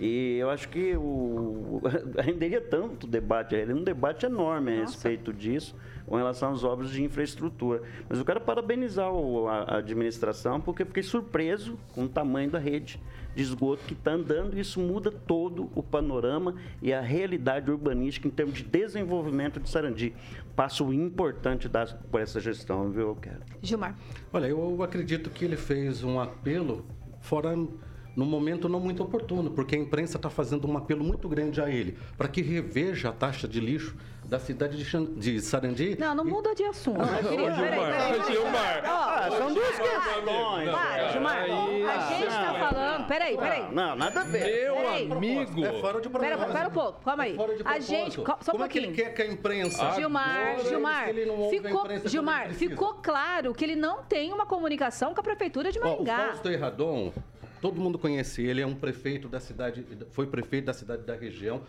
e 0.00 0.38
eu 0.38 0.48
acho 0.48 0.66
que 0.70 0.96
o, 0.96 1.82
renderia 2.18 2.58
tanto 2.58 3.06
debate, 3.06 3.54
é 3.54 3.66
um 3.66 3.84
debate 3.84 4.24
enorme 4.24 4.72
a 4.72 4.80
respeito 4.80 5.30
disso, 5.30 5.76
com 6.06 6.16
relação 6.16 6.52
às 6.52 6.64
obras 6.64 6.88
de 6.88 7.02
infraestrutura. 7.04 7.82
Mas 8.08 8.18
eu 8.18 8.24
quero 8.24 8.40
parabenizar 8.40 9.10
a 9.10 9.76
administração, 9.76 10.58
porque 10.58 10.82
fiquei 10.82 11.02
surpreso 11.02 11.78
com 11.92 12.04
o 12.04 12.08
tamanho 12.08 12.50
da 12.50 12.58
rede 12.58 12.98
de 13.36 13.42
esgoto 13.42 13.84
que 13.84 13.92
está 13.92 14.12
andando, 14.12 14.56
e 14.56 14.60
isso 14.60 14.80
muda 14.80 15.12
todo 15.12 15.70
o 15.74 15.82
panorama 15.82 16.54
e 16.80 16.90
a 16.92 17.02
realidade 17.02 17.70
urbanística 17.70 18.26
em 18.26 18.30
termos 18.30 18.54
de 18.54 18.64
desenvolvimento 18.64 19.60
de 19.60 19.68
Sarandi. 19.68 20.14
Passo 20.56 20.90
importante 20.90 21.68
das, 21.68 21.92
por 21.92 22.18
essa 22.18 22.40
gestão, 22.40 22.90
viu, 22.90 23.14
quero. 23.16 23.40
Gilmar. 23.60 23.94
Olha, 24.32 24.46
eu 24.46 24.82
acredito 24.82 25.28
que 25.28 25.44
ele 25.44 25.56
fez 25.56 26.02
um 26.02 26.18
apelo 26.18 26.86
fora 27.20 27.54
no 28.16 28.24
momento 28.24 28.68
não 28.68 28.80
muito 28.80 29.02
oportuno, 29.02 29.50
porque 29.50 29.76
a 29.76 29.78
imprensa 29.78 30.16
está 30.16 30.30
fazendo 30.30 30.66
um 30.66 30.76
apelo 30.76 31.04
muito 31.04 31.28
grande 31.28 31.60
a 31.60 31.68
ele, 31.68 31.98
para 32.16 32.26
que 32.26 32.40
reveja 32.40 33.10
a 33.10 33.12
taxa 33.12 33.46
de 33.46 33.60
lixo 33.60 33.94
da 34.24 34.40
cidade 34.40 34.76
de, 34.76 35.06
de 35.16 35.40
Sarandi. 35.40 35.96
Não, 36.00 36.14
não 36.14 36.26
e... 36.26 36.30
muda 36.30 36.54
de 36.54 36.64
assunto. 36.64 37.00
Ah, 37.00 37.22
queria... 37.22 37.52
Gilmar, 37.52 37.70
peraí, 37.70 38.12
peraí, 38.12 38.32
Gilmar. 38.32 38.82
Ah, 38.84 39.28
são 39.30 39.54
duas 39.54 39.78
questões. 39.78 40.70
Para, 40.70 41.08
Gilmar. 41.12 41.36
A 41.36 42.12
gente 42.12 42.26
está 42.26 42.54
falando... 42.54 43.06
Peraí, 43.06 43.36
peraí. 43.36 43.72
Não, 43.72 43.94
nada 43.94 44.22
a 44.22 44.24
ver. 44.24 44.64
Meu 44.64 44.74
peraí. 44.74 45.12
amigo. 45.12 45.64
É 45.64 45.80
fora 45.80 46.00
de 46.00 46.08
propósito. 46.08 46.38
Pera, 46.38 46.52
pera 46.52 46.68
um 46.68 46.72
pouco, 46.72 47.00
calma 47.04 47.22
aí. 47.22 47.36
É 47.36 47.68
a 47.68 47.78
gente... 47.78 48.16
Só 48.16 48.22
um 48.22 48.24
Como 48.24 48.58
pouquinho. 48.58 48.64
é 48.64 48.68
que 48.68 48.78
ele 48.78 48.92
quer 48.92 49.14
que 49.14 49.22
a 49.22 49.26
imprensa... 49.26 49.92
Gilmar, 49.92 50.58
Gilmar, 50.66 51.06
ficou, 51.50 51.86
Gilmar, 52.06 52.54
ficou 52.54 52.94
claro 52.94 53.54
que 53.54 53.64
ele 53.64 53.76
não 53.76 54.02
tem 54.02 54.32
uma 54.32 54.46
comunicação 54.46 55.14
com 55.14 55.20
a 55.20 55.22
Prefeitura 55.22 55.70
de 55.70 55.78
Maringá. 55.78 56.18
Ó, 56.18 56.22
o 56.24 56.26
Fausto 56.30 56.48
Erradon 56.50 57.12
todo 57.60 57.80
mundo 57.80 57.98
conhece 57.98 58.42
ele, 58.42 58.60
é 58.60 58.66
um 58.66 58.74
prefeito 58.74 59.28
da 59.28 59.40
cidade, 59.40 59.84
foi 60.10 60.26
prefeito 60.26 60.66
da 60.66 60.72
cidade 60.72 61.02
da 61.02 61.14
região, 61.14 61.62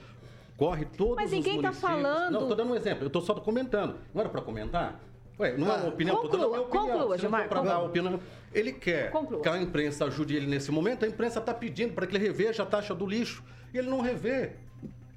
corre 0.56 0.86
todos 0.86 1.16
Mas 1.16 1.34
em 1.34 1.42
quem 1.42 1.58
está 1.58 1.72
falando? 1.72 2.34
Não, 2.34 2.42
estou 2.42 2.56
dando 2.56 2.72
um 2.72 2.76
exemplo, 2.76 3.04
eu 3.04 3.08
estou 3.08 3.22
só 3.22 3.34
comentando. 3.36 3.96
Não 4.14 4.22
era 4.22 4.30
para 4.30 4.42
comentar? 4.42 5.00
Ué, 5.40 5.56
não 5.56 5.72
é 5.72 5.76
uma 5.78 5.90
opinião, 5.90 6.16
estou 6.16 6.32
dando 6.32 6.46
a 6.46 6.50
minha 6.50 6.62
opinião. 6.62 6.88
Conclua, 6.88 7.18
Gilmar. 7.18 7.48
Para 7.48 7.62
dar 7.62 7.80
opinião. 7.80 8.20
Ele 8.54 8.72
quer 8.72 9.12
conclua. 9.12 9.42
que 9.42 9.50
a 9.50 9.62
imprensa 9.62 10.06
ajude 10.06 10.36
ele 10.36 10.48
nesse 10.48 10.72
momento, 10.72 11.06
a 11.06 11.08
imprensa 11.08 11.40
está 11.40 11.54
pedindo 11.54 11.94
para 11.94 12.08
que 12.08 12.16
ele 12.16 12.26
reveja 12.26 12.64
a 12.64 12.66
taxa 12.66 12.96
do 12.96 13.06
lixo. 13.06 13.44
E 13.74 13.78
ele 13.78 13.90
não 13.90 14.02
revê. 14.02 14.54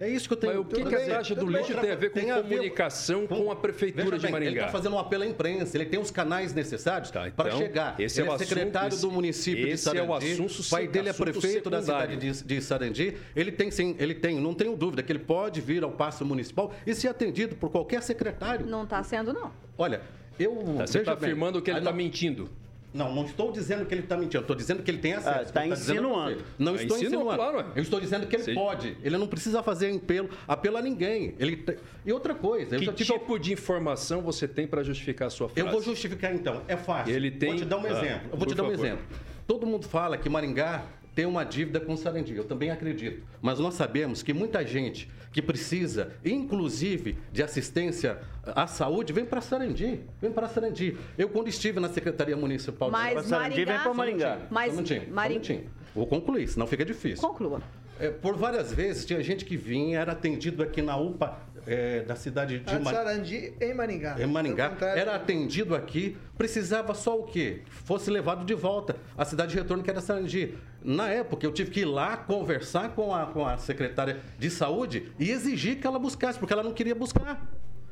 É 0.00 0.08
isso 0.08 0.26
que 0.26 0.32
eu 0.32 0.38
tenho. 0.38 0.54
Mas 0.54 0.62
o 0.62 0.64
que, 0.64 0.82
que 0.82 0.94
a 0.94 1.16
taxa 1.16 1.34
do 1.34 1.46
lixo 1.46 1.74
tem 1.78 1.90
a 1.90 1.94
ver 1.94 2.08
com 2.08 2.20
tem 2.20 2.32
comunicação 2.32 3.26
com, 3.26 3.44
com, 3.44 3.50
a 3.52 3.56
prefeitura 3.56 4.18
de 4.18 4.30
Maringá? 4.30 4.50
Ele 4.50 4.60
está 4.60 4.72
fazendo 4.72 4.94
um 4.94 4.98
apelo 4.98 5.24
à 5.24 5.26
imprensa, 5.26 5.76
ele 5.76 5.84
tem 5.84 6.00
os 6.00 6.10
canais 6.10 6.54
necessários 6.54 7.10
tá, 7.10 7.28
então, 7.28 7.44
para 7.44 7.54
chegar. 7.54 8.00
Esse 8.00 8.18
é 8.18 8.24
ele 8.24 8.30
é, 8.30 8.34
o 8.34 8.38
secretário 8.38 8.88
assunto, 8.88 9.10
do 9.10 9.14
município 9.14 9.64
esse 9.64 9.74
de 9.74 9.80
Sarandi. 9.80 10.06
é 10.06 10.10
o 10.10 10.14
assunto, 10.14 10.62
o 10.62 10.70
pai 10.70 10.88
dele 10.88 11.10
é 11.10 11.12
prefeito 11.12 11.40
secundário. 11.40 11.70
da 11.70 11.82
cidade 11.82 12.16
de, 12.16 12.44
de 12.44 12.62
Sarandi. 12.62 13.16
Ele 13.36 13.52
tem 13.52 13.70
sim, 13.70 13.94
ele 13.98 14.14
tem, 14.14 14.40
não 14.40 14.54
tenho 14.54 14.74
dúvida 14.74 15.02
que 15.02 15.12
ele 15.12 15.18
pode 15.18 15.60
vir 15.60 15.84
ao 15.84 15.90
passo 15.90 16.24
municipal 16.24 16.72
e 16.86 16.94
ser 16.94 17.08
atendido 17.08 17.54
por 17.56 17.70
qualquer 17.70 18.02
secretário. 18.02 18.66
Não 18.66 18.84
está 18.84 19.02
sendo 19.02 19.34
não. 19.34 19.52
Olha, 19.76 20.00
eu 20.38 20.56
tá, 20.78 20.86
você 20.86 21.00
está 21.00 21.12
afirmando 21.12 21.60
que 21.60 21.70
ele 21.70 21.78
está 21.78 21.92
mentindo. 21.92 22.48
Não, 22.92 23.14
não 23.14 23.24
estou 23.24 23.52
dizendo 23.52 23.86
que 23.86 23.94
ele 23.94 24.02
está 24.02 24.16
mentindo. 24.16 24.40
Estou 24.40 24.56
dizendo 24.56 24.82
que 24.82 24.90
ele 24.90 24.98
tem 24.98 25.14
acesso. 25.14 25.44
Está 25.44 25.60
ah, 25.60 25.68
insinuando. 25.68 26.42
Não 26.58 26.74
estou 26.74 26.96
insinuando. 26.96 27.36
Claro, 27.36 27.72
eu 27.74 27.82
estou 27.82 28.00
dizendo 28.00 28.26
que 28.26 28.36
ele 28.36 28.42
Sim. 28.42 28.54
pode. 28.54 28.96
Ele 29.02 29.16
não 29.16 29.28
precisa 29.28 29.62
fazer 29.62 29.94
apelo, 29.94 30.28
apelo 30.46 30.76
a 30.76 30.82
ninguém. 30.82 31.34
Ele 31.38 31.64
E 32.04 32.12
outra 32.12 32.34
coisa... 32.34 32.78
Que 32.78 32.92
tipo 32.92 33.38
de 33.38 33.52
informação 33.52 34.22
você 34.22 34.48
tem 34.48 34.66
para 34.66 34.82
justificar 34.82 35.28
a 35.28 35.30
sua 35.30 35.48
frase? 35.48 35.66
Eu 35.66 35.72
vou 35.72 35.82
justificar 35.82 36.34
então. 36.34 36.62
É 36.66 36.76
fácil. 36.76 37.14
Ele 37.14 37.30
tem... 37.30 37.50
Vou 37.50 37.58
te 37.58 37.64
dar 37.64 37.78
um 37.78 37.86
ah, 37.86 37.90
exemplo. 37.90 38.28
Eu 38.32 38.38
vou 38.38 38.46
te 38.46 38.54
dar 38.54 38.64
um 38.64 38.72
exemplo. 38.72 39.04
Todo 39.46 39.66
mundo 39.66 39.86
fala 39.86 40.16
que 40.16 40.28
Maringá 40.28 40.84
tem 41.20 41.26
uma 41.26 41.44
dívida 41.44 41.78
com 41.78 41.92
o 41.92 41.96
Sarandi. 41.98 42.34
Eu 42.34 42.44
também 42.44 42.70
acredito. 42.70 43.22
Mas 43.42 43.58
nós 43.58 43.74
sabemos 43.74 44.22
que 44.22 44.32
muita 44.32 44.66
gente 44.66 45.06
que 45.30 45.42
precisa, 45.42 46.14
inclusive, 46.24 47.18
de 47.30 47.42
assistência 47.42 48.18
à 48.42 48.66
saúde, 48.66 49.12
vem 49.12 49.26
para 49.26 49.42
Sarandi. 49.42 50.00
Vem 50.18 50.32
para 50.32 50.48
Sarandi. 50.48 50.96
Eu, 51.18 51.28
quando 51.28 51.48
estive 51.48 51.78
na 51.78 51.90
Secretaria 51.90 52.34
Municipal 52.34 52.90
mas 52.90 53.22
de 53.22 53.28
Sarandi, 53.28 53.66
vem 53.66 53.78
para 53.78 53.92
Maringá. 53.92 54.38
Mas, 54.48 54.74
Maringá. 55.10 55.60
Vou 55.94 56.06
concluir, 56.06 56.48
senão 56.48 56.66
fica 56.66 56.86
difícil. 56.86 57.28
Conclua. 57.28 57.60
É, 57.98 58.08
por 58.08 58.34
várias 58.34 58.72
vezes 58.72 59.04
tinha 59.04 59.22
gente 59.22 59.44
que 59.44 59.58
vinha, 59.58 59.98
era 59.98 60.12
atendido 60.12 60.62
aqui 60.62 60.80
na 60.80 60.96
UPA 60.96 61.36
é, 61.66 62.02
da 62.02 62.16
cidade 62.16 62.60
de 62.60 62.78
Mar... 62.78 62.94
Sarandi, 62.94 63.54
em 63.60 63.74
Maringá. 63.74 64.16
Em 64.18 64.26
Maringá. 64.26 64.76
Era 64.80 65.14
atendido 65.14 65.74
aqui, 65.74 66.16
precisava 66.36 66.94
só 66.94 67.18
o 67.18 67.24
quê? 67.24 67.62
Fosse 67.68 68.10
levado 68.10 68.44
de 68.44 68.54
volta 68.54 68.96
à 69.16 69.24
cidade 69.24 69.52
de 69.52 69.58
retorno, 69.58 69.82
que 69.82 69.90
era 69.90 70.00
Sarandi. 70.00 70.54
Na 70.82 71.08
época, 71.08 71.44
eu 71.46 71.52
tive 71.52 71.70
que 71.70 71.80
ir 71.80 71.84
lá 71.84 72.16
conversar 72.16 72.90
com 72.90 73.14
a, 73.14 73.26
com 73.26 73.46
a 73.46 73.56
secretária 73.56 74.20
de 74.38 74.50
saúde 74.50 75.12
e 75.18 75.30
exigir 75.30 75.80
que 75.80 75.86
ela 75.86 75.98
buscasse, 75.98 76.38
porque 76.38 76.52
ela 76.52 76.62
não 76.62 76.72
queria 76.72 76.94
buscar. 76.94 77.46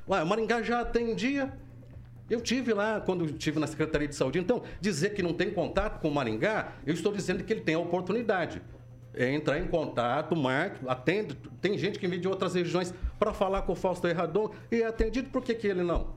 Ué, 0.09 0.25
Maringá 0.25 0.63
já 0.63 0.81
atendia. 0.81 1.53
Eu 2.31 2.41
tive 2.41 2.75
lá 2.75 3.01
quando 3.01 3.25
estive 3.25 3.59
na 3.59 3.67
Secretaria 3.67 4.07
de 4.07 4.15
Saúde. 4.15 4.39
Então, 4.39 4.63
dizer 4.81 5.15
que 5.15 5.23
não 5.23 5.33
tem 5.33 5.51
contato 5.51 5.99
com 6.01 6.09
o 6.09 6.15
Maringá, 6.15 6.73
eu 6.87 6.93
estou 6.93 7.11
dizendo 7.13 7.43
que 7.43 7.53
ele 7.53 7.63
tem 7.63 7.75
a 7.75 7.79
oportunidade 7.79 8.61
é 9.15 9.33
entrar 9.33 9.59
em 9.59 9.67
contato, 9.67 10.37
marque, 10.37 10.79
atende. 10.87 11.37
Tem 11.61 11.77
gente 11.77 11.99
que 11.99 12.07
vem 12.07 12.21
de 12.21 12.29
outras 12.29 12.55
regiões 12.55 12.95
para 13.19 13.33
falar 13.33 13.63
com 13.63 13.73
o 13.73 13.77
Fausto 13.77 14.07
Erradon 14.07 14.51
e 14.71 14.83
é 14.83 14.87
atendido, 14.87 15.31
por 15.31 15.43
que, 15.43 15.55
que 15.55 15.67
ele 15.67 15.83
não? 15.83 16.17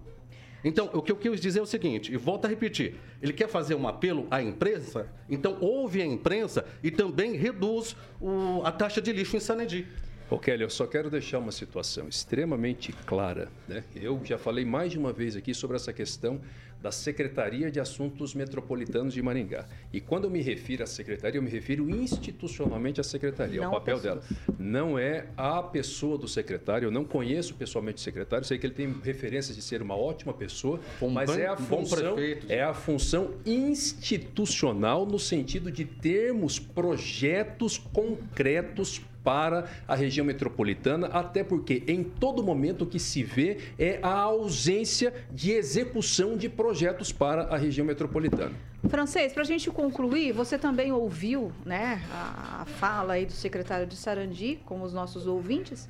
Então, 0.64 0.90
o 0.94 1.02
que 1.02 1.12
eu 1.12 1.16
quis 1.16 1.42
dizer 1.42 1.60
é 1.60 1.62
o 1.62 1.66
seguinte, 1.66 2.14
e 2.14 2.18
volto 2.18 2.46
a 2.46 2.48
repetir: 2.48 2.96
ele 3.22 3.34
quer 3.34 3.48
fazer 3.48 3.76
um 3.76 3.88
apelo 3.88 4.28
à 4.30 4.42
imprensa, 4.42 5.08
então 5.30 5.58
ouve 5.60 6.02
a 6.02 6.06
imprensa 6.06 6.66
e 6.84 6.92
também 6.92 7.34
reduz 7.34 7.96
o, 8.20 8.62
a 8.64 8.72
taxa 8.72 9.02
de 9.02 9.12
lixo 9.12 9.36
em 9.36 9.40
Sanedi. 9.40 9.88
Ô 10.30 10.40
Kelly, 10.40 10.64
eu 10.64 10.70
só 10.70 10.88
quero 10.88 11.10
deixar 11.10 11.40
uma 11.40 11.52
situação 11.52 12.08
extremamente 12.08 12.94
clara. 13.06 13.50
Né? 13.68 13.84
Eu 13.94 14.22
já 14.24 14.38
falei 14.38 14.64
mais 14.64 14.94
de 14.94 14.98
uma 14.98 15.12
vez 15.12 15.36
aqui 15.36 15.54
sobre 15.54 15.76
essa 15.76 15.92
questão 15.92 16.40
da 16.82 16.92
Secretaria 16.92 17.70
de 17.70 17.80
Assuntos 17.80 18.34
Metropolitanos 18.34 19.14
de 19.14 19.22
Maringá. 19.22 19.68
E 19.94 20.02
quando 20.02 20.26
eu 20.26 20.30
me 20.32 20.42
refiro 20.42 20.84
à 20.84 20.88
secretaria, 20.88 21.38
eu 21.38 21.44
me 21.44 21.50
refiro 21.50 21.90
institucionalmente 21.90 23.00
à 23.00 23.04
secretaria, 23.04 23.62
não 23.62 23.68
ao 23.68 23.74
papel 23.74 24.00
dela. 24.00 24.24
Não 24.58 24.98
é 24.98 25.28
a 25.38 25.62
pessoa 25.62 26.18
do 26.18 26.28
secretário, 26.28 26.88
eu 26.88 26.92
não 26.92 27.06
conheço 27.06 27.54
pessoalmente 27.54 27.98
o 27.98 28.02
secretário, 28.02 28.46
sei 28.46 28.58
que 28.58 28.66
ele 28.66 28.74
tem 28.74 28.92
referências 29.04 29.56
de 29.56 29.62
ser 29.62 29.82
uma 29.82 29.96
ótima 29.96 30.34
pessoa, 30.34 30.80
um 31.02 31.10
mas 31.10 31.30
é 31.38 31.48
a 31.48 31.58
função 31.58 32.16
é 32.50 32.64
a 32.64 32.74
função 32.74 33.32
institucional 33.46 35.06
no 35.06 35.20
sentido 35.20 35.72
de 35.72 35.86
termos 35.86 36.58
projetos 36.58 37.78
concretos 37.78 39.02
para 39.24 39.70
a 39.88 39.96
região 39.96 40.26
metropolitana, 40.26 41.06
até 41.08 41.44
porque 41.44 41.84
em 41.88 42.04
todo 42.04 42.44
momento 42.44 42.84
o 42.84 42.88
que 42.88 42.98
se 42.98 43.24
vê 43.24 43.58
é 43.78 44.00
a 44.02 44.14
ausência 44.14 45.14
de 45.32 45.52
execução 45.52 46.36
de 46.36 46.50
projetos 46.50 46.71
para 47.12 47.44
a 47.44 47.58
região 47.58 47.86
metropolitana. 47.86 48.54
Francês, 48.90 49.34
para 49.34 49.44
a 49.44 49.46
gente 49.46 49.70
concluir, 49.70 50.32
você 50.32 50.58
também 50.58 50.92
ouviu 50.92 51.52
né, 51.66 52.02
a, 52.12 52.66
fala 52.66 53.14
aí 53.14 53.26
do 53.26 53.32
secretário 53.32 53.86
de 53.86 53.96
Sarandi, 53.96 54.60
como 54.66 54.84
os 54.84 54.94
nossos 54.94 55.28
ouvintes. 55.28 55.90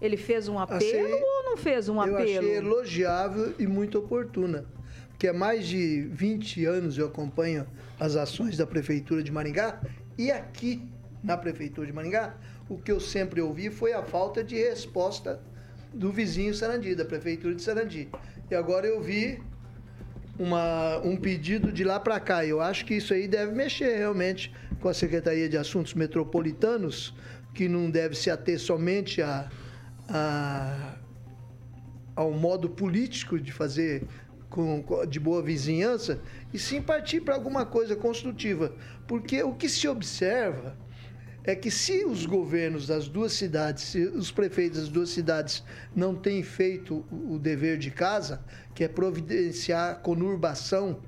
Ele 0.00 0.16
fez 0.16 0.48
um 0.48 0.58
apelo 0.58 0.78
achei, 0.78 1.12
ou 1.12 1.44
não 1.44 1.56
fez 1.56 1.88
um 1.88 2.00
apelo? 2.00 2.18
Eu 2.18 2.40
achei 2.40 2.56
elogiável 2.56 3.54
e 3.58 3.66
muito 3.66 3.98
oportuna. 3.98 4.64
Porque 5.10 5.28
há 5.28 5.32
mais 5.32 5.66
de 5.66 6.02
20 6.10 6.64
anos 6.64 6.98
eu 6.98 7.06
acompanho 7.06 7.66
as 8.00 8.16
ações 8.16 8.56
da 8.56 8.66
Prefeitura 8.66 9.22
de 9.22 9.30
Maringá 9.30 9.80
e 10.18 10.30
aqui 10.30 10.82
na 11.22 11.36
Prefeitura 11.36 11.86
de 11.86 11.92
Maringá, 11.92 12.34
o 12.68 12.76
que 12.76 12.90
eu 12.90 12.98
sempre 12.98 13.40
ouvi 13.40 13.70
foi 13.70 13.92
a 13.92 14.02
falta 14.02 14.42
de 14.42 14.56
resposta 14.56 15.40
do 15.92 16.10
vizinho 16.10 16.54
Sarandi, 16.54 16.94
da 16.94 17.04
prefeitura 17.04 17.54
de 17.54 17.62
Sarandi. 17.62 18.08
E 18.50 18.54
agora 18.54 18.86
eu 18.86 19.00
vi 19.00 19.40
uma, 20.38 20.98
um 20.98 21.16
pedido 21.16 21.72
de 21.72 21.84
lá 21.84 22.00
para 22.00 22.18
cá. 22.20 22.44
Eu 22.44 22.60
acho 22.60 22.84
que 22.84 22.94
isso 22.94 23.12
aí 23.12 23.28
deve 23.28 23.52
mexer 23.52 23.96
realmente 23.96 24.52
com 24.80 24.88
a 24.88 24.94
Secretaria 24.94 25.48
de 25.48 25.56
Assuntos 25.56 25.94
Metropolitanos, 25.94 27.14
que 27.54 27.68
não 27.68 27.90
deve 27.90 28.14
se 28.14 28.30
ater 28.30 28.58
somente 28.58 29.20
a, 29.22 29.50
a 30.08 30.96
ao 32.14 32.30
modo 32.30 32.68
político 32.68 33.38
de 33.40 33.50
fazer 33.52 34.06
com, 34.50 34.84
de 35.08 35.18
boa 35.18 35.42
vizinhança, 35.42 36.20
e 36.52 36.58
sim 36.58 36.80
partir 36.82 37.22
para 37.22 37.34
alguma 37.34 37.64
coisa 37.64 37.96
construtiva. 37.96 38.74
Porque 39.06 39.42
o 39.42 39.54
que 39.54 39.68
se 39.68 39.88
observa 39.88 40.76
é 41.44 41.56
que 41.56 41.70
se 41.70 42.04
os 42.04 42.24
governos 42.24 42.86
das 42.86 43.08
duas 43.08 43.32
cidades, 43.32 43.84
se 43.84 44.04
os 44.04 44.30
prefeitos 44.30 44.80
das 44.80 44.88
duas 44.88 45.10
cidades 45.10 45.64
não 45.94 46.14
têm 46.14 46.42
feito 46.42 47.04
o 47.10 47.38
dever 47.38 47.78
de 47.78 47.90
casa, 47.90 48.44
que 48.74 48.84
é 48.84 48.88
providenciar 48.88 50.00
conurbação 50.00 51.00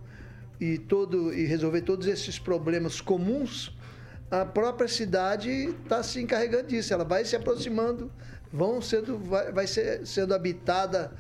e, 0.61 0.78
todo, 0.78 1.32
e 1.32 1.45
resolver 1.45 1.82
todos 1.82 2.07
esses 2.07 2.39
problemas 2.39 3.01
comuns, 3.01 3.76
a 4.30 4.45
própria 4.45 4.89
cidade 4.89 5.51
está 5.51 6.03
se 6.03 6.20
encarregando 6.20 6.68
disso. 6.68 6.93
Ela 6.93 7.05
vai 7.05 7.24
se 7.24 7.37
aproximando, 7.37 8.11
vão 8.53 8.82
sendo, 8.82 9.18
vai, 9.18 9.53
vai 9.53 9.66
ser, 9.66 10.05
sendo 10.05 10.35
habitada 10.35 11.12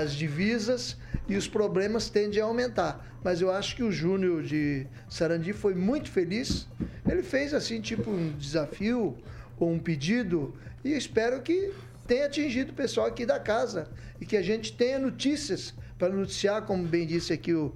as 0.00 0.14
divisas 0.14 0.96
e 1.28 1.36
os 1.36 1.46
problemas 1.46 2.08
tendem 2.08 2.40
a 2.40 2.44
aumentar. 2.44 3.06
Mas 3.22 3.42
eu 3.42 3.50
acho 3.50 3.76
que 3.76 3.82
o 3.82 3.92
Júnior 3.92 4.42
de 4.42 4.86
Sarandi 5.08 5.52
foi 5.52 5.74
muito 5.74 6.10
feliz. 6.10 6.66
Ele 7.06 7.22
fez 7.22 7.52
assim, 7.52 7.80
tipo, 7.80 8.10
um 8.10 8.32
desafio 8.32 9.16
ou 9.58 9.70
um 9.70 9.78
pedido, 9.78 10.54
e 10.82 10.92
espero 10.92 11.42
que 11.42 11.72
tenha 12.06 12.26
atingido 12.26 12.72
o 12.72 12.74
pessoal 12.74 13.06
aqui 13.06 13.24
da 13.26 13.38
casa 13.38 13.88
e 14.20 14.24
que 14.24 14.36
a 14.36 14.42
gente 14.42 14.72
tenha 14.72 14.98
notícias 14.98 15.74
para 15.98 16.08
noticiar, 16.08 16.62
como 16.62 16.84
bem 16.84 17.06
disse 17.06 17.32
aqui 17.32 17.52
o, 17.52 17.72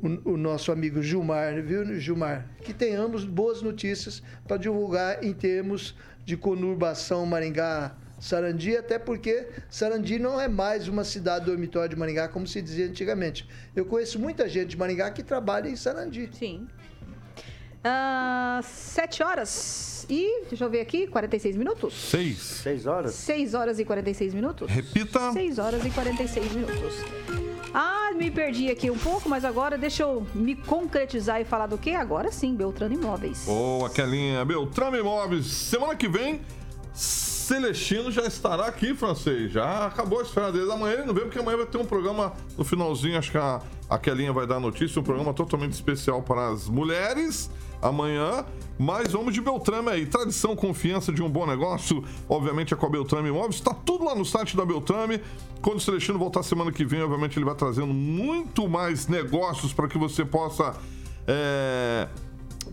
o, 0.00 0.32
o, 0.32 0.36
nosso 0.36 0.70
amigo 0.70 1.02
Gilmar, 1.02 1.60
viu, 1.62 1.98
Gilmar? 1.98 2.46
Que 2.62 2.72
tenhamos 2.72 3.24
boas 3.24 3.62
notícias 3.62 4.22
para 4.46 4.58
divulgar 4.58 5.24
em 5.24 5.32
termos 5.32 5.96
de 6.24 6.36
conurbação 6.36 7.26
Maringá 7.26 7.96
Sarandi, 8.26 8.76
até 8.76 8.98
porque 8.98 9.46
Sarandi 9.70 10.18
não 10.18 10.40
é 10.40 10.48
mais 10.48 10.88
uma 10.88 11.04
cidade 11.04 11.44
dormitório 11.44 11.90
de 11.90 11.96
Maringá, 11.96 12.26
como 12.26 12.44
se 12.44 12.60
dizia 12.60 12.86
antigamente. 12.86 13.48
Eu 13.74 13.86
conheço 13.86 14.18
muita 14.18 14.48
gente 14.48 14.70
de 14.70 14.76
Maringá 14.76 15.12
que 15.12 15.22
trabalha 15.22 15.68
em 15.68 15.76
Sarandi. 15.76 16.28
Sim. 16.32 16.66
Uh, 17.86 18.60
sete 18.64 19.22
horas 19.22 20.04
e, 20.10 20.46
deixa 20.48 20.64
eu 20.64 20.68
ver 20.68 20.80
aqui, 20.80 21.06
46 21.06 21.56
minutos? 21.56 21.94
Seis. 21.94 22.38
Seis 22.38 22.84
horas? 22.84 23.14
Seis 23.14 23.54
horas 23.54 23.78
e 23.78 23.84
46 23.84 24.34
minutos. 24.34 24.68
Repita. 24.68 25.32
Seis 25.32 25.60
horas 25.60 25.86
e 25.86 25.90
46 25.90 26.52
minutos. 26.52 26.94
Ah, 27.72 28.10
me 28.16 28.28
perdi 28.28 28.70
aqui 28.70 28.90
um 28.90 28.98
pouco, 28.98 29.28
mas 29.28 29.44
agora 29.44 29.78
deixa 29.78 30.02
eu 30.02 30.26
me 30.34 30.56
concretizar 30.56 31.40
e 31.40 31.44
falar 31.44 31.68
do 31.68 31.78
que? 31.78 31.94
Agora 31.94 32.32
sim, 32.32 32.56
Beltrano 32.56 32.94
Imóveis. 32.94 33.44
Boa, 33.44 33.88
Kelinha. 33.88 34.44
Beltrano 34.44 34.96
Imóveis. 34.96 35.46
Semana 35.46 35.94
que 35.94 36.08
vem 36.08 36.40
Celestino 37.46 38.10
já 38.10 38.26
estará 38.26 38.66
aqui, 38.66 38.92
francês. 38.92 39.52
Já 39.52 39.86
acabou 39.86 40.18
a 40.18 40.22
esfera 40.22 40.50
dele. 40.50 40.68
Amanhã 40.72 40.94
ele 40.94 41.04
não 41.04 41.14
vem, 41.14 41.22
porque 41.22 41.38
amanhã 41.38 41.58
vai 41.58 41.66
ter 41.66 41.78
um 41.78 41.84
programa 41.84 42.32
no 42.58 42.64
finalzinho. 42.64 43.16
Acho 43.16 43.30
que 43.30 43.38
a, 43.38 43.60
a 43.88 43.96
Kelinha 44.00 44.32
vai 44.32 44.48
dar 44.48 44.58
notícia. 44.58 44.98
Um 44.98 45.04
programa 45.04 45.32
totalmente 45.32 45.72
especial 45.72 46.20
para 46.22 46.48
as 46.48 46.66
mulheres. 46.66 47.48
Amanhã. 47.80 48.44
Mas 48.76 49.12
vamos 49.12 49.32
de 49.32 49.40
Beltrame 49.40 49.90
aí. 49.90 50.06
Tradição, 50.06 50.56
confiança 50.56 51.12
de 51.12 51.22
um 51.22 51.30
bom 51.30 51.46
negócio. 51.46 52.02
Obviamente 52.28 52.74
é 52.74 52.76
com 52.76 52.86
a 52.86 52.90
Beltrame 52.90 53.28
Imóveis. 53.28 53.54
Está 53.54 53.72
tudo 53.72 54.06
lá 54.06 54.16
no 54.16 54.24
site 54.24 54.56
da 54.56 54.66
Beltrame. 54.66 55.20
Quando 55.62 55.76
o 55.76 55.80
Celestino 55.80 56.18
voltar 56.18 56.42
semana 56.42 56.72
que 56.72 56.84
vem, 56.84 57.00
obviamente 57.00 57.38
ele 57.38 57.44
vai 57.44 57.54
trazendo 57.54 57.94
muito 57.94 58.68
mais 58.68 59.06
negócios 59.06 59.72
para 59.72 59.86
que 59.86 59.96
você 59.96 60.24
possa. 60.24 60.74
É 61.28 62.08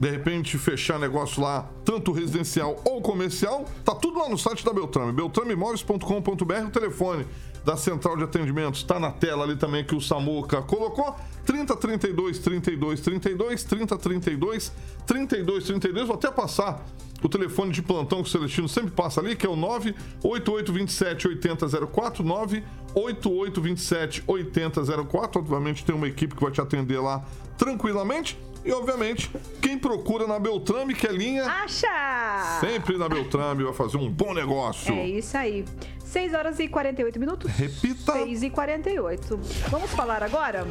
de 0.04 0.10
repente 0.10 0.58
fechar 0.58 1.00
negócio 1.00 1.42
lá, 1.42 1.70
tanto 1.86 2.12
residencial 2.12 2.76
ou 2.84 3.02
comercial, 3.02 3.64
tá 3.86 3.96
tudo 3.96 4.20
lá 4.20 4.28
no 4.28 4.38
site 4.38 4.66
da 4.66 4.74
Beltrame, 4.74 5.14
beltrameimóveis.com.br, 5.14 6.68
o 6.68 6.70
telefone 6.70 7.26
da 7.64 7.78
central 7.78 8.18
de 8.18 8.26
atendimento 8.26 8.76
está 8.76 9.00
na 9.00 9.12
tela 9.12 9.46
ali 9.46 9.56
também 9.56 9.86
que 9.86 9.96
o 9.96 10.02
Samuca 10.02 10.62
colocou. 10.62 11.16
30 11.46 11.78
32 11.78 12.40
32 12.40 13.00
32 13.00 13.64
30 13.64 13.98
32 13.98 14.74
32 15.08 15.64
32. 15.64 16.08
Vou 16.08 16.18
até 16.18 16.30
passar 16.30 16.86
o 17.24 17.30
telefone 17.30 17.72
de 17.72 17.82
plantão 17.82 18.22
que 18.22 18.28
o 18.28 18.32
Celestino 18.32 18.68
sempre 18.68 18.92
passa 18.92 19.22
ali, 19.22 19.38
que 19.38 19.46
é 19.46 19.50
o 19.50 19.56
98827 19.56 21.30
8004 21.30 22.22
98827 22.26 24.24
8004. 24.28 25.40
Obviamente 25.40 25.86
tem 25.86 25.96
uma 25.96 26.10
equipe 26.10 26.36
que 26.36 26.44
vai 26.44 26.52
te 26.52 26.60
atender 26.60 27.00
lá 27.00 27.24
tranquilamente. 27.58 28.38
E, 28.66 28.72
obviamente, 28.72 29.30
quem 29.62 29.78
procura 29.78 30.26
na 30.26 30.40
Beltrame, 30.40 30.94
que 30.94 31.06
é 31.06 31.12
linha. 31.12 31.46
Acha! 31.46 32.60
Sempre 32.62 32.98
na 32.98 33.10
Beltrame 33.10 33.64
vai 33.64 33.74
fazer 33.74 33.98
um 33.98 34.10
bom 34.10 34.34
negócio. 34.34 34.94
É 34.94 35.08
isso 35.08 35.38
aí. 35.38 35.66
6 36.06 36.34
horas 36.34 36.60
e 36.60 36.68
48 36.68 37.20
minutos. 37.20 37.52
Repita. 37.52 38.14
6 38.14 38.44
e 38.44 38.50
48. 38.50 39.40
Vamos 39.70 39.92
falar 39.92 40.24
agora? 40.24 40.66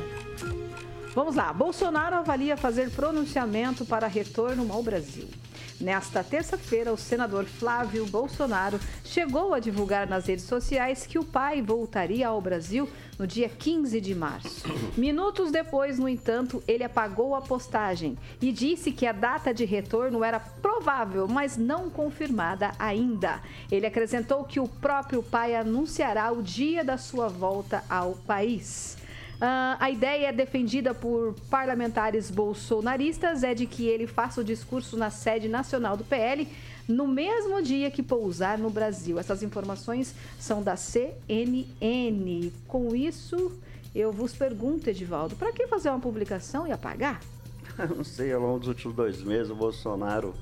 Vamos 1.14 1.34
lá. 1.36 1.52
Bolsonaro 1.52 2.16
avalia 2.16 2.56
fazer 2.56 2.90
pronunciamento 2.90 3.84
para 3.84 4.06
retorno 4.06 4.72
ao 4.72 4.82
Brasil. 4.82 5.28
Nesta 5.82 6.22
terça-feira, 6.22 6.92
o 6.92 6.96
senador 6.96 7.44
Flávio 7.44 8.06
Bolsonaro 8.06 8.78
chegou 9.04 9.52
a 9.52 9.58
divulgar 9.58 10.06
nas 10.06 10.26
redes 10.26 10.44
sociais 10.44 11.04
que 11.06 11.18
o 11.18 11.24
pai 11.24 11.60
voltaria 11.60 12.28
ao 12.28 12.40
Brasil 12.40 12.88
no 13.18 13.26
dia 13.26 13.48
15 13.48 14.00
de 14.00 14.14
março. 14.14 14.62
Minutos 14.96 15.50
depois, 15.50 15.98
no 15.98 16.08
entanto, 16.08 16.62
ele 16.68 16.84
apagou 16.84 17.34
a 17.34 17.40
postagem 17.40 18.16
e 18.40 18.52
disse 18.52 18.92
que 18.92 19.04
a 19.08 19.12
data 19.12 19.52
de 19.52 19.64
retorno 19.64 20.22
era 20.22 20.38
provável, 20.38 21.26
mas 21.26 21.56
não 21.56 21.90
confirmada 21.90 22.70
ainda. 22.78 23.40
Ele 23.68 23.84
acrescentou 23.84 24.44
que 24.44 24.60
o 24.60 24.68
próprio 24.68 25.20
pai 25.20 25.56
anunciará 25.56 26.30
o 26.30 26.44
dia 26.44 26.84
da 26.84 26.96
sua 26.96 27.26
volta 27.26 27.82
ao 27.90 28.12
país. 28.24 29.01
Uh, 29.42 29.74
a 29.80 29.90
ideia 29.90 30.32
defendida 30.32 30.94
por 30.94 31.34
parlamentares 31.50 32.30
bolsonaristas 32.30 33.42
é 33.42 33.52
de 33.52 33.66
que 33.66 33.88
ele 33.88 34.06
faça 34.06 34.40
o 34.40 34.44
discurso 34.44 34.96
na 34.96 35.10
sede 35.10 35.48
nacional 35.48 35.96
do 35.96 36.04
PL 36.04 36.46
no 36.86 37.08
mesmo 37.08 37.60
dia 37.60 37.90
que 37.90 38.04
pousar 38.04 38.56
no 38.56 38.70
Brasil. 38.70 39.18
Essas 39.18 39.42
informações 39.42 40.14
são 40.38 40.62
da 40.62 40.76
CNN. 40.76 42.52
Com 42.68 42.94
isso, 42.94 43.50
eu 43.92 44.12
vos 44.12 44.32
pergunto, 44.32 44.88
Edivaldo, 44.88 45.34
para 45.34 45.50
que 45.50 45.66
fazer 45.66 45.90
uma 45.90 45.98
publicação 45.98 46.64
e 46.64 46.70
apagar? 46.70 47.20
Não 47.96 48.04
sei, 48.04 48.32
ao 48.32 48.40
longo 48.40 48.60
dos 48.60 48.68
últimos 48.68 48.94
dois 48.94 49.20
meses, 49.24 49.50
o 49.50 49.56
Bolsonaro, 49.56 50.34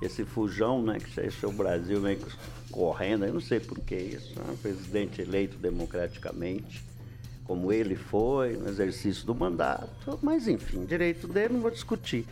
esse 0.00 0.24
fujão, 0.24 0.82
né, 0.82 0.98
que 0.98 1.14
deixou 1.14 1.50
o 1.50 1.52
Brasil 1.52 2.00
meio 2.00 2.26
correndo, 2.70 3.26
eu 3.26 3.34
não 3.34 3.40
sei 3.40 3.60
por 3.60 3.78
que 3.80 3.96
isso, 3.96 4.32
né? 4.38 4.56
presidente 4.62 5.20
eleito 5.20 5.58
democraticamente 5.58 6.88
como 7.50 7.72
ele 7.72 7.96
foi 7.96 8.52
no 8.52 8.68
exercício 8.68 9.26
do 9.26 9.34
mandato, 9.34 10.16
mas 10.22 10.46
enfim, 10.46 10.84
direito 10.84 11.26
dele 11.26 11.54
não 11.54 11.60
vou 11.60 11.72
discutir. 11.72 12.24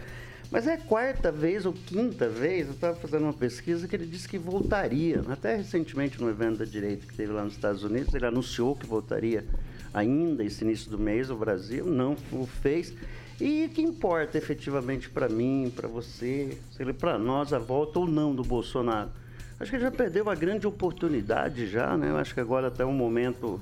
Mas 0.49 0.69
é 0.69 0.77
quarta 0.77 1.33
vez 1.33 1.66
ou 1.66 1.73
quinta 1.73 2.29
vez, 2.29 2.69
eu 2.69 2.75
estava 2.75 2.95
fazendo 2.95 3.25
uma 3.25 3.33
pesquisa 3.33 3.89
que 3.89 3.97
ele 3.97 4.07
disse 4.07 4.29
que 4.29 4.39
voltaria. 4.39 5.25
Até 5.29 5.57
recentemente, 5.57 6.23
no 6.23 6.31
evento 6.31 6.59
da 6.59 6.64
direita 6.64 7.05
que 7.05 7.14
teve 7.16 7.33
lá 7.33 7.43
nos 7.43 7.55
Estados 7.55 7.83
Unidos, 7.83 8.14
ele 8.14 8.27
anunciou 8.27 8.77
que 8.77 8.87
voltaria 8.87 9.45
ainda 9.93 10.45
esse 10.45 10.62
início 10.62 10.89
do 10.89 11.01
mês 11.01 11.31
ao 11.31 11.37
Brasil, 11.37 11.85
não 11.85 12.16
o 12.31 12.47
fez. 12.47 12.95
E 13.41 13.64
o 13.64 13.71
que 13.71 13.83
importa 13.83 14.39
efetivamente 14.39 15.11
para 15.11 15.29
mim, 15.29 15.73
para 15.75 15.89
você, 15.89 16.57
para 16.97 17.19
nós, 17.19 17.53
a 17.53 17.59
volta 17.59 17.99
ou 17.99 18.07
não 18.07 18.37
do 18.37 18.45
Bolsonaro? 18.45 19.11
Acho 19.59 19.69
que 19.69 19.77
ele 19.79 19.83
já 19.83 19.91
perdeu 19.91 20.23
uma 20.23 20.37
grande 20.37 20.64
oportunidade 20.64 21.66
já, 21.66 21.97
né? 21.97 22.11
Eu 22.11 22.16
acho 22.19 22.33
que 22.33 22.39
agora 22.39 22.69
até 22.69 22.87
um 22.87 22.93
momento 22.93 23.61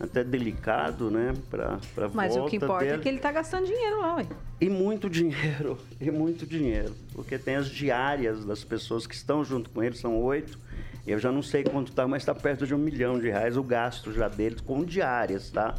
até 0.00 0.24
delicado, 0.24 1.10
né? 1.10 1.34
Pra, 1.50 1.78
pra 1.94 2.08
Mas 2.08 2.34
o 2.34 2.46
que 2.46 2.56
importa 2.56 2.86
é 2.86 2.94
é 2.94 2.98
que 2.98 3.06
ele 3.06 3.18
está 3.18 3.30
gastando 3.30 3.66
dinheiro 3.66 4.00
lá, 4.00 4.16
ué. 4.16 4.26
E 4.58 4.68
muito 4.70 5.10
dinheiro, 5.10 5.76
e 6.00 6.10
muito 6.10 6.46
dinheiro. 6.46 6.94
Porque 7.12 7.38
tem 7.38 7.56
as 7.56 7.68
diárias 7.68 8.44
das 8.44 8.64
pessoas 8.64 9.06
que 9.06 9.14
estão 9.14 9.44
junto 9.44 9.68
com 9.68 9.82
ele, 9.82 9.94
são 9.94 10.16
oito. 10.22 10.58
Eu 11.06 11.18
já 11.18 11.30
não 11.30 11.42
sei 11.42 11.64
quanto 11.64 11.90
está, 11.90 12.08
mas 12.08 12.22
está 12.22 12.34
perto 12.34 12.66
de 12.66 12.74
um 12.74 12.78
milhão 12.78 13.18
de 13.18 13.28
reais 13.28 13.56
o 13.56 13.62
gasto 13.62 14.12
já 14.12 14.28
deles 14.28 14.60
com 14.60 14.84
diárias, 14.84 15.50
tá? 15.50 15.74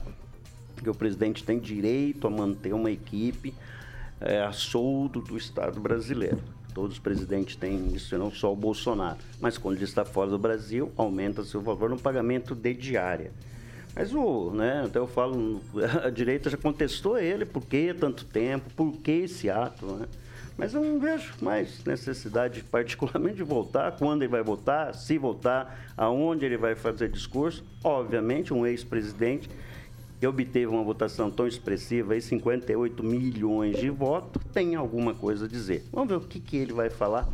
Porque 0.76 0.90
o 0.90 0.96
presidente 0.96 1.44
tem 1.44 1.60
direito 1.60 2.28
a 2.28 2.30
manter 2.30 2.74
uma 2.74 2.92
equipe 2.92 3.54
é, 4.20 4.42
a 4.42 4.52
soldo 4.52 5.22
do 5.22 5.38
Estado 5.38 5.80
brasileiro. 5.80 6.40
Todos 6.74 6.94
os 6.94 7.00
presidentes 7.00 7.56
têm 7.56 7.94
isso, 7.94 8.18
não 8.18 8.32
só 8.32 8.52
o 8.54 8.56
Bolsonaro. 8.56 9.18
Mas 9.40 9.58
quando 9.58 9.76
ele 9.76 9.84
está 9.84 10.06
fora 10.06 10.30
do 10.30 10.40
Brasil, 10.40 10.92
aumenta-se 10.96 11.56
o 11.58 11.62
valor 11.62 11.90
no 11.90 12.00
pagamento 12.00 12.56
de 12.56 12.74
diária. 12.74 13.32
Mas 13.96 14.14
o, 14.14 14.52
né, 14.52 14.84
até 14.86 15.00
eu 15.00 15.08
falo, 15.08 15.62
a 16.04 16.10
direita 16.10 16.50
já 16.50 16.58
contestou 16.58 17.18
ele, 17.18 17.46
por 17.46 17.66
que 17.66 17.94
tanto 17.94 18.26
tempo, 18.26 18.70
por 18.76 18.94
que 18.94 19.12
esse 19.12 19.50
ato, 19.50 19.86
né? 19.86 20.08
Mas 20.58 20.74
eu 20.74 20.84
não 20.84 21.00
vejo 21.00 21.34
mais 21.42 21.84
necessidade, 21.84 22.64
particularmente, 22.70 23.38
de 23.38 23.44
voltar, 23.44 23.94
quando 23.94 24.22
ele 24.22 24.32
vai 24.32 24.44
voltar, 24.44 24.94
se 24.94 25.18
voltar, 25.18 25.92
aonde 25.98 26.46
ele 26.46 26.58
vai 26.58 26.76
fazer 26.76 27.10
discurso. 27.10 27.64
Obviamente, 27.84 28.54
um 28.54 28.66
ex-presidente 28.66 29.50
que 30.20 30.28
obteve 30.28 30.68
uma 30.68 30.84
votação 30.84 31.32
tão 31.32 31.48
expressiva, 31.48 32.14
aí 32.14 32.22
58 32.22 33.04
milhões 33.04 33.80
de 33.80 33.90
votos, 33.90 34.40
tem 34.54 34.76
alguma 34.76 35.16
coisa 35.16 35.46
a 35.46 35.48
dizer. 35.48 35.84
Vamos 35.92 36.10
ver 36.10 36.16
o 36.18 36.22
que, 36.22 36.40
que 36.40 36.58
ele 36.58 36.74
vai 36.74 36.92
falar. 36.92 37.28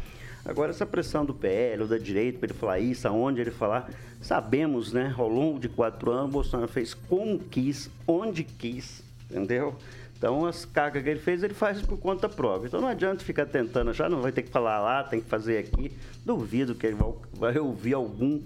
Agora, 0.47 0.71
essa 0.71 0.85
pressão 0.85 1.25
do 1.25 1.33
PL 1.33 1.81
ou 1.81 1.87
da 1.89 1.97
direita 1.97 2.39
para 2.39 2.47
ele 2.47 2.57
falar 2.57 2.79
isso, 2.79 3.05
aonde 3.05 3.41
ele 3.41 3.51
falar, 3.51 3.91
sabemos, 4.21 4.93
né? 4.93 5.13
Ao 5.17 5.27
longo 5.27 5.59
de 5.59 5.67
quatro 5.67 6.09
anos, 6.09 6.29
o 6.29 6.31
Bolsonaro 6.31 6.71
fez 6.71 6.93
como 6.93 7.37
quis, 7.37 7.89
onde 8.07 8.45
quis, 8.45 9.03
entendeu? 9.29 9.75
Então, 10.17 10.45
as 10.45 10.63
cargas 10.63 11.03
que 11.03 11.09
ele 11.09 11.19
fez, 11.19 11.43
ele 11.43 11.53
faz 11.53 11.81
por 11.81 11.97
conta 11.97 12.29
própria. 12.29 12.67
Então, 12.67 12.79
não 12.79 12.87
adianta 12.87 13.25
ficar 13.25 13.45
tentando 13.45 13.91
achar, 13.91 14.09
não 14.09 14.21
vai 14.21 14.31
ter 14.31 14.41
que 14.41 14.49
falar 14.49 14.79
lá, 14.79 15.03
tem 15.03 15.19
que 15.19 15.29
fazer 15.29 15.57
aqui. 15.57 15.91
Duvido 16.25 16.73
que 16.73 16.87
ele 16.87 16.97
vai, 17.33 17.57
ouvir 17.59 17.93
algum 17.93 18.41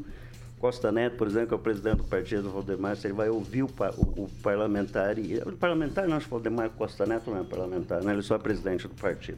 Costa 0.59 0.91
Neto, 0.91 1.17
por 1.17 1.27
exemplo, 1.27 1.49
que 1.49 1.53
é 1.53 1.57
o 1.57 1.59
presidente 1.59 1.97
do 1.97 2.03
partido, 2.03 2.49
Valdemar, 2.49 2.95
se 2.97 3.07
ele 3.07 3.13
vai 3.13 3.29
ouvir 3.29 3.61
o, 3.61 3.67
o, 3.67 4.23
o 4.23 4.29
parlamentar. 4.41 5.19
E, 5.19 5.37
o 5.37 5.53
parlamentar, 5.53 6.07
não, 6.07 6.19
se 6.19 6.27
Valdemar 6.27 6.71
Costa 6.71 7.05
Neto 7.05 7.29
não 7.29 7.39
é 7.39 7.43
parlamentar, 7.43 8.03
né? 8.03 8.11
ele 8.11 8.23
só 8.23 8.35
é 8.35 8.39
presidente 8.39 8.87
do 8.87 8.95
partido. 8.95 9.37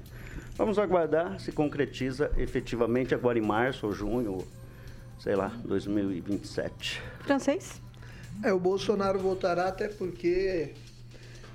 Vamos 0.55 0.77
aguardar 0.77 1.39
se 1.39 1.51
concretiza 1.51 2.31
efetivamente 2.37 3.15
agora 3.15 3.39
em 3.39 3.41
março 3.41 3.87
ou 3.87 3.93
junho, 3.93 4.37
sei 5.19 5.35
lá, 5.35 5.51
2027. 5.65 7.01
Francês? 7.21 7.81
É, 8.43 8.53
o 8.53 8.59
Bolsonaro 8.59 9.19
voltará 9.19 9.67
até 9.67 9.87
porque 9.87 10.73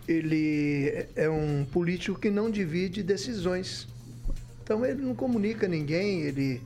ele 0.06 1.06
é 1.14 1.28
um 1.28 1.64
político 1.64 2.18
que 2.18 2.30
não 2.30 2.50
divide 2.50 3.02
decisões. 3.02 3.86
Então 4.62 4.84
ele 4.84 5.02
não 5.02 5.14
comunica 5.14 5.68
ninguém, 5.68 6.22
ele 6.22 6.60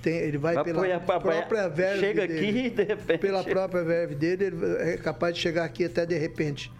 tem, 0.00 0.16
ele 0.16 0.38
vai 0.38 0.54
pela 0.62 0.78
apoia, 0.78 1.00
própria 1.00 1.68
verve 1.68 2.00
Chega 2.00 2.26
dele, 2.26 2.38
aqui 2.38 2.66
e 2.66 2.70
de 2.70 2.82
repente. 2.82 3.20
Pela 3.20 3.44
própria 3.44 3.82
verve 3.82 4.14
dele, 4.14 4.44
ele 4.44 4.56
é 4.78 4.96
capaz 4.96 5.34
de 5.34 5.40
chegar 5.40 5.64
aqui 5.64 5.84
até 5.84 6.06
de 6.06 6.16
repente. 6.16 6.70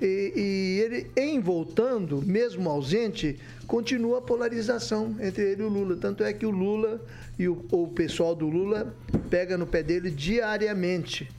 E, 0.00 0.32
e, 0.34 0.80
ele, 0.80 1.10
em 1.16 1.40
voltando, 1.40 2.22
mesmo 2.22 2.68
ausente, 2.68 3.38
continua 3.66 4.18
a 4.18 4.22
polarização 4.22 5.16
entre 5.20 5.52
ele 5.52 5.62
e 5.62 5.64
o 5.64 5.68
Lula. 5.68 5.96
Tanto 5.96 6.24
é 6.24 6.32
que 6.32 6.44
o 6.44 6.50
Lula 6.50 7.00
e 7.38 7.48
o, 7.48 7.64
o 7.70 7.88
pessoal 7.88 8.34
do 8.34 8.48
Lula 8.48 8.94
pega 9.30 9.56
no 9.56 9.66
pé 9.66 9.82
dele 9.82 10.10
diariamente. 10.10 11.30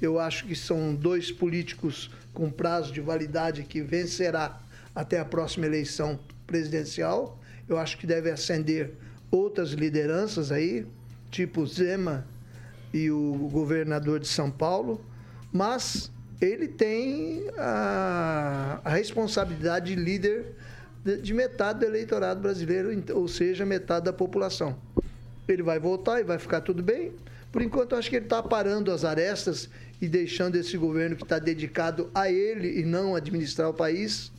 Eu 0.00 0.18
acho 0.18 0.46
que 0.46 0.54
são 0.54 0.94
dois 0.94 1.32
políticos 1.32 2.10
com 2.32 2.50
prazo 2.50 2.92
de 2.92 3.00
validade 3.00 3.64
que 3.64 3.82
vencerá 3.82 4.60
até 4.94 5.18
a 5.18 5.24
próxima 5.24 5.66
eleição 5.66 6.18
presidencial. 6.46 7.38
Eu 7.68 7.78
acho 7.78 7.98
que 7.98 8.06
deve 8.06 8.30
ascender 8.30 8.92
outras 9.30 9.70
lideranças 9.70 10.52
aí, 10.52 10.86
tipo 11.30 11.66
Zema 11.66 12.26
e 12.92 13.10
o 13.10 13.48
governador 13.52 14.20
de 14.20 14.28
São 14.28 14.50
Paulo, 14.50 15.04
mas 15.52 16.10
ele 16.40 16.68
tem 16.68 17.48
a, 17.56 18.80
a 18.84 18.90
responsabilidade 18.90 19.94
de 19.94 20.00
líder 20.00 20.54
de, 21.04 21.20
de, 21.20 21.34
metade 21.34 21.80
do 21.80 21.86
eleitorado 21.86 22.40
brasileiro, 22.40 22.90
ou 23.14 23.26
seja, 23.28 23.64
metade 23.64 24.04
da 24.04 24.12
população. 24.12 24.76
Ele 25.46 25.62
vai 25.62 25.78
voltar 25.78 26.20
e 26.20 26.24
vai 26.24 26.38
ficar 26.38 26.60
tudo 26.60 26.82
bem. 26.82 27.12
Por 27.50 27.62
enquanto, 27.62 27.96
acho 27.96 28.10
que 28.10 28.16
ele 28.16 28.26
está 28.26 28.42
parando 28.42 28.92
as 28.92 29.04
arestas 29.04 29.68
e 30.00 30.06
deixando 30.06 30.56
esse 30.56 30.76
governo 30.76 31.16
que 31.16 31.22
está 31.22 31.38
dedicado 31.38 32.10
a 32.14 32.30
ele 32.30 32.80
e 32.80 32.84
não 32.84 33.16
administrar 33.16 33.70
o 33.70 33.74
país 33.74 34.30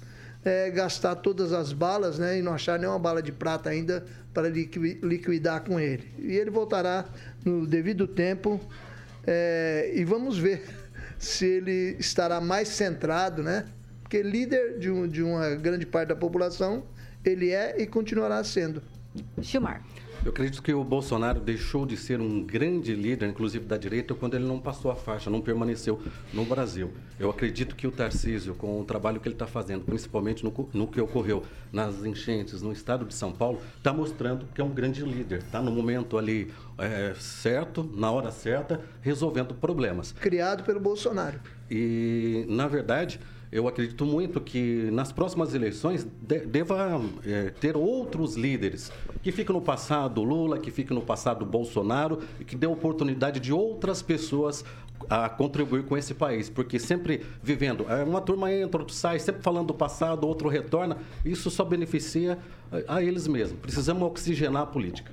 é, 0.43 0.69
gastar 0.69 1.15
todas 1.15 1.51
as 1.51 1.73
balas 1.73 2.17
né, 2.17 2.39
e 2.39 2.41
não 2.41 2.53
achar 2.53 2.79
nenhuma 2.79 2.99
bala 2.99 3.21
de 3.21 3.31
prata 3.31 3.69
ainda 3.69 4.05
para 4.33 4.47
liquidar 4.47 5.61
com 5.63 5.79
ele. 5.79 6.11
E 6.19 6.33
ele 6.33 6.49
voltará 6.49 7.05
no 7.43 7.65
devido 7.65 8.07
tempo 8.07 8.59
é, 9.25 9.91
e 9.93 10.03
vamos 10.05 10.37
ver 10.37 10.63
se 11.19 11.45
ele 11.45 11.97
estará 11.99 12.39
mais 12.41 12.69
centrado, 12.69 13.43
né? 13.43 13.65
Porque 14.01 14.23
líder 14.23 14.79
de, 14.79 14.89
um, 14.89 15.07
de 15.07 15.21
uma 15.21 15.53
grande 15.55 15.85
parte 15.85 16.07
da 16.07 16.15
população, 16.15 16.83
ele 17.23 17.51
é 17.51 17.79
e 17.79 17.85
continuará 17.85 18.43
sendo. 18.43 18.81
Chumar. 19.41 19.83
Eu 20.23 20.31
acredito 20.31 20.61
que 20.61 20.73
o 20.73 20.83
Bolsonaro 20.83 21.39
deixou 21.39 21.85
de 21.85 21.95
ser 21.95 22.19
um 22.19 22.43
grande 22.43 22.93
líder, 22.93 23.29
inclusive 23.29 23.63
da 23.65 23.77
direita, 23.77 24.13
quando 24.13 24.33
ele 24.33 24.45
não 24.45 24.59
passou 24.59 24.91
a 24.91 24.95
faixa, 24.95 25.29
não 25.29 25.39
permaneceu 25.39 26.01
no 26.33 26.43
Brasil. 26.43 26.91
Eu 27.17 27.29
acredito 27.29 27.73
que 27.73 27.87
o 27.87 27.91
Tarcísio, 27.91 28.53
com 28.53 28.81
o 28.81 28.83
trabalho 28.83 29.21
que 29.21 29.29
ele 29.29 29.35
está 29.35 29.47
fazendo, 29.47 29.85
principalmente 29.85 30.43
no, 30.43 30.69
no, 30.73 30.87
que 30.87 30.99
ocorreu 30.99 31.43
nas 31.71 32.03
enchentes 32.03 32.61
no 32.61 32.73
estado 32.73 33.05
de 33.05 33.13
São 33.13 33.31
Paulo, 33.31 33.61
está 33.77 33.93
mostrando 33.93 34.45
que 34.53 34.59
é 34.59 34.63
um 34.63 34.71
grande 34.71 35.03
líder. 35.03 35.39
Está 35.39 35.61
no 35.61 35.71
momento 35.71 36.17
ali 36.17 36.51
é, 36.77 37.13
certo, 37.17 37.89
na 37.95 38.11
hora 38.11 38.29
certa, 38.29 38.81
resolvendo 39.01 39.53
problemas. 39.53 40.11
Criado 40.11 40.63
pelo 40.63 40.81
Bolsonaro. 40.81 41.39
E, 41.71 42.45
na 42.49 42.67
verdade 42.67 43.21
eu 43.51 43.67
acredito 43.67 44.05
muito 44.05 44.39
que 44.39 44.89
nas 44.91 45.11
próximas 45.11 45.53
eleições 45.53 46.07
de, 46.21 46.39
deva 46.39 47.01
é, 47.25 47.49
ter 47.49 47.75
outros 47.75 48.35
líderes 48.35 48.91
que 49.23 49.31
fiquem 49.31 49.55
no 49.55 49.61
passado 49.61 50.23
Lula, 50.23 50.59
que 50.59 50.69
fiquem 50.69 50.95
no 50.95 51.01
passado 51.01 51.45
Bolsonaro 51.45 52.19
e 52.39 52.45
que 52.45 52.55
dê 52.55 52.67
oportunidade 52.67 53.39
de 53.39 53.51
outras 53.51 54.01
pessoas 54.01 54.63
a 55.09 55.27
contribuir 55.27 55.83
com 55.85 55.97
esse 55.97 56.13
país, 56.13 56.49
porque 56.49 56.77
sempre 56.77 57.25
vivendo, 57.41 57.85
é, 57.89 58.03
uma 58.03 58.21
turma 58.21 58.53
entra, 58.53 58.81
outro 58.81 58.93
sai, 58.93 59.17
sempre 59.17 59.41
falando 59.41 59.67
do 59.67 59.73
passado, 59.73 60.27
outro 60.27 60.49
retorna, 60.49 60.97
isso 61.25 61.49
só 61.49 61.63
beneficia 61.63 62.37
a, 62.87 62.97
a 62.97 63.03
eles 63.03 63.27
mesmos. 63.27 63.59
Precisamos 63.59 64.03
oxigenar 64.03 64.63
a 64.63 64.65
política. 64.67 65.11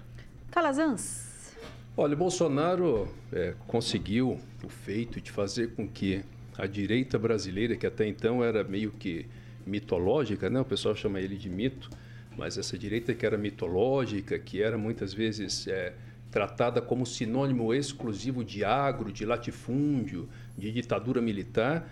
Calazans. 0.51 1.55
Olha, 1.97 2.13
o 2.13 2.17
Bolsonaro 2.17 3.09
é, 3.33 3.55
conseguiu 3.67 4.39
o 4.63 4.69
feito 4.69 5.19
de 5.21 5.31
fazer 5.31 5.75
com 5.75 5.89
que 5.89 6.23
a 6.59 6.67
direita 6.67 7.19
brasileira, 7.19 7.77
que 7.77 7.87
até 7.87 8.07
então 8.07 8.43
era 8.43 8.65
meio 8.65 8.91
que 8.91 9.27
mitológica, 9.67 10.49
né? 10.49 10.61
o 10.61 10.65
pessoal 10.65 10.95
chama 10.95 11.21
ele 11.21 11.37
de 11.37 11.51
mito, 11.51 11.91
mas 12.37 12.57
essa 12.57 12.79
direita 12.79 13.15
que 13.15 13.27
era 13.27 13.37
mitológica, 13.37 14.39
que 14.39 14.63
era 14.63 14.79
muitas 14.79 15.13
vezes 15.13 15.67
é, 15.67 15.95
tratada 16.31 16.81
como 16.81 17.05
sinônimo 17.07 17.73
exclusivo 17.75 18.45
de 18.45 18.65
agro, 18.65 19.11
de 19.11 19.25
latifúndio, 19.25 20.29
de 20.57 20.71
ditadura 20.71 21.21
militar, 21.21 21.89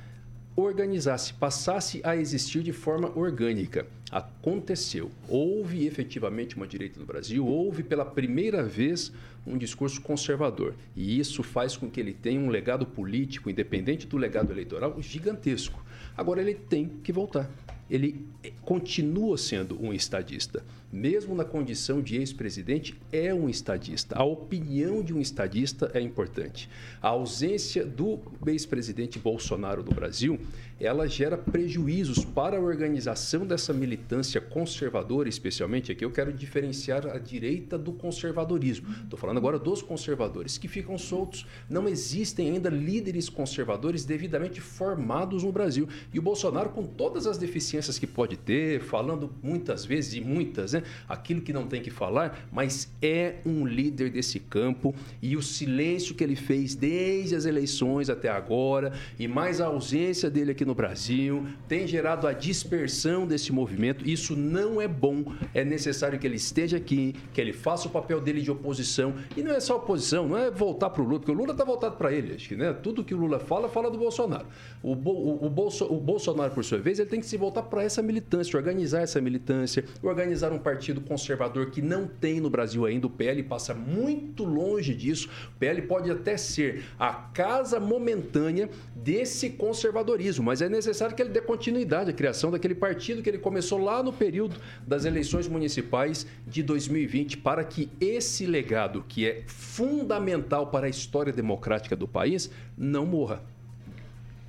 organizasse, 0.57 1.35
passasse 1.35 2.01
a 2.05 2.17
existir 2.17 2.63
de 2.63 2.73
forma 2.73 3.11
orgânica. 3.19 3.87
Aconteceu. 4.11 5.11
Houve 5.29 5.87
efetivamente 5.87 6.57
uma 6.57 6.67
direita 6.67 7.01
no 7.01 7.07
Brasil, 7.07 7.47
houve 7.47 7.83
pela 7.83 8.05
primeira 8.05 8.63
vez 8.63 9.13
um 9.47 9.59
discurso 9.59 10.01
conservador. 10.01 10.75
E 10.97 11.19
isso 11.19 11.43
faz 11.43 11.77
com 11.77 11.91
que 11.91 12.01
ele 12.01 12.15
tenha 12.15 12.41
um 12.41 12.49
legado 12.49 12.87
político, 12.87 13.51
independente 13.51 14.07
do 14.07 14.17
legado 14.17 14.53
eleitoral, 14.53 15.01
gigantesco. 15.01 15.85
Agora 16.17 16.41
ele 16.41 16.55
tem 16.55 16.89
que 17.03 17.13
voltar. 17.13 17.51
Ele 17.91 18.27
continua 18.63 19.37
sendo 19.37 19.83
um 19.83 19.93
estadista 19.93 20.65
mesmo 20.95 21.35
na 21.35 21.45
condição 21.45 22.01
de 22.01 22.17
ex-presidente, 22.17 22.95
é 23.11 23.35
um 23.35 23.49
estadista. 23.49 24.17
A 24.17 24.23
opinião 24.23 25.03
de 25.03 25.13
um 25.13 25.21
estadista 25.21 25.91
é 25.93 26.01
importante. 26.01 26.71
A 27.03 27.09
ausência 27.09 27.85
do 27.85 28.21
ex-presidente 28.47 29.19
Bolsonaro 29.19 29.83
no 29.83 29.91
Brasil, 29.91 30.39
ela 30.79 31.09
gera 31.09 31.37
prejuízos 31.37 32.25
para 32.25 32.59
a 32.59 32.61
organização 32.61 33.45
dessa 33.45 33.73
militância 33.73 34.04
conservadora, 34.51 35.29
especialmente 35.29 35.93
aqui 35.93 36.05
eu 36.05 36.11
quero 36.11 36.33
diferenciar 36.33 37.07
a 37.07 37.19
direita 37.19 37.79
do 37.79 37.93
conservadorismo. 37.93 38.89
Estou 39.03 39.19
falando 39.19 39.39
agora 39.39 39.59
dos 39.59 39.83
conservadores 39.83 40.59
que 40.59 40.69
ficam 40.69 40.97
soltos. 40.99 41.47
Não 41.69 41.89
existem 41.89 42.51
ainda 42.51 42.69
líderes 42.69 43.29
conservadores 43.29 44.05
devidamente 44.05 44.61
formados 44.61 45.43
no 45.43 45.53
Brasil. 45.53 45.89
E 46.13 46.19
o 46.19 46.23
Bolsonaro, 46.23 46.71
com 46.71 46.85
todas 46.85 47.27
as 47.27 47.39
deficiências 47.39 47.99
que 47.99 48.07
pode 48.07 48.37
ter, 48.37 48.81
falando 48.81 49.31
muitas 49.43 49.85
vezes 49.85 50.15
e 50.15 50.21
muitas, 50.21 50.73
né? 50.73 50.83
aquilo 51.09 51.41
que 51.41 51.53
não 51.53 51.67
tem 51.67 51.83
que 51.83 51.91
falar, 51.91 52.49
mas 52.53 52.91
é 53.01 53.37
um 53.45 53.67
líder 53.67 54.11
desse 54.11 54.41
campo 54.41 54.95
e 55.23 55.37
o 55.37 55.43
silêncio 55.43 56.15
que 56.15 56.23
ele 56.23 56.37
fez 56.37 56.75
desde 56.75 57.35
as 57.35 57.45
eleições 57.45 58.11
até 58.11 58.29
agora 58.29 58.93
e 59.19 59.27
mais 59.27 59.61
a 59.61 59.67
ausência 59.67 60.31
dele 60.31 60.53
aqui 60.53 60.65
no 60.65 60.75
Brasil 60.75 61.47
tem 61.69 61.87
gerado 61.87 62.27
a 62.27 62.33
dispersão 62.33 63.27
desse 63.27 63.53
movimento. 63.53 63.84
Isso 64.05 64.37
não 64.37 64.81
é 64.81 64.89
bom. 64.89 65.25
É 65.53 65.65
necessário 65.65 66.19
que 66.19 66.27
ele 66.27 66.37
esteja 66.37 66.77
aqui, 66.77 67.15
que 67.33 67.41
ele 67.41 67.53
faça 67.53 67.89
o 67.89 67.91
papel 67.91 68.21
dele 68.21 68.41
de 68.41 68.51
oposição 68.51 69.15
e 69.37 69.43
não 69.43 69.53
é 69.53 69.61
só 69.61 69.77
oposição, 69.77 70.29
não 70.29 70.39
é 70.39 70.51
voltar 70.51 70.91
para 70.91 71.03
o 71.03 71.05
Lula, 71.05 71.19
porque 71.19 71.33
o 71.33 71.35
Lula 71.35 71.53
está 71.53 71.65
voltado 71.65 71.97
para 71.97 72.13
ele. 72.13 72.35
Acho 72.35 72.49
que 72.49 72.57
né, 72.57 72.73
tudo 72.73 73.05
que 73.05 73.15
o 73.15 73.19
Lula 73.19 73.39
fala, 73.39 73.69
fala 73.69 73.91
do 73.91 73.99
Bolsonaro. 73.99 74.47
O, 74.83 74.95
Bo, 74.95 75.13
o, 75.13 75.47
o, 75.47 75.51
Bolso, 75.51 75.85
o 75.85 76.01
Bolsonaro, 76.01 76.53
por 76.53 76.65
sua 76.65 76.79
vez, 76.79 76.99
ele 76.99 77.09
tem 77.09 77.21
que 77.21 77.27
se 77.27 77.37
voltar 77.37 77.63
para 77.63 77.83
essa 77.83 78.03
militância, 78.03 78.57
organizar 78.57 79.03
essa 79.03 79.21
militância, 79.21 79.85
organizar 80.03 80.53
um 80.53 80.59
partido 80.59 81.01
conservador 81.01 81.71
que 81.71 81.83
não 81.83 82.07
tem 82.07 82.41
no 82.41 82.51
Brasil 82.51 82.85
ainda. 82.85 83.07
O 83.07 83.11
PL 83.11 83.43
passa 83.43 83.75
muito 83.75 84.45
longe 84.45 84.95
disso. 84.95 85.29
O 85.55 85.59
PL 85.59 85.83
pode 85.83 86.11
até 86.11 86.37
ser 86.37 86.85
a 86.99 87.13
casa 87.13 87.81
momentânea 87.81 88.69
desse 88.95 89.51
conservadorismo, 89.51 90.45
mas 90.45 90.63
é 90.63 90.69
necessário 90.69 91.15
que 91.15 91.23
ele 91.23 91.31
dê 91.31 91.41
continuidade 91.41 92.11
à 92.11 92.13
criação 92.13 92.51
daquele 92.51 92.75
partido 92.75 93.23
que 93.23 93.29
ele 93.29 93.39
começou 93.39 93.74
começou 93.75 93.79
lá 93.79 94.03
no 94.03 94.13
período 94.13 94.57
das 94.87 95.05
eleições 95.05 95.49
municipais 95.49 96.27
de 96.47 96.63
2020 96.63 97.39
para 97.39 97.65
que 97.65 97.91
esse 98.01 98.47
legado, 98.47 99.05
que 99.09 99.27
é 99.27 99.43
fundamental 99.47 100.69
para 100.69 100.87
a 100.87 100.89
história 100.89 101.33
democrática 101.33 101.97
do 101.97 102.07
país, 102.07 102.51
não 102.77 103.05
morra. 103.05 103.43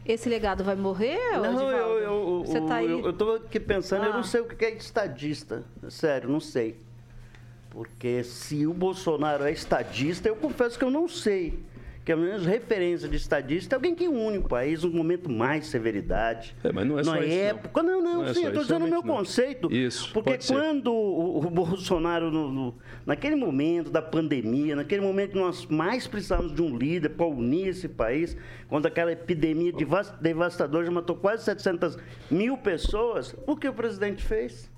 Esse 0.06 0.30
legado 0.30 0.64
vai 0.64 0.76
morrer? 0.76 1.18
Não, 1.34 1.72
eu, 1.72 2.00
eu, 2.00 2.44
Você 2.46 2.62
tá 2.62 2.76
aí... 2.76 2.90
eu, 2.90 3.10
estou 3.10 3.36
aqui 3.36 3.60
pensando, 3.60 4.04
ah. 4.04 4.08
eu 4.08 4.14
não 4.14 4.20
ah. 4.20 4.24
sei 4.24 4.42
o 4.42 4.46
que 4.46 4.64
é 4.64 4.76
estadista. 4.76 5.64
Sério, 5.90 6.30
não 6.30 6.40
sei. 6.40 6.80
Porque 7.72 8.24
se 8.24 8.68
o 8.68 8.74
Bolsonaro 8.74 9.44
é 9.44 9.52
estadista, 9.52 10.30
eu 10.30 10.36
confesso 10.36 10.78
que 10.78 10.86
eu 10.86 10.92
não 10.92 11.10
sei 11.10 11.60
que 12.06 12.12
a 12.12 12.16
menos 12.16 12.46
referência 12.46 13.10
de 13.10 13.18
estadista 13.18 13.74
é 13.74 13.78
alguém 13.78 13.96
que 13.96 14.08
une 14.08 14.38
o 14.38 14.44
país 14.44 14.84
num 14.84 14.92
momento 14.92 15.28
mais 15.28 15.64
de 15.64 15.70
severidade. 15.72 16.56
É, 16.64 16.72
mas 16.72 16.86
não 16.86 17.00
é 17.00 17.04
só 17.04 17.18
isso. 17.18 17.34
época. 17.34 17.82
Não, 17.82 18.00
não, 18.00 18.14
não, 18.14 18.26
não 18.26 18.34
sim, 18.34 18.44
é 18.44 18.46
eu 18.46 18.50
estou 18.50 18.64
dizendo 18.64 18.86
o 18.86 18.88
meu 18.88 19.02
não. 19.02 19.16
conceito. 19.16 19.74
Isso. 19.74 20.14
Porque 20.14 20.38
quando 20.48 20.94
o, 20.94 21.40
o, 21.40 21.50
Bolsonaro, 21.50 22.30
no, 22.30 22.52
no, 22.52 22.76
naquele 23.08 23.36
momento 23.36 23.90
da 23.90 24.04
pandemia, 24.04 24.76
naquele 24.76 25.02
momento 25.02 25.32
que 25.32 25.40
nós 25.40 25.66
mais 25.66 26.06
precisávamos 26.06 26.54
de 26.54 26.62
um 26.62 26.78
líder 26.78 27.10
para 27.10 27.26
unir 27.26 27.70
esse 27.70 27.90
país, 27.90 28.38
quando 28.70 28.86
aquela 28.86 29.12
epidemia 29.12 29.74
devastadora 30.22 30.86
já 30.86 30.92
matou 30.92 31.16
quase 31.16 31.44
700 31.44 31.98
mil 32.30 32.56
pessoas, 32.56 33.36
o 33.48 33.58
que 33.58 33.68
o 33.68 33.74
presidente 33.74 34.24
fez? 34.24 34.70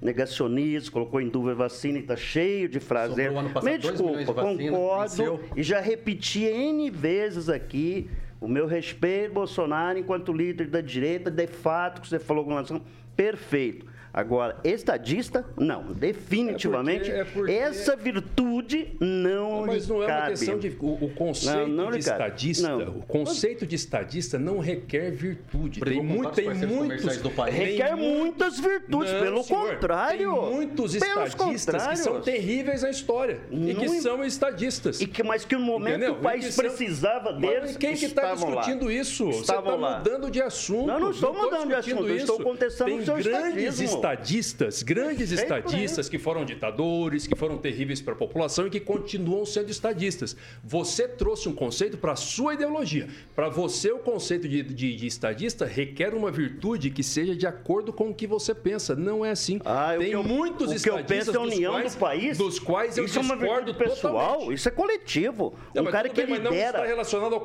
Negacionista, 0.00 0.90
colocou 0.90 1.20
em 1.20 1.28
dúvida 1.28 1.52
a 1.52 1.56
vacina 1.56 1.98
e 1.98 2.00
está 2.02 2.16
cheio 2.16 2.68
de 2.68 2.80
frases. 2.80 3.16
Me 3.62 3.78
desculpa, 3.78 4.16
de 4.56 4.70
concordo 4.70 5.40
e 5.56 5.62
já 5.62 5.80
repeti 5.80 6.44
N 6.44 6.90
vezes 6.90 7.48
aqui 7.48 8.10
o 8.40 8.48
meu 8.48 8.66
respeito, 8.66 9.34
Bolsonaro, 9.34 9.98
enquanto 9.98 10.32
líder 10.32 10.68
da 10.68 10.80
direita, 10.80 11.30
de 11.30 11.46
fato, 11.46 12.00
que 12.00 12.08
você 12.08 12.18
falou 12.18 12.44
com 12.44 12.50
relação, 12.50 12.80
perfeito. 13.14 13.86
Agora, 14.12 14.56
estadista, 14.64 15.44
não. 15.56 15.92
Definitivamente, 15.92 17.10
é 17.10 17.24
porque, 17.24 17.30
é 17.30 17.34
porque... 17.34 17.52
essa 17.52 17.94
virtude 17.94 18.96
não, 18.98 19.60
não 19.60 19.66
Mas 19.66 19.86
não 19.86 20.00
cabe. 20.00 20.10
é 20.10 20.16
uma 20.16 20.28
questão 20.30 20.58
de. 20.58 20.76
O, 20.80 21.04
o 21.04 21.10
conceito 21.14 21.56
não, 21.56 21.68
não 21.68 21.90
de 21.92 21.98
estadista. 21.98 22.76
O 22.76 23.02
conceito 23.02 23.66
de 23.66 23.76
estadista 23.76 24.38
não 24.38 24.58
requer 24.58 25.10
virtude. 25.12 25.80
Tem, 25.80 26.02
muito, 26.02 26.30
tem 26.32 26.52
muitos. 26.52 27.18
Do 27.18 27.30
país. 27.30 27.54
Requer 27.54 27.96
muitas 27.96 28.58
virtudes, 28.58 29.12
não, 29.12 29.20
pelo 29.20 29.42
senhor, 29.44 29.74
contrário. 29.74 30.32
Tem 30.32 30.54
muitos 30.54 30.94
estadistas 30.94 31.86
que 31.86 31.96
são 31.96 32.20
terríveis 32.20 32.82
na 32.82 32.90
história. 32.90 33.40
e 33.50 33.74
que 33.74 33.88
são 34.00 34.24
estadistas. 34.24 35.00
E 35.00 35.06
que, 35.06 35.22
mas 35.22 35.44
que 35.44 35.54
no 35.54 35.62
momento 35.62 35.96
Entendeu? 35.98 36.14
o 36.14 36.20
país 36.20 36.56
precisava 36.56 37.32
deles. 37.32 37.60
Mas 37.60 37.76
quem 37.76 37.94
que 37.94 38.06
está 38.06 38.34
discutindo 38.34 38.86
lá. 38.86 38.92
isso? 38.92 39.28
Estavam 39.30 39.78
Você 39.78 39.84
está 39.84 39.98
mudando 39.98 40.30
de 40.30 40.42
assunto. 40.42 40.86
Não, 40.86 41.00
não 41.00 41.10
estou 41.10 41.32
mudando 41.32 41.68
de 41.68 41.74
assunto. 41.74 42.08
Isso. 42.08 42.16
Estou 42.16 42.40
contestando 42.40 42.90
tem 42.90 43.00
o 43.00 43.04
seu 43.04 43.14
grandes 43.16 43.80
estadismo 43.80 43.99
estadistas, 44.00 44.82
grandes 44.82 45.30
estadistas 45.30 46.08
que 46.08 46.18
foram 46.18 46.44
ditadores, 46.44 47.26
que 47.26 47.34
foram 47.34 47.58
terríveis 47.58 48.00
para 48.00 48.14
a 48.14 48.16
população 48.16 48.66
e 48.66 48.70
que 48.70 48.80
continuam 48.80 49.44
sendo 49.44 49.70
estadistas. 49.70 50.36
Você 50.64 51.06
trouxe 51.06 51.48
um 51.48 51.54
conceito 51.54 51.98
para 51.98 52.12
a 52.12 52.16
sua 52.16 52.54
ideologia. 52.54 53.08
Para 53.34 53.48
você, 53.48 53.92
o 53.92 53.98
conceito 53.98 54.48
de, 54.48 54.62
de, 54.62 54.96
de, 54.96 55.06
estadista 55.06 55.64
requer 55.64 56.14
uma 56.14 56.30
virtude 56.30 56.90
que 56.90 57.02
seja 57.02 57.34
de 57.36 57.46
acordo 57.46 57.92
com 57.92 58.10
o 58.10 58.14
que 58.14 58.26
você 58.26 58.54
pensa. 58.54 58.96
Não 58.96 59.24
é 59.24 59.30
assim. 59.30 59.60
Ah, 59.64 59.94
Tem 59.98 60.12
eu, 60.12 60.22
muitos 60.22 60.70
o 60.70 60.74
estadistas 60.74 60.82
que 60.82 60.90
eu 60.90 61.04
penso 61.04 61.30
é 61.30 61.36
a 61.36 61.40
união 61.40 61.72
quais, 61.72 61.94
do 61.94 61.98
país. 61.98 62.38
Dos 62.38 62.58
quais 62.58 62.96
eu 62.96 63.04
isso 63.04 63.20
discordo 63.20 63.70
é 63.70 63.74
pessoal, 63.74 64.32
totalmente. 64.32 64.54
isso 64.54 64.68
é 64.68 64.72
coletivo. 64.72 65.54
Não, 65.74 65.82
um 65.82 65.86
cara 65.86 66.08
que 66.08 66.24
bem, 66.24 66.36
lidera 66.36 66.80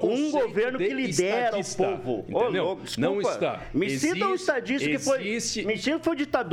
um 0.02 0.32
governo 0.32 0.78
que 0.78 0.94
lidera 0.94 1.58
o 1.58 1.76
povo. 1.76 2.26
Entendeu? 2.28 2.80
Oh, 2.80 3.00
não 3.00 3.22
está. 3.22 3.62
Me 3.74 3.90
cita 3.90 4.28
um 4.28 4.36
estadista 4.36 4.90
que 4.90 5.00
foi. 5.00 5.20
Me 5.20 5.78
cita 5.78 6.00
foi 6.06 6.16
ditador. 6.16 6.45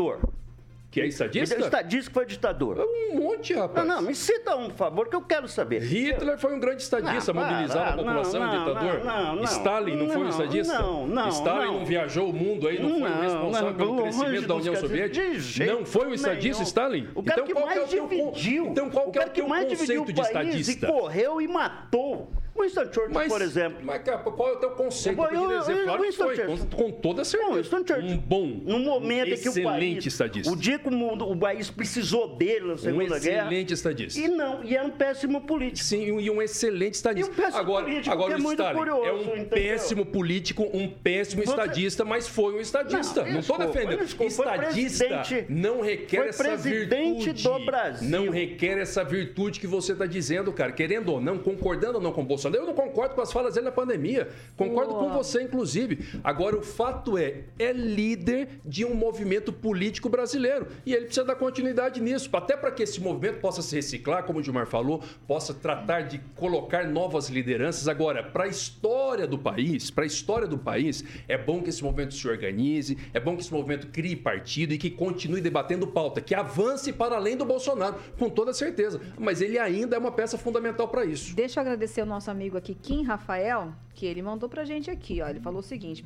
Que 0.93 1.01
é 1.01 1.07
estadista? 1.07 1.57
O 1.57 1.61
estadista 1.61 2.11
foi 2.13 2.27
ditador. 2.27 2.79
É 2.79 2.85
um 2.85 3.19
monte, 3.19 3.55
rapaz. 3.55 3.89
Não, 3.89 3.97
não, 3.97 4.03
me 4.03 4.15
cita 4.15 4.55
um, 4.55 4.69
por 4.69 4.77
favor, 4.77 5.09
que 5.09 5.17
eu 5.17 5.23
quero 5.23 5.49
saber. 5.49 5.81
Hitler 5.81 6.37
foi 6.37 6.55
um 6.55 6.61
grande 6.61 6.83
estadista, 6.83 7.33
não, 7.33 7.43
mobilizava 7.43 7.89
a 7.89 7.97
população, 7.97 8.41
não, 8.41 8.53
não, 8.53 8.59
ditador. 8.59 9.05
Não, 9.05 9.37
não, 9.37 9.45
Stalin 9.45 9.97
não, 9.97 10.09
foi 10.11 10.23
um 10.23 10.29
estadista? 10.29 10.79
Não, 10.79 11.07
não. 11.07 11.29
Stalin 11.31 11.79
não, 11.79 11.85
viajou 11.87 12.29
o 12.29 12.33
mundo 12.35 12.69
aí, 12.69 12.79
não, 12.79 13.01
foi 13.01 13.11
o 13.11 13.21
responsável 13.23 13.75
pelo 13.75 14.03
crescimento 14.03 14.47
da 14.47 14.55
União 14.55 14.77
Soviética? 14.77 15.65
Não 15.65 15.87
foi 15.87 16.09
um 16.09 16.13
estadista, 16.13 16.63
Stalin? 16.63 17.09
O 17.15 17.23
cara 17.23 17.41
então, 17.41 17.55
que 17.55 17.65
mais 17.65 17.89
dividiu. 17.89 18.67
Então 18.67 18.91
qual 18.91 19.11
que 19.11 19.19
é 19.19 19.25
o 19.25 19.31
teu 19.31 19.47
conceito 19.47 20.13
de 20.13 20.21
estadista? 20.21 20.87
E 20.87 20.91
correu 20.91 21.41
e 21.41 21.49
matou 21.49 22.31
Winston 22.59 22.85
Churchill, 22.85 23.11
mas, 23.13 23.33
por 23.33 23.41
exemplo. 23.41 23.79
Mas 23.83 24.03
qual 24.03 24.49
é 24.49 24.53
o 24.53 24.57
teu 24.57 24.71
conceito? 24.71 25.21
Eu, 25.21 25.51
eu, 25.51 25.61
dizer, 25.61 25.85
claro 25.85 26.03
Winston 26.03 26.29
que 26.29 26.37
foi, 26.37 26.47
com, 26.47 26.67
com, 26.67 26.91
toda 26.93 27.25
certeza. 27.25 27.55
Winston 27.55 27.79
Churchill. 27.79 28.11
Um 28.11 28.19
bom, 28.19 28.47
no 28.65 28.79
momento 28.79 29.31
um 29.31 29.35
em 29.35 29.41
que 29.41 29.49
o 29.49 29.63
país, 29.63 30.07
estadista. 30.07 30.53
O 30.53 30.57
dia 30.57 30.79
que 30.79 30.89
o, 30.89 30.93
mundo, 30.93 31.29
o 31.29 31.37
país 31.37 31.71
precisou 31.71 32.37
dele 32.37 32.67
na 32.67 32.77
Segunda 32.77 33.17
um 33.17 33.21
Guerra. 33.21 33.47
excelente 33.47 33.73
estadista. 33.73 34.21
E 34.21 34.29
não, 34.29 34.63
e 34.63 34.77
era 34.77 34.87
um 34.87 34.91
péssimo 34.91 35.41
político. 35.41 35.85
Sim, 35.85 36.19
e 36.21 36.31
um 36.31 36.43
excelente 36.43 36.95
estadista. 36.95 37.33
Um 37.33 37.57
agora, 37.57 37.85
político, 37.85 38.13
agora 38.13 38.33
o 38.33 38.49
é 38.49 38.53
Stalin 38.53 38.79
curioso, 38.79 39.05
é 39.05 39.13
um 39.13 39.21
entendeu? 39.23 39.47
péssimo 39.49 40.07
político, 40.07 40.71
um 40.73 40.89
péssimo 40.89 41.43
Você... 41.43 41.51
estadista, 41.51 42.05
mas 42.05 42.29
foi 42.29 42.55
um 42.55 42.61
estadista. 42.61 43.25
Não 43.25 43.41
estou 43.41 43.59
defendendo. 43.59 44.03
Desculpa, 44.03 44.31
estadista 44.31 45.23
não 45.49 45.81
requer 45.81 46.29
essa 46.29 46.57
virtude. 46.57 47.33
do 47.33 47.65
Brasil. 47.65 48.09
Não 48.09 48.31
requer 48.31 48.79
essa 48.79 49.03
virtude 49.03 49.59
que 49.59 49.67
você 49.67 49.93
está 49.93 50.07
dizendo, 50.07 50.53
cara. 50.53 50.73
Querendo 50.73 51.11
ou 51.13 51.21
não, 51.21 51.39
concordando 51.39 51.97
ou 51.99 52.03
não 52.03 52.13
com 52.13 52.21
o 52.21 52.25
Bolsonaro. 52.25 52.42
Eu 52.49 52.67
não 52.67 52.75
concordo 52.75 53.15
com 53.15 53.21
as 53.21 53.33
falas 53.33 53.55
dele 53.55 53.67
na 53.67 53.73
pandemia. 53.73 54.29
Concordo 54.57 54.93
Uou. 54.93 55.05
com 55.05 55.13
você, 55.13 55.43
inclusive. 55.43 56.21
Agora, 56.23 56.57
o 56.57 56.63
fato 56.63 57.19
é, 57.19 57.45
é 57.59 57.73
líder 57.73 58.61
de 58.65 58.85
um 58.85 58.95
movimento 58.95 59.53
político 59.53 60.09
brasileiro. 60.09 60.67
E 60.85 60.95
ele 60.95 61.07
precisa 61.07 61.27
dar 61.27 61.37
continuidade 61.37 62.01
nisso. 62.01 62.29
Até 62.33 62.57
para 62.57 62.71
que 62.71 62.83
esse 62.83 63.01
movimento 63.01 63.41
possa 63.41 63.63
se 63.63 63.77
reciclar, 63.77 64.25
como 64.25 64.39
o 64.39 64.43
Gilmar 64.43 64.67
falou, 64.67 65.03
possa 65.27 65.53
tratar 65.53 66.03
de 66.03 66.19
colocar 66.37 66.87
novas 66.87 67.29
lideranças. 67.29 67.89
Agora, 67.89 68.23
para 68.23 68.45
a 68.45 68.49
história 68.49 69.27
do 69.27 69.39
país, 69.39 69.91
para 69.91 70.05
a 70.05 70.07
história 70.07 70.47
do 70.47 70.59
país, 70.59 71.05
é 71.29 71.37
bom 71.37 71.63
que 71.63 71.71
esse 71.71 71.83
movimento 71.83 72.15
se 72.15 72.27
organize, 72.27 72.97
é 73.13 73.21
bom 73.21 73.37
que 73.37 73.43
esse 73.43 73.53
movimento 73.53 73.89
crie 73.89 74.17
partido 74.17 74.73
e 74.73 74.79
que 74.79 74.91
continue 74.91 75.41
debatendo 75.41 75.87
pauta, 75.87 76.21
que 76.21 76.35
avance 76.35 76.93
para 76.93 77.17
além 77.17 77.37
do 77.37 77.45
Bolsonaro, 77.45 77.97
com 78.19 78.29
toda 78.29 78.53
certeza. 78.53 79.01
Mas 79.19 79.41
ele 79.41 79.59
ainda 79.59 79.97
é 79.97 79.99
uma 79.99 80.13
peça 80.13 80.39
fundamental 80.39 80.89
para 80.89 81.05
isso. 81.05 81.35
Deixa 81.35 81.61
eu 81.61 81.63
agradecer 81.63 82.03
o 82.03 82.07
nosso 82.07 82.31
amigo 82.33 82.57
aqui, 82.57 82.75
Kim 82.75 83.05
Rafael, 83.05 83.73
que 83.95 84.07
ele 84.07 84.23
mandou 84.23 84.49
pra 84.49 84.65
gente 84.65 84.91
aqui, 84.91 85.23
ó. 85.23 85.29
Ele 85.29 85.41
falou 85.41 85.61
o 85.61 85.63
seguinte: 85.63 86.05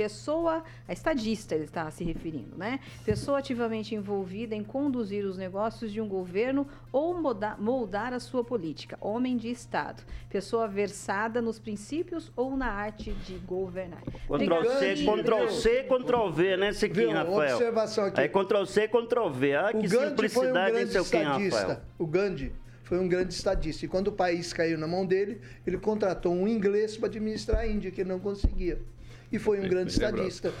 pessoa, 0.00 0.64
a 0.88 0.92
estadista 0.94 1.54
ele 1.54 1.64
está 1.64 1.90
se 1.90 2.02
referindo, 2.02 2.56
né? 2.56 2.80
Pessoa 3.04 3.38
ativamente 3.38 3.94
envolvida 3.94 4.54
em 4.54 4.64
conduzir 4.64 5.26
os 5.26 5.36
negócios 5.36 5.92
de 5.92 6.00
um 6.00 6.08
governo 6.08 6.66
ou 6.90 7.20
moldar, 7.20 7.60
moldar 7.60 8.14
a 8.14 8.18
sua 8.18 8.42
política. 8.42 8.96
Homem 8.98 9.36
de 9.36 9.50
Estado. 9.50 10.02
Pessoa 10.30 10.66
versada 10.66 11.42
nos 11.42 11.58
princípios 11.58 12.32
ou 12.34 12.56
na 12.56 12.72
arte 12.72 13.12
de 13.12 13.34
governar. 13.40 14.00
Ctrl 14.02 14.68
C, 14.78 14.94
Ctrl 15.04 15.48
C, 15.50 15.82
Ctrl 15.82 16.30
V, 16.30 16.56
né, 16.56 16.72
Sequim, 16.72 17.12
Rafael? 17.12 17.56
Observação 17.56 18.04
aqui. 18.06 18.20
Aí 18.22 18.28
Ctrl 18.30 18.64
C, 18.64 18.88
Ctrl 18.88 19.28
V. 19.28 19.54
Ah, 19.54 19.72
que 19.72 19.86
simplicidade, 19.86 20.84
um 20.84 20.86
seu 20.86 21.04
Kim, 21.04 21.22
Rafael. 21.24 21.80
O 21.98 22.06
Gandhi 22.06 22.52
foi 22.90 22.98
um 22.98 23.06
grande 23.06 23.32
estadista. 23.32 23.84
E 23.84 23.88
quando 23.88 24.08
o 24.08 24.12
país 24.12 24.52
caiu 24.52 24.76
na 24.76 24.88
mão 24.88 25.06
dele, 25.06 25.40
ele 25.64 25.78
contratou 25.78 26.34
um 26.34 26.48
inglês 26.48 26.96
para 26.96 27.06
administrar 27.06 27.60
a 27.60 27.66
Índia, 27.66 27.88
que 27.88 28.00
ele 28.00 28.08
não 28.08 28.18
conseguia. 28.18 28.82
E 29.30 29.38
foi 29.38 29.60
um 29.60 29.68
grande 29.68 29.92
estadista. 29.92 30.52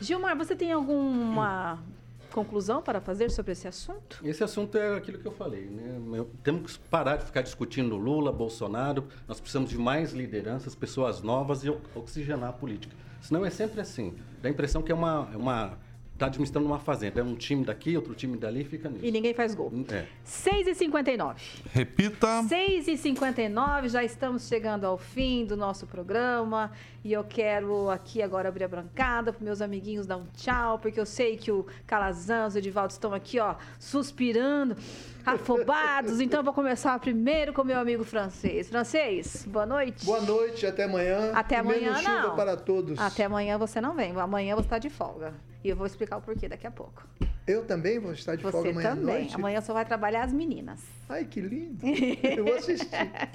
Gilmar, 0.00 0.38
você 0.38 0.54
tem 0.54 0.70
alguma 0.70 1.82
conclusão 2.30 2.80
para 2.80 3.00
fazer 3.00 3.32
sobre 3.32 3.50
esse 3.50 3.66
assunto? 3.66 4.20
Esse 4.22 4.44
assunto 4.44 4.78
é 4.78 4.94
aquilo 4.96 5.18
que 5.18 5.26
eu 5.26 5.32
falei, 5.32 5.64
né? 5.64 6.24
Temos 6.44 6.76
que 6.76 6.88
parar 6.88 7.16
de 7.16 7.24
ficar 7.24 7.42
discutindo 7.42 7.96
Lula, 7.96 8.30
Bolsonaro. 8.30 9.08
Nós 9.26 9.40
precisamos 9.40 9.70
de 9.70 9.78
mais 9.78 10.12
lideranças, 10.12 10.76
pessoas 10.76 11.20
novas 11.20 11.64
e 11.64 11.76
oxigenar 11.96 12.50
a 12.50 12.52
política. 12.52 12.94
Senão 13.20 13.44
é 13.44 13.50
sempre 13.50 13.80
assim. 13.80 14.14
Dá 14.40 14.48
a 14.48 14.52
impressão 14.52 14.82
que 14.82 14.92
é 14.92 14.94
uma, 14.94 15.28
é 15.34 15.36
uma 15.36 15.76
está 16.16 16.26
administrando 16.26 16.66
uma 16.66 16.78
fazenda. 16.78 17.20
É 17.20 17.22
um 17.22 17.34
time 17.34 17.64
daqui, 17.64 17.94
outro 17.94 18.14
time 18.14 18.36
dali, 18.36 18.64
fica 18.64 18.88
nisso. 18.88 19.04
E 19.04 19.10
ninguém 19.10 19.34
faz 19.34 19.54
gol. 19.54 19.70
É. 19.92 20.06
6h59. 20.26 21.36
Repita. 21.72 22.42
6h59, 22.48 23.88
já 23.88 24.02
estamos 24.02 24.48
chegando 24.48 24.84
ao 24.84 24.96
fim 24.96 25.44
do 25.44 25.56
nosso 25.56 25.86
programa. 25.86 26.72
E 27.04 27.12
eu 27.12 27.22
quero 27.22 27.88
aqui 27.90 28.20
agora 28.22 28.48
abrir 28.48 28.64
a 28.64 28.68
brancada 28.68 29.32
para 29.32 29.44
meus 29.44 29.60
amiguinhos 29.60 30.06
dar 30.06 30.16
um 30.16 30.26
tchau, 30.36 30.78
porque 30.78 30.98
eu 30.98 31.06
sei 31.06 31.36
que 31.36 31.52
o 31.52 31.64
Calazans 31.86 32.54
e 32.54 32.58
o 32.58 32.60
Edivaldo 32.60 32.92
estão 32.92 33.14
aqui, 33.14 33.38
ó, 33.38 33.54
suspirando, 33.78 34.76
afobados. 35.24 36.20
então 36.20 36.40
eu 36.40 36.44
vou 36.44 36.52
começar 36.52 36.98
primeiro 36.98 37.52
com 37.52 37.62
meu 37.62 37.78
amigo 37.78 38.02
francês. 38.02 38.68
Francês, 38.68 39.46
boa 39.48 39.66
noite. 39.66 40.04
Boa 40.04 40.20
noite, 40.20 40.66
até 40.66 40.84
amanhã. 40.84 41.30
Até 41.32 41.58
amanhã, 41.58 41.90
Menos 41.92 42.02
não. 42.02 42.22
chuva 42.22 42.34
para 42.34 42.56
todos. 42.56 42.98
Até 42.98 43.24
amanhã 43.24 43.56
você 43.56 43.80
não 43.80 43.94
vem. 43.94 44.10
Amanhã 44.18 44.56
você 44.56 44.66
está 44.66 44.78
de 44.78 44.90
folga. 44.90 45.34
E 45.66 45.68
eu 45.68 45.74
vou 45.74 45.84
explicar 45.84 46.18
o 46.18 46.22
porquê 46.22 46.48
daqui 46.48 46.64
a 46.64 46.70
pouco. 46.70 47.04
Eu 47.44 47.64
também 47.64 47.98
vou 47.98 48.12
estar 48.12 48.36
de 48.36 48.42
Você 48.44 48.52
folga 48.52 48.70
amanhã 48.70 48.90
também. 48.90 49.14
à 49.14 49.18
noite. 49.18 49.34
Amanhã 49.34 49.60
só 49.60 49.72
vai 49.72 49.84
trabalhar 49.84 50.22
as 50.22 50.32
meninas. 50.32 50.80
Ai, 51.08 51.24
que 51.24 51.40
lindo. 51.40 51.80
Eu 52.22 52.44
vou 52.44 52.54
assistir. 52.54 52.88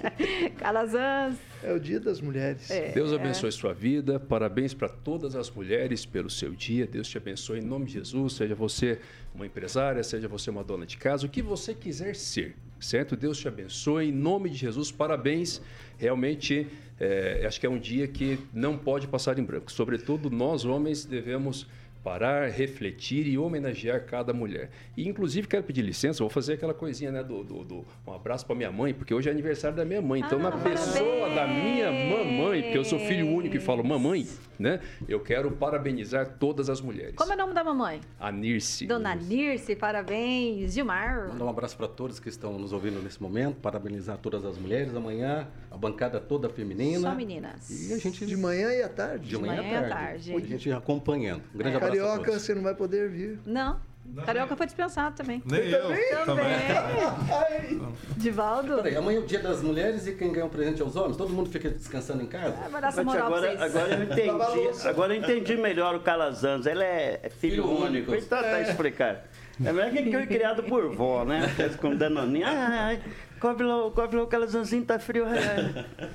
Calazans. 0.56 1.36
É 1.62 1.74
o 1.74 1.78
dia 1.78 2.00
das 2.00 2.22
mulheres. 2.22 2.70
É. 2.70 2.90
Deus 2.92 3.12
abençoe 3.12 3.52
sua 3.52 3.74
vida. 3.74 4.18
Parabéns 4.18 4.72
para 4.72 4.88
todas 4.88 5.36
as 5.36 5.50
mulheres 5.50 6.06
pelo 6.06 6.30
seu 6.30 6.52
dia. 6.52 6.86
Deus 6.86 7.06
te 7.06 7.18
abençoe 7.18 7.58
em 7.58 7.62
nome 7.62 7.84
de 7.84 7.92
Jesus. 7.92 8.32
Seja 8.32 8.54
você 8.54 8.98
uma 9.34 9.44
empresária, 9.44 10.02
seja 10.02 10.26
você 10.26 10.48
uma 10.48 10.64
dona 10.64 10.86
de 10.86 10.96
casa, 10.96 11.26
o 11.26 11.28
que 11.28 11.42
você 11.42 11.74
quiser 11.74 12.14
ser, 12.14 12.56
certo? 12.80 13.14
Deus 13.14 13.36
te 13.38 13.46
abençoe 13.46 14.08
em 14.08 14.12
nome 14.12 14.48
de 14.48 14.56
Jesus. 14.56 14.90
Parabéns. 14.90 15.60
Realmente, 15.98 16.66
é, 16.98 17.44
acho 17.46 17.60
que 17.60 17.66
é 17.66 17.70
um 17.70 17.78
dia 17.78 18.08
que 18.08 18.38
não 18.54 18.78
pode 18.78 19.06
passar 19.06 19.38
em 19.38 19.44
branco. 19.44 19.70
Sobretudo 19.70 20.30
nós 20.30 20.64
homens 20.64 21.04
devemos 21.04 21.66
parar, 22.02 22.50
refletir 22.50 23.26
e 23.26 23.38
homenagear 23.38 24.04
cada 24.04 24.32
mulher. 24.32 24.70
E 24.96 25.08
inclusive 25.08 25.46
quero 25.46 25.62
pedir 25.62 25.82
licença, 25.82 26.18
vou 26.22 26.30
fazer 26.30 26.54
aquela 26.54 26.74
coisinha, 26.74 27.12
né, 27.12 27.22
do, 27.22 27.44
do, 27.44 27.64
do 27.64 27.84
um 28.06 28.12
abraço 28.12 28.44
para 28.44 28.54
minha 28.54 28.72
mãe, 28.72 28.92
porque 28.92 29.14
hoje 29.14 29.28
é 29.28 29.32
aniversário 29.32 29.76
da 29.76 29.84
minha 29.84 30.02
mãe. 30.02 30.20
Então, 30.20 30.38
ah, 30.40 30.42
na 30.42 30.52
pessoa 30.52 31.30
da 31.30 31.46
minha 31.46 31.90
mamãe, 31.90 32.62
porque 32.62 32.78
eu 32.78 32.84
sou 32.84 32.98
filho 32.98 33.28
único 33.28 33.56
e 33.56 33.60
falo 33.60 33.84
mamãe, 33.84 34.26
né? 34.58 34.80
Eu 35.08 35.20
quero 35.20 35.50
parabenizar 35.52 36.36
todas 36.38 36.68
as 36.68 36.80
mulheres. 36.80 37.14
Como 37.14 37.32
é 37.32 37.34
o 37.34 37.38
nome 37.38 37.54
da 37.54 37.62
mamãe? 37.62 38.00
A 38.18 38.32
Nirce. 38.32 38.86
Dona 38.86 39.14
Nirce, 39.14 39.76
parabéns. 39.76 40.72
Gilmar. 40.72 41.28
Mandar 41.28 41.44
um 41.44 41.48
abraço 41.48 41.76
para 41.76 41.88
todos 41.88 42.18
que 42.18 42.28
estão 42.28 42.58
nos 42.58 42.72
ouvindo 42.72 43.00
nesse 43.02 43.22
momento, 43.22 43.56
parabenizar 43.56 44.18
todas 44.18 44.44
as 44.44 44.58
mulheres. 44.58 44.94
Amanhã, 44.94 45.48
a 45.70 45.76
bancada 45.76 46.20
toda 46.20 46.48
feminina. 46.48 47.10
Só 47.10 47.14
meninas. 47.14 47.70
E 47.70 47.92
a 47.92 47.98
gente 47.98 48.26
de 48.26 48.36
manhã 48.36 48.72
e 48.72 48.82
à 48.82 48.88
tarde. 48.88 49.24
De, 49.24 49.36
de 49.36 49.38
manhã, 49.38 49.62
manhã, 49.62 49.78
à 49.78 49.88
tarde. 49.88 50.32
tarde. 50.32 50.34
A 50.34 50.40
gente 50.40 50.72
acompanhando. 50.72 51.42
Um 51.54 51.58
grande 51.58 51.74
é. 51.74 51.76
abraço. 51.76 51.91
Carioca, 52.00 52.32
você 52.32 52.54
não 52.54 52.62
vai 52.62 52.74
poder 52.74 53.08
vir. 53.08 53.38
Não. 53.46 53.80
Não. 54.04 54.24
Carioca 54.24 54.56
foi 54.56 54.66
dispensado 54.66 55.16
também. 55.16 55.42
Nem 55.46 55.70
eu. 55.70 55.88
Também. 56.26 56.44
também. 56.44 57.92
Divaldo. 58.16 58.76
Peraí, 58.76 58.96
amanhã 58.96 59.20
é 59.20 59.22
o 59.22 59.26
dia 59.26 59.38
das 59.38 59.62
mulheres 59.62 60.06
e 60.06 60.12
quem 60.12 60.32
ganha 60.32 60.44
um 60.44 60.48
presente 60.48 60.82
é 60.82 60.84
os 60.84 60.96
homens? 60.96 61.16
Todo 61.16 61.32
mundo 61.32 61.48
fica 61.48 61.70
descansando 61.70 62.22
em 62.22 62.26
casa? 62.26 62.56
É, 62.64 62.68
vai 62.68 62.80
dar 62.80 62.88
essa 62.88 63.04
moral 63.04 63.28
agora, 63.28 63.56
pra 63.56 63.64
agora 63.64 63.94
eu 63.94 64.02
entendi. 64.02 64.88
agora 64.88 65.14
eu 65.14 65.20
entendi 65.20 65.56
melhor 65.56 65.94
o 65.94 66.00
Calazans. 66.00 66.66
Ele 66.66 66.82
é 66.82 67.30
filho, 67.38 67.62
filho 67.62 67.64
único. 67.64 68.10
único. 68.10 68.14
Então 68.14 68.42
tá 68.42 68.58
é. 68.58 68.62
explicado. 68.62 69.18
É 69.64 69.72
melhor 69.72 69.90
que 69.90 70.10
foi 70.10 70.26
criado 70.26 70.62
por 70.64 70.94
vó, 70.94 71.24
né? 71.24 71.42
Com 71.80 71.94
danoninho. 71.94 72.46
Ai, 72.46 72.56
ai, 72.56 73.02
cobre 73.40 73.64
lá, 73.64 73.90
cobre 73.90 74.16
lá 74.16 74.24
o 74.24 74.26
Calazanzinho, 74.26 74.84
tá 74.84 74.98
frio. 74.98 75.24
Ai, 75.26 75.38
ai. 75.38 76.10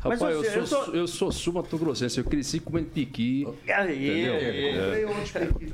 Rapaz, 0.00 0.20
eu, 0.22 0.42
eu, 0.42 0.66
sou, 0.66 0.94
eu 0.94 1.06
sou 1.06 1.30
sul-mato-grossense, 1.30 2.16
eu 2.16 2.24
cresci 2.24 2.58
comendo 2.58 2.88
piqui. 2.88 3.46
Aí, 3.68 4.26
é. 4.26 5.04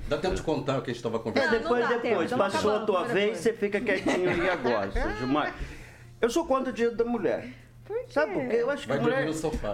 Dá 0.08 0.18
tempo 0.18 0.34
de 0.34 0.42
contar 0.42 0.78
o 0.78 0.82
que 0.82 0.90
a 0.90 0.92
gente 0.92 0.96
estava 0.96 1.20
conversando. 1.20 1.52
Não, 1.52 1.60
depois, 1.60 1.88
não 1.88 2.00
depois. 2.00 2.30
Tempo, 2.30 2.42
Passou 2.42 2.74
a 2.74 2.80
tua 2.80 3.04
vez, 3.04 3.38
você 3.38 3.52
fica 3.52 3.80
quietinho 3.80 4.28
aí 4.28 4.50
agora, 4.50 4.90
Gilmar. 5.18 5.54
Eu 6.20 6.28
sou 6.28 6.44
contra 6.44 6.72
o 6.72 6.74
dia 6.74 6.90
da 6.90 7.04
mulher. 7.04 7.65
Por 7.86 7.96
Sabe 8.08 8.34
por 8.34 8.48
quê? 8.48 8.56
Eu 8.56 8.70
acho 8.70 8.82
que 8.82 8.88
Vai 8.88 8.98
mulher, 8.98 9.26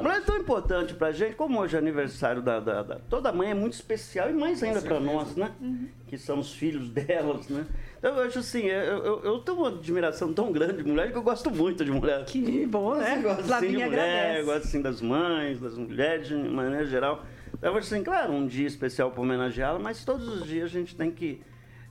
mulher 0.03 0.17
é 0.19 0.21
tão 0.21 0.37
importante 0.37 0.95
pra 0.95 1.13
gente, 1.13 1.35
como 1.35 1.59
hoje 1.59 1.77
é 1.77 1.79
aniversário 1.79 2.43
da, 2.43 2.61
da, 2.61 2.83
da 2.83 2.97
Toda 3.09 3.33
mãe 3.33 3.51
é 3.51 3.55
muito 3.55 3.73
especial 3.73 4.29
e 4.29 4.35
mais 4.35 4.63
ainda 4.63 4.83
para 4.83 5.01
nós, 5.01 5.35
né? 5.35 5.51
Uhum. 5.61 5.89
Que 6.07 6.19
somos 6.19 6.53
filhos 6.53 6.91
delas, 6.91 7.49
né? 7.49 7.67
Então 7.99 8.15
eu 8.17 8.25
acho 8.25 8.41
assim, 8.41 8.67
eu, 8.67 9.05
eu, 9.05 9.25
eu, 9.25 9.39
tenho 9.39 9.59
uma 9.59 9.69
admiração 9.69 10.33
tão 10.33 10.53
grande 10.53 10.83
de 10.83 10.89
mulher 10.89 11.11
que 11.11 11.17
eu 11.17 11.23
gosto 11.23 11.51
muito 11.51 11.85
de 11.85 11.91
mulher. 11.91 12.25
Que 12.27 12.67
bom, 12.67 12.97
né? 12.97 13.17
Eu 13.17 13.23
gosto 13.23 13.53
assim, 13.53 13.67
de 13.69 13.73
mulher, 13.73 13.87
agradece. 13.87 14.41
eu 14.41 14.45
gosto 14.45 14.65
assim 14.67 14.83
das 14.83 15.01
mães, 15.01 15.61
das 15.61 15.79
mulheres 15.79 16.29
de 16.29 16.35
maneira 16.35 16.85
geral. 16.85 17.25
Eu 17.63 17.71
acho 17.77 17.95
assim, 17.95 18.03
claro, 18.03 18.33
um 18.33 18.47
dia 18.47 18.67
especial 18.67 19.11
para 19.11 19.23
homenageá-la, 19.23 19.79
mas 19.79 20.05
todos 20.05 20.29
os 20.29 20.47
dias 20.47 20.65
a 20.65 20.73
gente 20.73 20.95
tem 20.95 21.11
que 21.11 21.41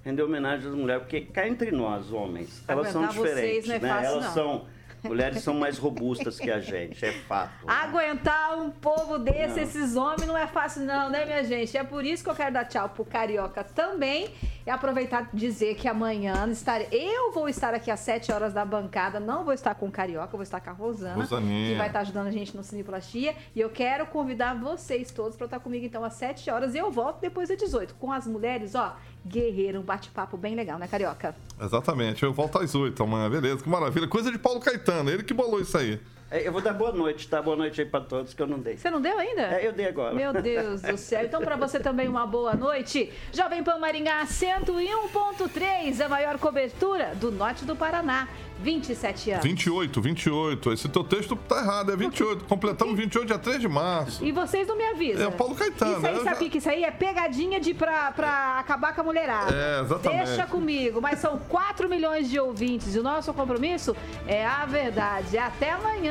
render 0.03 0.21
homenagem 0.21 0.67
às 0.67 0.75
mulheres, 0.75 1.03
porque 1.03 1.21
cá 1.21 1.47
entre 1.47 1.71
nós, 1.71 2.11
homens, 2.11 2.63
elas 2.67 2.89
são 2.89 3.07
diferentes, 3.07 3.65
vocês, 3.65 3.67
não 3.67 3.75
é 3.75 3.79
né? 3.79 3.89
Fácil, 3.89 4.07
elas 4.07 4.25
não. 4.25 4.33
são 4.33 4.65
Mulheres 5.03 5.43
são 5.43 5.53
mais 5.55 5.77
robustas 5.77 6.39
que 6.39 6.51
a 6.51 6.59
gente, 6.59 7.03
é 7.05 7.11
fato. 7.11 7.51
Aguentar 7.67 8.57
um 8.57 8.69
povo 8.69 9.17
desse, 9.17 9.55
não. 9.55 9.63
esses 9.63 9.95
homens, 9.95 10.27
não 10.27 10.37
é 10.37 10.47
fácil, 10.47 10.83
não, 10.83 11.09
né, 11.09 11.25
minha 11.25 11.43
gente? 11.43 11.75
É 11.75 11.83
por 11.83 12.05
isso 12.05 12.23
que 12.23 12.29
eu 12.29 12.35
quero 12.35 12.53
dar 12.53 12.65
tchau 12.65 12.89
pro 12.89 13.03
Carioca 13.03 13.63
também. 13.63 14.29
E 14.65 14.69
aproveitar 14.69 15.27
e 15.33 15.35
dizer 15.35 15.73
que 15.73 15.87
amanhã 15.87 16.47
estarei, 16.51 16.87
eu 16.91 17.31
vou 17.31 17.49
estar 17.49 17.73
aqui 17.73 17.89
às 17.89 17.99
7 18.01 18.31
horas 18.31 18.53
da 18.53 18.63
bancada. 18.63 19.19
Não 19.19 19.43
vou 19.43 19.53
estar 19.53 19.73
com 19.73 19.87
o 19.87 19.91
Carioca, 19.91 20.37
vou 20.37 20.43
estar 20.43 20.59
com 20.59 20.69
a 20.69 20.73
Rosana, 20.73 21.15
Rosaninha. 21.15 21.71
que 21.71 21.77
vai 21.79 21.87
estar 21.87 22.01
ajudando 22.01 22.27
a 22.27 22.31
gente 22.31 22.55
no 22.55 22.63
Cineplastia. 22.63 23.35
E 23.55 23.59
eu 23.59 23.71
quero 23.71 24.05
convidar 24.05 24.53
vocês 24.53 25.09
todos 25.09 25.35
para 25.35 25.45
estar 25.45 25.59
comigo 25.59 25.83
então 25.83 26.03
às 26.03 26.13
7 26.13 26.51
horas. 26.51 26.75
E 26.75 26.77
eu 26.77 26.91
volto 26.91 27.19
depois 27.21 27.49
das 27.49 27.57
18. 27.57 27.95
Com 27.95 28.11
as 28.11 28.27
mulheres, 28.27 28.75
ó, 28.75 28.95
guerreiro, 29.25 29.79
um 29.79 29.83
bate-papo 29.83 30.37
bem 30.37 30.55
legal, 30.55 30.79
né, 30.79 30.87
Carioca? 30.87 31.35
Exatamente. 31.59 32.23
Eu 32.23 32.33
volto 32.33 32.57
às 32.59 32.73
8 32.73 33.03
amanhã, 33.03 33.29
beleza, 33.29 33.63
que 33.63 33.69
maravilha. 33.69 34.07
Coisa 34.07 34.31
de 34.31 34.37
Paulo 34.37 34.59
Caetano, 34.59 35.09
ele 35.09 35.23
que 35.23 35.33
bolou 35.33 35.61
isso 35.61 35.77
aí. 35.77 35.99
É, 36.31 36.47
eu 36.47 36.51
vou 36.53 36.61
dar 36.61 36.73
boa 36.73 36.93
noite, 36.93 37.27
tá? 37.27 37.41
Boa 37.41 37.57
noite 37.57 37.81
aí 37.81 37.85
pra 37.85 37.99
todos 37.99 38.33
que 38.33 38.41
eu 38.41 38.47
não 38.47 38.57
dei. 38.57 38.77
Você 38.77 38.89
não 38.89 39.01
deu 39.01 39.19
ainda? 39.19 39.41
É, 39.41 39.67
eu 39.67 39.73
dei 39.73 39.85
agora. 39.85 40.15
Meu 40.15 40.31
Deus 40.31 40.81
do 40.81 40.97
céu. 40.97 41.25
Então, 41.25 41.41
pra 41.41 41.57
você 41.57 41.77
também, 41.77 42.07
uma 42.07 42.25
boa 42.25 42.55
noite. 42.55 43.11
Jovem 43.33 43.61
Pan 43.61 43.77
Maringá 43.77 44.25
101.3, 44.25 45.99
a 45.99 46.07
maior 46.07 46.39
cobertura 46.39 47.13
do 47.15 47.33
norte 47.33 47.65
do 47.65 47.75
Paraná. 47.75 48.29
27 48.61 49.31
anos. 49.31 49.43
28, 49.43 50.01
28. 50.01 50.73
Esse 50.73 50.87
teu 50.87 51.03
texto 51.03 51.35
tá 51.35 51.57
errado, 51.57 51.91
é 51.91 51.95
28. 51.95 52.45
Completamos 52.45 52.95
28 52.95 53.27
dia 53.27 53.37
3 53.37 53.59
de 53.59 53.67
março. 53.67 54.23
E 54.23 54.31
vocês 54.31 54.67
não 54.67 54.77
me 54.77 54.85
avisam. 54.85 55.23
É 55.23 55.27
o 55.27 55.31
Paulo 55.31 55.55
Caetano. 55.55 55.97
Isso 55.97 56.05
aí, 56.05 56.13
né? 56.13 56.23
sabe 56.23 56.45
já... 56.45 56.51
que 56.51 56.57
isso 56.57 56.69
aí 56.69 56.83
é 56.83 56.91
pegadinha 56.91 57.59
de 57.59 57.73
pra, 57.73 58.11
pra 58.11 58.59
acabar 58.59 58.93
com 58.93 59.01
a 59.01 59.03
mulherada. 59.03 59.53
É, 59.53 59.81
exatamente. 59.81 60.27
Deixa 60.27 60.45
comigo. 60.45 61.01
Mas 61.01 61.19
são 61.19 61.39
4 61.39 61.89
milhões 61.89 62.29
de 62.29 62.39
ouvintes 62.39 62.95
e 62.95 62.99
o 62.99 63.03
nosso 63.03 63.33
compromisso 63.33 63.95
é 64.27 64.45
a 64.45 64.65
verdade. 64.65 65.37
Até 65.37 65.75